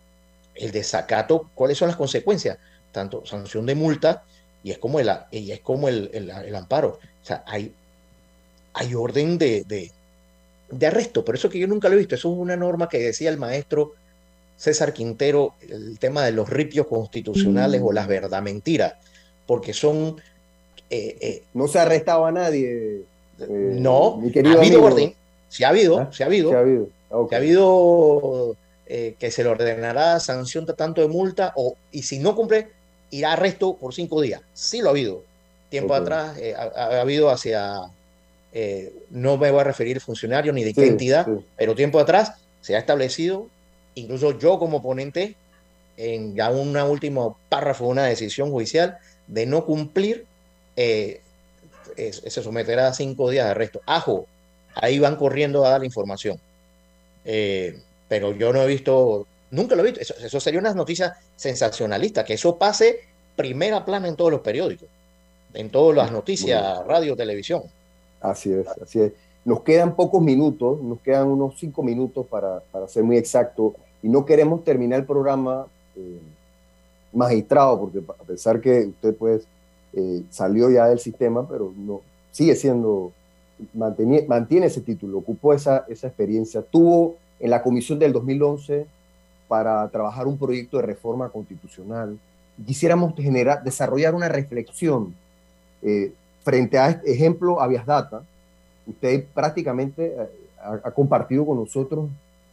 El 0.54 0.70
desacato, 0.70 1.50
¿cuáles 1.54 1.78
son 1.78 1.88
las 1.88 1.96
consecuencias? 1.96 2.58
Tanto 2.92 3.26
sanción 3.26 3.66
de 3.66 3.74
multa 3.74 4.22
y 4.62 4.70
es 4.70 4.78
como 4.78 5.00
el, 5.00 5.10
y 5.30 5.50
es 5.50 5.60
como 5.60 5.88
el, 5.88 6.10
el, 6.12 6.54
amparo. 6.54 6.98
O 7.22 7.26
sea, 7.26 7.42
hay, 7.46 7.72
hay 8.74 8.94
orden 8.94 9.38
de, 9.38 9.64
de, 9.64 9.90
de 10.70 10.86
arresto. 10.86 11.24
Por 11.24 11.34
eso 11.34 11.48
que 11.48 11.58
yo 11.58 11.66
nunca 11.66 11.88
lo 11.88 11.94
he 11.94 11.98
visto. 11.98 12.14
Eso 12.14 12.32
es 12.32 12.38
una 12.38 12.56
norma 12.56 12.88
que 12.88 12.98
decía 12.98 13.30
el 13.30 13.38
maestro 13.38 13.94
César 14.56 14.92
Quintero 14.92 15.54
el 15.68 15.98
tema 15.98 16.24
de 16.24 16.32
los 16.32 16.48
ripios 16.48 16.86
constitucionales 16.86 17.80
o 17.84 17.92
las 17.92 18.08
verdad 18.08 18.42
mentiras, 18.42 18.94
porque 19.46 19.72
son... 19.72 20.16
Eh, 20.88 21.16
eh, 21.20 21.42
no 21.52 21.68
se 21.68 21.78
ha 21.78 21.82
arrestado 21.82 22.26
a 22.26 22.32
nadie. 22.32 23.02
Eh, 23.38 23.46
no, 23.48 24.22
ha 24.22 24.58
habido 24.58 24.82
orden, 24.82 25.14
sí 25.48 25.64
ha 25.64 25.70
habido, 25.70 25.98
¿Ah? 25.98 26.08
se 26.12 26.22
ha 26.22 26.26
habido, 26.26 26.52
ha 26.54 26.60
habido, 26.60 26.88
ha 27.10 27.36
habido 27.36 28.56
que 28.86 29.30
se 29.32 29.42
le 29.42 29.48
ordenará 29.48 30.20
sanción 30.20 30.64
de 30.64 30.72
tanto 30.72 31.00
de 31.00 31.08
multa 31.08 31.52
o, 31.56 31.74
y 31.90 32.02
si 32.02 32.20
no 32.20 32.36
cumple, 32.36 32.68
irá 33.10 33.30
a 33.30 33.32
arresto 33.32 33.76
por 33.76 33.92
cinco 33.92 34.22
días. 34.22 34.40
Sí 34.54 34.80
lo 34.80 34.88
ha 34.88 34.90
habido. 34.92 35.22
Tiempo 35.68 35.92
atrás 35.92 36.36
ha, 36.56 37.00
habido 37.00 37.30
hacia, 37.30 37.90
no 39.10 39.36
me 39.36 39.50
voy 39.50 39.60
a 39.60 39.64
referir 39.64 40.00
funcionario 40.00 40.52
ni 40.52 40.62
de 40.62 40.72
qué 40.72 40.86
entidad, 40.86 41.26
pero 41.56 41.74
tiempo 41.74 41.98
atrás 41.98 42.34
se 42.60 42.76
ha 42.76 42.78
establecido 42.78 43.48
incluso 43.96 44.38
yo 44.38 44.58
como 44.58 44.80
ponente, 44.80 45.34
en 45.96 46.36
ya 46.36 46.50
un 46.50 46.76
último 46.76 47.38
párrafo, 47.48 47.86
una 47.86 48.04
decisión 48.04 48.50
judicial 48.50 48.98
de 49.26 49.46
no 49.46 49.64
cumplir, 49.64 50.26
eh, 50.76 51.20
se 51.96 52.42
someterá 52.42 52.88
a 52.88 52.94
cinco 52.94 53.30
días 53.30 53.46
de 53.46 53.50
arresto. 53.50 53.80
Ajo, 53.86 54.26
ahí 54.74 54.98
van 54.98 55.16
corriendo 55.16 55.64
a 55.64 55.70
dar 55.70 55.80
la 55.80 55.86
información. 55.86 56.38
Eh, 57.24 57.80
pero 58.08 58.32
yo 58.32 58.52
no 58.52 58.62
he 58.62 58.66
visto, 58.66 59.26
nunca 59.50 59.74
lo 59.74 59.84
he 59.84 59.92
visto, 59.92 60.14
eso, 60.14 60.40
sería 60.40 60.60
una 60.60 60.74
noticia 60.74 61.16
sensacionalista, 61.34 62.24
que 62.24 62.34
eso 62.34 62.56
pase 62.56 63.00
primera 63.34 63.84
plana 63.84 64.06
en 64.08 64.16
todos 64.16 64.30
los 64.30 64.40
periódicos, 64.42 64.88
en 65.54 65.70
todas 65.70 65.96
las 65.96 66.12
noticias, 66.12 66.86
radio, 66.86 67.16
televisión. 67.16 67.62
Así 68.20 68.52
es, 68.52 68.66
así 68.80 69.00
es. 69.00 69.12
Nos 69.44 69.62
quedan 69.62 69.96
pocos 69.96 70.20
minutos, 70.20 70.80
nos 70.82 71.00
quedan 71.00 71.28
unos 71.28 71.58
cinco 71.58 71.82
minutos 71.82 72.26
para, 72.26 72.60
para 72.60 72.86
ser 72.88 73.02
muy 73.02 73.16
exacto 73.16 73.74
y 74.02 74.08
no 74.08 74.24
queremos 74.24 74.64
terminar 74.64 75.00
el 75.00 75.06
programa 75.06 75.66
eh, 75.96 76.20
magistrado, 77.12 77.80
porque 77.80 77.98
a 77.98 78.24
pesar 78.24 78.60
que 78.60 78.86
usted 78.86 79.14
pues 79.16 79.46
eh, 79.94 80.22
salió 80.30 80.70
ya 80.70 80.86
del 80.86 80.98
sistema, 80.98 81.48
pero 81.48 81.72
no 81.76 82.02
sigue 82.30 82.54
siendo, 82.54 83.12
mantiene, 83.72 84.66
ese 84.66 84.82
título, 84.82 85.18
ocupó 85.18 85.54
esa, 85.54 85.86
esa 85.88 86.08
experiencia, 86.08 86.62
tuvo 86.62 87.16
en 87.40 87.50
la 87.50 87.62
comisión 87.62 87.98
del 87.98 88.12
2011 88.12 88.86
para 89.48 89.88
trabajar 89.88 90.26
un 90.26 90.36
proyecto 90.36 90.76
de 90.76 90.82
reforma 90.82 91.30
constitucional. 91.30 92.18
Quisiéramos 92.66 93.14
generar, 93.14 93.62
desarrollar 93.62 94.14
una 94.14 94.28
reflexión 94.28 95.14
eh, 95.82 96.12
frente 96.42 96.78
a 96.78 96.90
este 96.90 97.12
ejemplo 97.12 97.60
Avias 97.60 97.86
Data. 97.86 98.22
Usted 98.86 99.24
prácticamente 99.34 100.14
ha 100.62 100.90
compartido 100.90 101.46
con 101.46 101.58
nosotros 101.58 102.08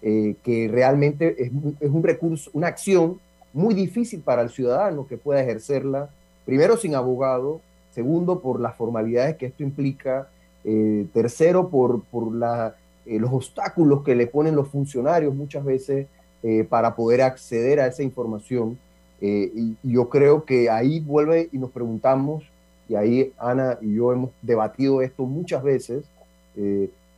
eh, 0.06 0.36
que 0.43 0.68
realmente 0.68 1.41
es, 1.41 1.49
un 1.54 2.04
recurso, 2.04 2.51
una 2.51 2.68
acción 2.68 3.22
muy 3.54 3.74
difícil 3.74 4.20
para 4.20 4.41
el 4.41 4.49
ciudadano 4.49 5.08
que 5.08 5.16
pueda 5.16 5.41
ejercerla, 5.41 6.10
primero 6.45 6.76
sin 6.76 6.93
abogado, 6.93 7.62
segundo 7.95 8.41
por 8.41 8.60
las 8.60 8.76
formalidades 8.76 9.38
que 9.38 9.45
esto 9.45 9.64
implica, 9.64 10.28
eh, 10.66 11.06
tercero 11.14 11.70
por, 11.70 12.04
por 12.04 12.36
la, 12.36 12.76
eh, 13.06 13.18
los 13.18 13.32
obstáculos 13.32 14.04
que 14.04 14.14
le 14.14 14.28
ponen 14.28 14.58
los 14.58 14.68
funcionarios 14.68 15.34
muchas 15.34 15.64
veces 15.64 16.08
para 16.68 16.93
poder 16.93 17.22
acceder 17.22 17.80
a 17.80 17.88
esa 17.88 18.04
información. 18.04 18.78
y, 19.22 19.78
yo 19.84 20.10
creo 20.10 20.43
que 20.43 20.70
ahí 20.70 20.99
vuelve 20.99 21.47
y 21.54 21.58
nos 21.58 21.72
preguntamos, 21.72 22.43
y 22.89 22.95
ahí 22.95 23.32
Ana 23.38 23.78
y 23.80 23.95
yo 23.95 24.12
hemos 24.12 24.32
debatido 24.41 25.01
esto 25.01 25.24
muchas 25.24 25.64
veces, 25.64 26.04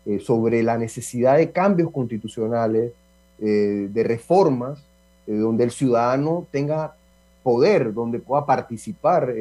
eh, 0.07 0.19
sobre 0.19 0.61
la 0.61 0.77
necesidad 0.77 1.37
de 1.37 1.49
cambios 1.51 1.89
constitucionales, 1.89 2.91
eh, 3.41 3.89
de 3.91 4.03
reformas, 4.03 4.77
eh, 5.25 5.33
donde 5.33 5.63
el 5.63 5.71
ciudadano 5.71 6.45
tenga 6.51 6.95
poder, 7.41 7.91
donde 7.91 8.19
pueda 8.19 8.45
participar 8.45 9.33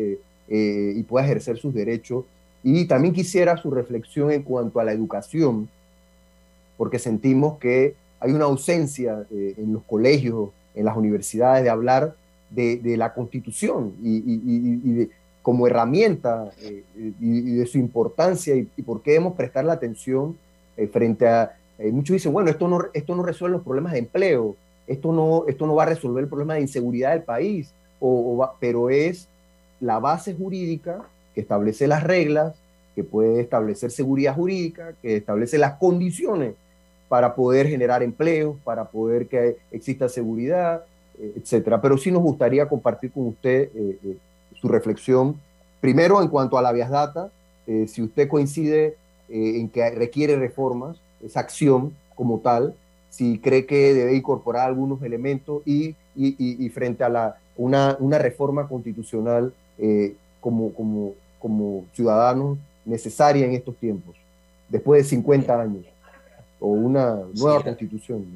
y 0.48 1.02
pueda 1.02 1.26
ejercer 1.26 1.58
sus 1.58 1.74
derechos. 1.74 2.24
Y 2.62 2.86
también 2.86 3.12
quisiera 3.12 3.58
su 3.58 3.70
reflexión 3.70 4.30
en 4.30 4.42
cuanto 4.42 4.80
a 4.80 4.84
la 4.84 4.92
educación, 4.92 5.68
porque 6.78 6.98
sentimos 6.98 7.58
que 7.58 7.94
hay 8.20 8.32
una 8.32 8.46
ausencia 8.46 9.26
en 9.30 9.72
los 9.72 9.82
colegios, 9.84 10.50
en 10.74 10.84
las 10.84 10.96
universidades, 10.96 11.64
de 11.64 11.70
hablar 11.70 12.14
de, 12.50 12.96
la 12.96 13.14
constitución 13.14 13.94
y, 14.02 15.08
como 15.42 15.66
herramienta 15.66 16.52
y, 17.20 17.56
de 17.56 17.66
su 17.66 17.78
importancia 17.78 18.54
y, 18.54 18.82
por 18.82 19.02
qué 19.02 19.12
debemos 19.12 19.34
prestar 19.34 19.64
la 19.64 19.74
atención 19.74 20.36
eh, 20.76 20.88
frente 20.88 21.26
a, 21.26 21.56
eh, 21.78 21.90
muchos 21.90 22.14
dicen, 22.14 22.32
bueno, 22.32 22.50
esto 22.50 22.68
no, 22.68 22.78
esto 22.92 23.16
no 23.16 23.22
resuelve 23.22 23.56
los 23.56 23.64
problemas 23.64 23.92
de 23.92 23.98
empleo, 24.00 24.56
esto 24.86 25.12
no, 25.12 25.44
esto 25.48 25.66
no 25.66 25.74
va 25.74 25.84
a 25.84 25.86
resolver 25.86 26.22
el 26.22 26.28
problema 26.28 26.54
de 26.54 26.60
inseguridad 26.60 27.12
del 27.12 27.22
país, 27.22 27.72
o, 28.00 28.48
pero 28.60 28.90
es 28.90 29.28
la 29.80 29.98
base 29.98 30.34
jurídica 30.34 31.02
que 31.34 31.40
establece 31.40 31.86
las 31.86 32.04
reglas, 32.04 32.54
que 32.94 33.02
puede 33.02 33.40
establecer 33.40 33.90
seguridad 33.90 34.36
jurídica, 34.36 34.92
que 35.02 35.16
establece 35.16 35.58
las 35.58 35.74
condiciones 35.74 36.54
para 37.08 37.34
poder 37.34 37.66
generar 37.66 38.02
empleos, 38.02 38.56
para 38.62 38.84
poder 38.84 39.26
que 39.26 39.56
exista 39.72 40.08
seguridad, 40.08 40.84
eh, 41.18 41.34
etcétera. 41.36 41.80
Pero 41.80 41.98
sí 41.98 42.12
nos 42.12 42.22
gustaría 42.22 42.68
compartir 42.68 43.10
con 43.10 43.26
usted 43.26 43.70
eh, 43.74 44.16
su 44.54 44.68
reflexión, 44.68 45.40
primero 45.80 46.22
en 46.22 46.28
cuanto 46.28 46.56
a 46.56 46.62
la 46.62 46.72
Vías 46.72 46.90
Data, 46.90 47.30
si 47.86 48.02
usted 48.02 48.28
coincide 48.28 48.94
en 49.28 49.68
que 49.68 49.88
requiere 49.90 50.36
reformas, 50.36 50.96
esa 51.24 51.40
acción 51.40 51.94
como 52.14 52.40
tal, 52.40 52.74
si 53.10 53.38
cree 53.38 53.66
que 53.66 53.94
debe 53.94 54.14
incorporar 54.14 54.68
algunos 54.68 55.02
elementos 55.02 55.62
y, 55.64 55.94
y, 56.16 56.68
frente 56.70 57.04
a 57.04 57.08
la, 57.08 57.38
una, 57.56 57.96
una 58.00 58.18
reforma 58.18 58.68
constitucional 58.68 59.52
como, 60.40 60.72
como, 60.74 61.14
como 61.38 61.84
ciudadanos 61.94 62.58
necesaria 62.84 63.46
en 63.46 63.52
estos 63.52 63.76
tiempos, 63.76 64.16
después 64.68 65.02
de 65.02 65.08
50 65.08 65.60
años, 65.60 65.84
o 66.60 66.68
una 66.68 67.20
nueva 67.34 67.62
constitución. 67.62 68.26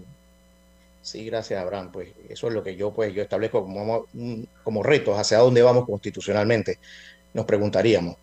Sí, 1.03 1.25
gracias, 1.25 1.61
Abraham. 1.61 1.91
Pues 1.93 2.11
eso 2.29 2.49
es 2.49 2.55
lo 2.55 2.63
que 2.63 2.77
yo, 2.77 2.93
pues, 2.93 3.15
yo 3.15 3.23
establezco 3.23 3.63
como, 3.63 4.05
como 4.63 4.83
retos 4.83 5.19
hacia 5.19 5.39
dónde 5.39 5.63
vamos 5.63 5.87
constitucionalmente. 5.87 6.79
Nos 7.33 7.47
preguntaríamos. 7.47 8.17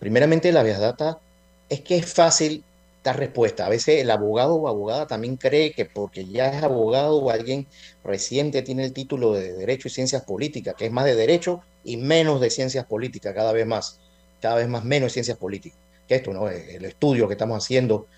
Primeramente, 0.00 0.50
la 0.50 0.64
vía 0.64 0.78
data 0.78 1.20
es 1.68 1.80
que 1.80 1.96
es 1.96 2.12
fácil 2.12 2.64
dar 3.02 3.18
respuesta. 3.18 3.66
A 3.66 3.68
veces 3.68 4.00
el 4.00 4.10
abogado 4.10 4.54
o 4.54 4.68
abogada 4.68 5.06
también 5.06 5.36
cree 5.36 5.72
que 5.72 5.84
porque 5.84 6.24
ya 6.26 6.48
es 6.48 6.62
abogado 6.62 7.16
o 7.16 7.30
alguien 7.30 7.66
reciente 8.04 8.62
tiene 8.62 8.84
el 8.84 8.92
título 8.92 9.32
de 9.32 9.52
Derecho 9.54 9.88
y 9.88 9.90
Ciencias 9.90 10.22
Políticas, 10.22 10.74
que 10.76 10.86
es 10.86 10.92
más 10.92 11.04
de 11.04 11.16
Derecho 11.16 11.62
y 11.84 11.96
menos 11.96 12.40
de 12.40 12.50
Ciencias 12.50 12.86
Políticas, 12.86 13.34
cada 13.34 13.52
vez 13.52 13.66
más 13.66 13.98
cada 14.42 14.56
vez 14.56 14.68
más 14.68 14.84
menos 14.84 15.12
ciencias 15.12 15.38
políticas. 15.38 15.78
Que 16.06 16.16
esto, 16.16 16.34
¿no? 16.34 16.48
El 16.48 16.84
estudio 16.84 17.28
que 17.28 17.34
estamos 17.34 17.64
haciendo 17.64 18.08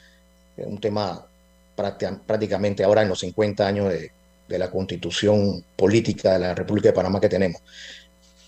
es 0.57 0.67
un 0.67 0.81
tema 0.81 1.25
prácticamente 1.77 2.83
ahora 2.83 3.03
en 3.03 3.09
los 3.09 3.21
50 3.21 3.67
años 3.67 3.93
de, 3.93 4.11
la 4.49 4.71
constitución 4.71 5.65
política 5.77 6.35
de 6.35 6.39
la 6.39 6.55
República 6.55 6.89
de 6.89 6.95
Panamá 6.95 7.21
que 7.21 7.29
tenemos. 7.29 7.61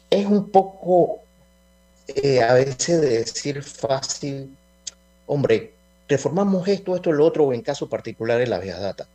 Es 0.09 0.24
un 0.24 0.51
poco, 0.51 1.20
eh, 2.07 2.40
a 2.40 2.55
veces 2.55 3.01
de 3.01 3.18
decir 3.18 3.62
fácil, 3.62 4.57
hombre, 5.27 5.72
reformamos 6.09 6.66
esto, 6.68 6.95
esto, 6.95 7.12
lo 7.12 7.24
otro, 7.24 7.45
o 7.45 7.53
en 7.53 7.62
caso 7.62 7.89
particular 7.89 8.41
en 8.41 8.51
la 8.51 8.59
vía 8.59 8.79
data. 8.79 9.07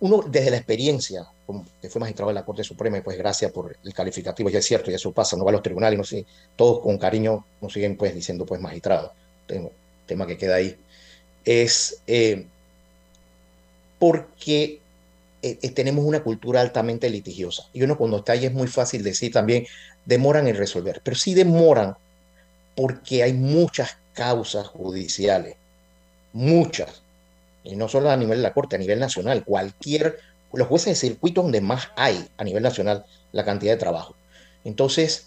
Uno 0.00 0.24
desde 0.26 0.50
la 0.50 0.56
experiencia, 0.56 1.26
que 1.82 1.88
fue 1.88 2.00
magistrado 2.00 2.28
de 2.28 2.34
la 2.34 2.44
Corte 2.44 2.62
Suprema, 2.62 2.98
y 2.98 3.00
pues 3.00 3.18
gracias 3.18 3.50
por 3.50 3.76
el 3.82 3.94
calificativo, 3.94 4.48
ya 4.48 4.60
es 4.60 4.64
cierto, 4.64 4.90
ya 4.90 4.96
eso 4.96 5.12
pasa, 5.12 5.36
no 5.36 5.44
va 5.44 5.50
a 5.50 5.52
los 5.52 5.62
tribunales, 5.62 5.98
no 5.98 6.04
sé, 6.04 6.24
todos 6.54 6.80
con 6.80 6.96
cariño 6.96 7.44
nos 7.60 7.72
siguen 7.72 7.96
pues 7.96 8.14
diciendo 8.14 8.46
pues 8.46 8.60
magistrado, 8.60 9.12
tengo, 9.46 9.72
tema 10.06 10.26
que 10.26 10.38
queda 10.38 10.56
ahí, 10.56 10.76
es 11.44 12.00
eh, 12.06 12.46
porque 13.98 14.80
eh, 15.42 15.58
eh, 15.60 15.70
tenemos 15.70 16.04
una 16.04 16.22
cultura 16.22 16.60
altamente 16.60 17.10
litigiosa, 17.10 17.68
y 17.72 17.82
uno 17.82 17.98
cuando 17.98 18.18
está 18.18 18.32
ahí 18.34 18.46
es 18.46 18.52
muy 18.52 18.68
fácil 18.68 19.02
decir 19.02 19.32
también, 19.32 19.66
demoran 20.04 20.46
en 20.46 20.56
resolver, 20.56 21.00
pero 21.02 21.16
sí 21.16 21.34
demoran 21.34 21.96
porque 22.76 23.24
hay 23.24 23.32
muchas 23.32 23.96
causas 24.14 24.68
judiciales, 24.68 25.56
muchas, 26.32 27.02
y 27.62 27.76
no 27.76 27.88
solo 27.88 28.10
a 28.10 28.16
nivel 28.16 28.38
de 28.38 28.42
la 28.42 28.54
Corte, 28.54 28.76
a 28.76 28.78
nivel 28.78 29.00
nacional, 29.00 29.44
cualquier, 29.44 30.18
los 30.52 30.68
jueces 30.68 31.00
de 31.00 31.08
circuito 31.08 31.42
donde 31.42 31.60
más 31.60 31.88
hay 31.96 32.28
a 32.38 32.44
nivel 32.44 32.62
nacional 32.62 33.04
la 33.32 33.44
cantidad 33.44 33.72
de 33.72 33.78
trabajo. 33.78 34.14
Entonces, 34.64 35.26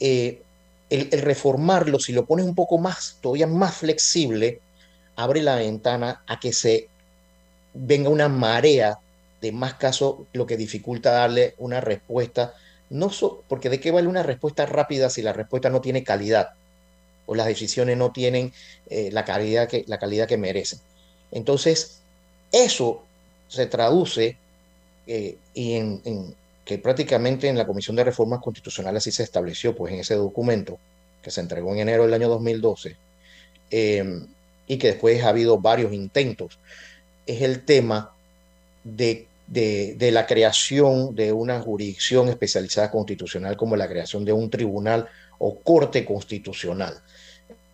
eh, 0.00 0.42
el, 0.90 1.10
reformarlo, 1.10 1.98
si 2.00 2.12
lo 2.12 2.26
pones 2.26 2.44
un 2.44 2.54
poco 2.54 2.78
más, 2.78 3.18
todavía 3.20 3.46
más 3.46 3.76
flexible, 3.76 4.60
abre 5.16 5.42
la 5.42 5.56
ventana 5.56 6.22
a 6.26 6.40
que 6.40 6.52
se 6.52 6.88
venga 7.74 8.08
una 8.08 8.28
marea 8.28 8.98
de 9.40 9.52
más 9.52 9.74
casos, 9.74 10.16
lo 10.32 10.46
que 10.46 10.56
dificulta 10.56 11.12
darle 11.12 11.54
una 11.58 11.80
respuesta, 11.80 12.54
no 12.90 13.10
porque 13.46 13.68
de 13.68 13.78
qué 13.78 13.90
vale 13.90 14.08
una 14.08 14.22
respuesta 14.22 14.66
rápida 14.66 15.10
si 15.10 15.22
la 15.22 15.32
respuesta 15.32 15.70
no 15.70 15.80
tiene 15.80 16.02
calidad 16.02 16.54
o 17.28 17.34
las 17.34 17.46
decisiones 17.46 17.96
no 17.96 18.10
tienen 18.10 18.52
eh, 18.88 19.10
la, 19.12 19.24
calidad 19.24 19.68
que, 19.68 19.84
la 19.86 19.98
calidad 19.98 20.26
que 20.26 20.38
merecen. 20.38 20.80
Entonces, 21.30 22.00
eso 22.50 23.04
se 23.48 23.66
traduce 23.66 24.38
eh, 25.06 25.36
y 25.52 25.74
en, 25.74 26.34
que 26.64 26.78
prácticamente 26.78 27.46
en 27.46 27.58
la 27.58 27.66
Comisión 27.66 27.96
de 27.96 28.04
Reformas 28.04 28.40
Constitucionales 28.40 29.02
así 29.02 29.12
se 29.12 29.24
estableció, 29.24 29.76
pues 29.76 29.92
en 29.92 30.00
ese 30.00 30.14
documento 30.14 30.78
que 31.22 31.30
se 31.30 31.42
entregó 31.42 31.74
en 31.74 31.80
enero 31.80 32.04
del 32.04 32.14
año 32.14 32.30
2012 32.30 32.96
em, 33.70 34.26
y 34.66 34.78
que 34.78 34.88
después 34.88 35.22
ha 35.22 35.28
habido 35.28 35.58
varios 35.58 35.92
intentos, 35.92 36.58
es 37.26 37.42
el 37.42 37.62
tema 37.66 38.10
de, 38.84 39.26
de 39.46 40.10
la 40.12 40.26
creación 40.26 41.14
de 41.14 41.32
una 41.32 41.60
jurisdicción 41.60 42.30
especializada 42.30 42.90
constitucional 42.90 43.58
como 43.58 43.76
la 43.76 43.86
creación 43.86 44.24
de 44.24 44.32
un 44.32 44.48
tribunal 44.48 45.08
o 45.38 45.58
corte 45.60 46.04
constitucional. 46.04 47.00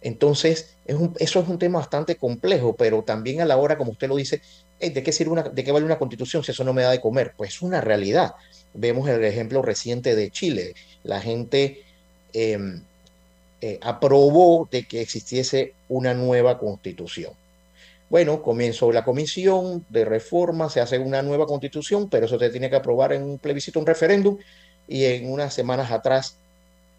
Entonces, 0.04 0.76
eso 0.86 1.40
es 1.40 1.48
un 1.48 1.58
tema 1.58 1.78
bastante 1.78 2.16
complejo, 2.16 2.76
pero 2.76 3.02
también 3.02 3.40
a 3.40 3.46
la 3.46 3.56
hora, 3.56 3.78
como 3.78 3.92
usted 3.92 4.08
lo 4.08 4.16
dice, 4.16 4.42
¿de 4.78 5.02
qué, 5.02 5.12
sirve 5.12 5.32
una, 5.32 5.44
¿de 5.44 5.64
qué 5.64 5.72
vale 5.72 5.86
una 5.86 5.98
constitución 5.98 6.44
si 6.44 6.52
eso 6.52 6.62
no 6.62 6.74
me 6.74 6.82
da 6.82 6.90
de 6.90 7.00
comer? 7.00 7.32
Pues 7.36 7.54
es 7.54 7.62
una 7.62 7.80
realidad. 7.80 8.34
Vemos 8.74 9.08
el 9.08 9.24
ejemplo 9.24 9.62
reciente 9.62 10.14
de 10.14 10.30
Chile. 10.30 10.74
La 11.04 11.22
gente 11.22 11.82
em, 12.34 12.82
eh, 13.62 13.78
aprobó 13.80 14.68
de 14.70 14.84
que 14.86 15.00
existiese 15.00 15.72
una 15.88 16.12
nueva 16.12 16.58
constitución. 16.58 17.32
Bueno, 18.10 18.42
comenzó 18.42 18.92
la 18.92 19.04
comisión 19.04 19.86
de 19.88 20.04
reforma, 20.04 20.68
se 20.68 20.80
hace 20.80 20.98
una 20.98 21.22
nueva 21.22 21.46
constitución, 21.46 22.10
pero 22.10 22.26
eso 22.26 22.38
se 22.38 22.50
tiene 22.50 22.68
que 22.68 22.76
aprobar 22.76 23.14
en 23.14 23.22
un 23.22 23.38
plebiscito, 23.38 23.80
un 23.80 23.86
referéndum, 23.86 24.36
y 24.86 25.04
en 25.04 25.32
unas 25.32 25.54
semanas 25.54 25.90
atrás 25.90 26.36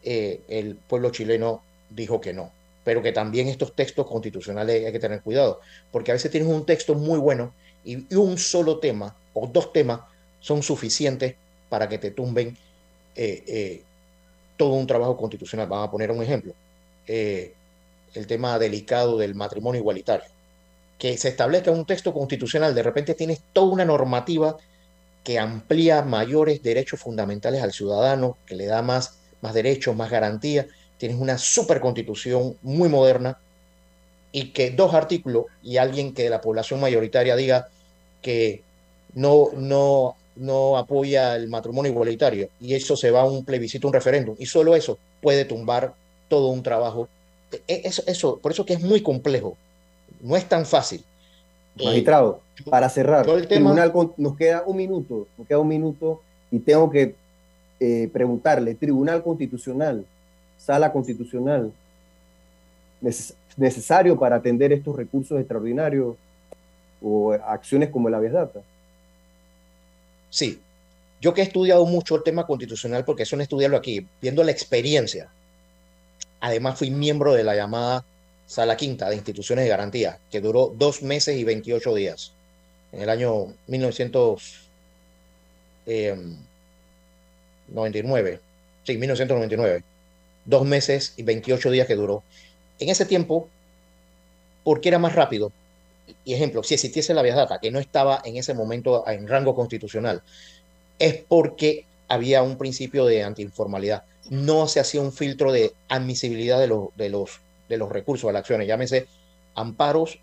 eh, 0.06 0.42
el 0.48 0.76
pueblo 0.76 1.10
chileno 1.10 1.62
dijo 1.90 2.22
que 2.22 2.34
no 2.34 2.52
pero 2.84 3.02
que 3.02 3.12
también 3.12 3.48
estos 3.48 3.74
textos 3.74 4.06
constitucionales 4.06 4.86
hay 4.86 4.92
que 4.92 5.00
tener 5.00 5.22
cuidado, 5.22 5.60
porque 5.92 6.12
a 6.12 6.14
veces 6.14 6.30
tienes 6.30 6.48
un 6.48 6.68
texto 6.68 6.94
muy 6.94 7.18
bueno 7.18 7.52
y, 7.84 8.16
un 8.16 8.38
solo 8.38 8.78
tema 8.78 9.16
o 9.34 9.48
dos 9.48 9.74
temas 9.74 10.02
son 10.40 10.62
suficientes 10.62 11.34
para 11.68 11.90
que 11.90 11.98
te 11.98 12.12
tumben 12.12 12.56
eh, 13.16 13.44
eh, 13.48 13.82
todo 14.56 14.74
un 14.74 14.86
trabajo 14.86 15.18
constitucional. 15.18 15.68
Vamos 15.68 15.88
a 15.88 15.92
poner 15.92 16.12
un 16.12 16.22
ejemplo, 16.22 16.54
el 17.08 18.28
tema 18.28 18.60
delicado 18.60 19.18
del 19.18 19.34
matrimonio 19.34 19.82
igualitario. 19.82 20.28
Que 21.00 21.18
se 21.18 21.30
establezca 21.30 21.72
un 21.72 21.86
texto 21.86 22.14
constitucional, 22.14 22.76
de 22.76 22.84
repente 22.84 23.16
tienes 23.16 23.42
toda 23.52 23.74
una 23.74 23.84
normativa 23.86 24.58
que 25.24 25.40
amplía 25.40 26.04
mayores 26.04 26.62
derechos 26.62 27.00
fundamentales 27.00 27.64
al 27.64 27.74
ciudadano, 27.74 28.38
que 28.46 28.56
le 28.56 28.68
da 28.68 28.84
más, 28.84 29.18
más 29.42 29.54
derechos, 29.54 29.96
más 29.96 30.10
garantías, 30.10 30.68
tienes 30.98 31.18
una 31.18 31.38
super 31.38 31.80
constitución 31.80 32.58
muy 32.62 32.90
moderna 32.90 33.38
y 34.32 34.52
que 34.52 34.72
dos 34.72 34.94
artículos 34.94 35.46
y 35.64 35.78
alguien 35.78 36.14
que 36.14 36.24
de 36.24 36.30
la 36.30 36.42
población 36.42 36.80
mayoritaria 36.80 37.36
diga 37.36 37.70
que 38.22 38.64
no, 39.14 39.50
no, 39.56 40.16
no 40.36 40.78
apoya 40.78 41.36
el 41.36 41.48
matrimonio 41.48 41.92
igualitario 41.92 42.50
y 42.60 42.74
eso 42.74 42.98
se 42.98 43.12
va 43.12 43.22
a 43.22 43.26
un 43.26 43.46
plebiscito, 43.46 43.88
un 43.88 43.94
referéndum 43.94 44.36
y 44.38 44.46
solo 44.46 44.76
eso 44.76 44.98
puede 45.22 45.46
tumbar 45.46 45.94
todo 46.28 46.48
un 46.50 46.64
trabajo. 46.64 47.08
E, 47.68 47.82
eso, 47.86 48.04
eso, 48.08 48.38
por 48.40 48.52
eso 48.52 48.66
que 48.66 48.74
es 48.74 48.82
muy 48.82 49.02
complejo, 49.02 49.56
no 50.22 50.36
es 50.36 50.46
tan 50.48 50.66
fácil. 50.66 51.04
Magistrado, 51.82 52.42
para 52.70 52.90
cerrar, 52.90 53.28
el 53.28 53.48
tribunal, 53.48 53.92
nos 54.16 54.38
queda 54.38 54.64
un 54.66 54.78
minuto, 54.78 55.28
nos 55.38 55.46
queda 55.46 55.60
un 55.60 55.68
minuto 55.68 56.22
y 56.50 56.60
tengo 56.60 56.90
que 56.90 57.16
eh, 57.80 58.10
preguntarle, 58.14 58.76
Tribunal 58.76 59.22
Constitucional, 59.22 60.06
Sala 60.58 60.94
Constitucional, 60.94 61.72
necesario 63.58 64.18
para 64.18 64.38
atender 64.38 64.72
estos 64.72 64.96
recursos 64.96 65.38
extraordinarios 65.40 66.16
o 67.02 67.34
acciones 67.34 67.90
como 67.90 68.10
la 68.10 68.22
data. 68.22 68.62
Sí, 70.30 70.60
yo 71.22 71.34
que 71.34 71.42
he 71.42 71.44
estudiado 71.44 71.86
mucho 71.86 72.16
el 72.16 72.24
tema 72.24 72.46
constitucional, 72.46 73.04
porque 73.04 73.24
eso 73.24 73.36
no 73.36 73.44
estudiarlo 73.44 73.78
aquí, 73.78 74.08
viendo 74.22 74.44
la 74.44 74.52
experiencia, 74.52 75.30
además 76.40 76.78
fui 76.78 76.92
miembro 76.92 77.34
de 77.34 77.44
la 77.44 77.56
llamada 77.56 78.06
Sala 78.48 78.78
Quinta 78.78 79.10
de 79.10 79.16
Instituciones 79.16 79.66
de 79.66 79.70
Garantía, 79.70 80.20
que 80.32 80.40
duró 80.42 80.74
dos 80.78 81.02
meses 81.02 81.38
y 81.38 81.44
28 81.44 81.94
días, 81.96 82.32
en 82.92 83.02
el 83.02 83.10
año 83.10 83.48
1900. 83.68 84.62
99, 87.68 88.40
sí, 88.84 88.98
1999, 88.98 89.84
dos 90.46 90.66
meses 90.66 91.14
y 91.18 91.24
28 91.24 91.72
días 91.72 91.88
que 91.88 91.96
duró. 91.96 92.24
En 92.80 92.90
ese 92.90 93.06
tiempo, 93.06 93.48
porque 94.64 94.90
era 94.90 95.00
más 95.00 95.16
rápido, 95.16 95.52
y 96.24 96.34
ejemplo, 96.34 96.64
si 96.64 96.76
existiese 96.76 97.14
la 97.14 97.22
vía 97.22 97.36
data, 97.36 97.60
que 97.60 97.72
no 97.72 97.80
estaba 97.80 98.22
en 98.24 98.38
ese 98.38 98.54
momento 98.54 99.08
en 99.08 99.28
rango 99.28 99.56
constitucional, 99.56 100.22
es 101.00 101.16
porque 101.28 101.86
había 102.08 102.44
un 102.44 102.58
principio 102.58 103.06
de 103.06 103.24
antiinformalidad. 103.24 104.04
No 104.30 104.68
se 104.68 104.80
hacía 104.80 105.02
un 105.02 105.12
filtro 105.12 105.52
de 105.52 105.74
admisibilidad 105.90 106.60
de, 106.60 106.68
de, 106.96 107.10
los, 107.10 107.40
de 107.70 107.78
los 107.78 107.92
recursos, 107.92 108.28
de 108.28 108.34
las 108.34 108.42
acciones, 108.42 108.68
llámese 108.68 109.08
amparos, 109.56 110.20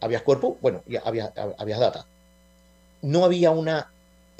habías 0.00 0.22
cuerpo, 0.22 0.58
bueno, 0.60 0.82
había, 1.04 1.32
habías 1.58 1.80
data. 1.80 2.06
No 3.02 3.24
había 3.24 3.50
una 3.50 3.90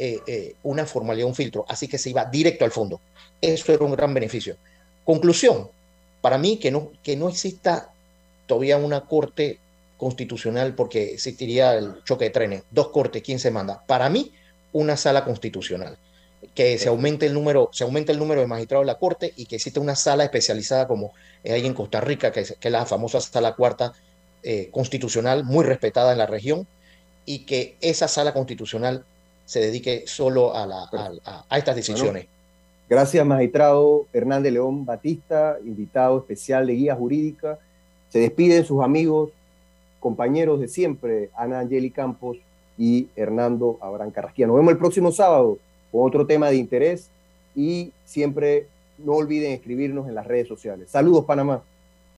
eh, 0.02 0.20
eh, 0.26 0.54
una 0.62 0.86
formalidad, 0.86 1.28
un 1.28 1.34
filtro, 1.34 1.66
así 1.68 1.86
que 1.86 1.98
se 1.98 2.08
iba 2.08 2.24
directo 2.24 2.64
al 2.64 2.70
fondo. 2.70 3.02
Eso 3.38 3.70
era 3.70 3.84
un 3.84 3.92
gran 3.92 4.14
beneficio. 4.14 4.56
Conclusión, 5.04 5.68
para 6.22 6.38
mí 6.38 6.56
que 6.56 6.70
no, 6.70 6.90
que 7.02 7.16
no 7.16 7.28
exista 7.28 7.92
todavía 8.46 8.78
una 8.78 9.02
corte 9.02 9.58
constitucional 9.98 10.74
porque 10.74 11.12
existiría 11.12 11.74
el 11.74 12.02
choque 12.04 12.24
de 12.24 12.30
trenes, 12.30 12.62
dos 12.70 12.88
cortes, 12.88 13.22
¿quién 13.22 13.38
se 13.38 13.50
manda? 13.50 13.84
Para 13.86 14.08
mí, 14.08 14.32
una 14.72 14.96
sala 14.96 15.22
constitucional 15.22 15.98
que 16.54 16.78
se 16.78 16.88
aumente 16.88 17.26
el 17.26 17.34
número, 17.34 17.68
se 17.70 17.84
aumente 17.84 18.12
el 18.12 18.18
número 18.18 18.40
de 18.40 18.46
magistrados 18.46 18.86
de 18.86 18.92
la 18.92 18.98
Corte 18.98 19.34
y 19.36 19.44
que 19.44 19.56
exista 19.56 19.80
una 19.80 19.96
sala 19.96 20.24
especializada 20.24 20.88
como 20.88 21.12
hay 21.44 21.66
en 21.66 21.74
Costa 21.74 22.00
Rica, 22.00 22.32
que 22.32 22.40
es, 22.40 22.56
que 22.58 22.70
la 22.70 22.86
famosa 22.86 23.20
sala 23.20 23.54
cuarta 23.54 23.92
eh, 24.42 24.70
constitucional, 24.72 25.44
muy 25.44 25.66
respetada 25.66 26.12
en 26.12 26.18
la 26.18 26.26
región, 26.26 26.66
y 27.26 27.40
que 27.40 27.76
esa 27.82 28.08
sala 28.08 28.32
constitucional 28.32 29.04
se 29.50 29.58
dedique 29.58 30.04
solo 30.06 30.54
a, 30.54 30.64
la, 30.64 30.88
a, 31.48 31.58
estas 31.58 31.74
decisiones. 31.74 32.28
gracias, 32.88 33.26
magistrado 33.26 34.06
Hernández 34.12 34.52
León 34.52 34.84
Batista, 34.84 35.56
invitado 35.64 36.18
especial 36.18 36.68
de 36.68 36.74
guía 36.74 36.94
jurídica. 36.94 37.58
Se 38.10 38.20
despiden 38.20 38.64
sus 38.64 38.80
amigos, 38.80 39.32
compañeros 39.98 40.60
de 40.60 40.68
siempre, 40.68 41.30
Ana 41.34 41.58
Angeli 41.58 41.90
Campos 41.90 42.36
y 42.78 43.08
Hernando 43.16 43.76
Abraham 43.80 44.12
Carrasquilla. 44.12 44.46
Nos 44.46 44.54
vemos 44.54 44.70
el 44.70 44.78
próximo 44.78 45.10
sábado 45.10 45.58
con 45.90 46.06
otro 46.06 46.28
tema 46.28 46.48
de 46.48 46.54
interés 46.54 47.10
y 47.56 47.90
siempre 48.04 48.68
no 48.98 49.14
olviden 49.14 49.50
escribirnos 49.50 50.06
en 50.06 50.14
las 50.14 50.28
redes 50.28 50.46
sociales. 50.46 50.90
Saludos, 50.92 51.24
Panamá. 51.24 51.60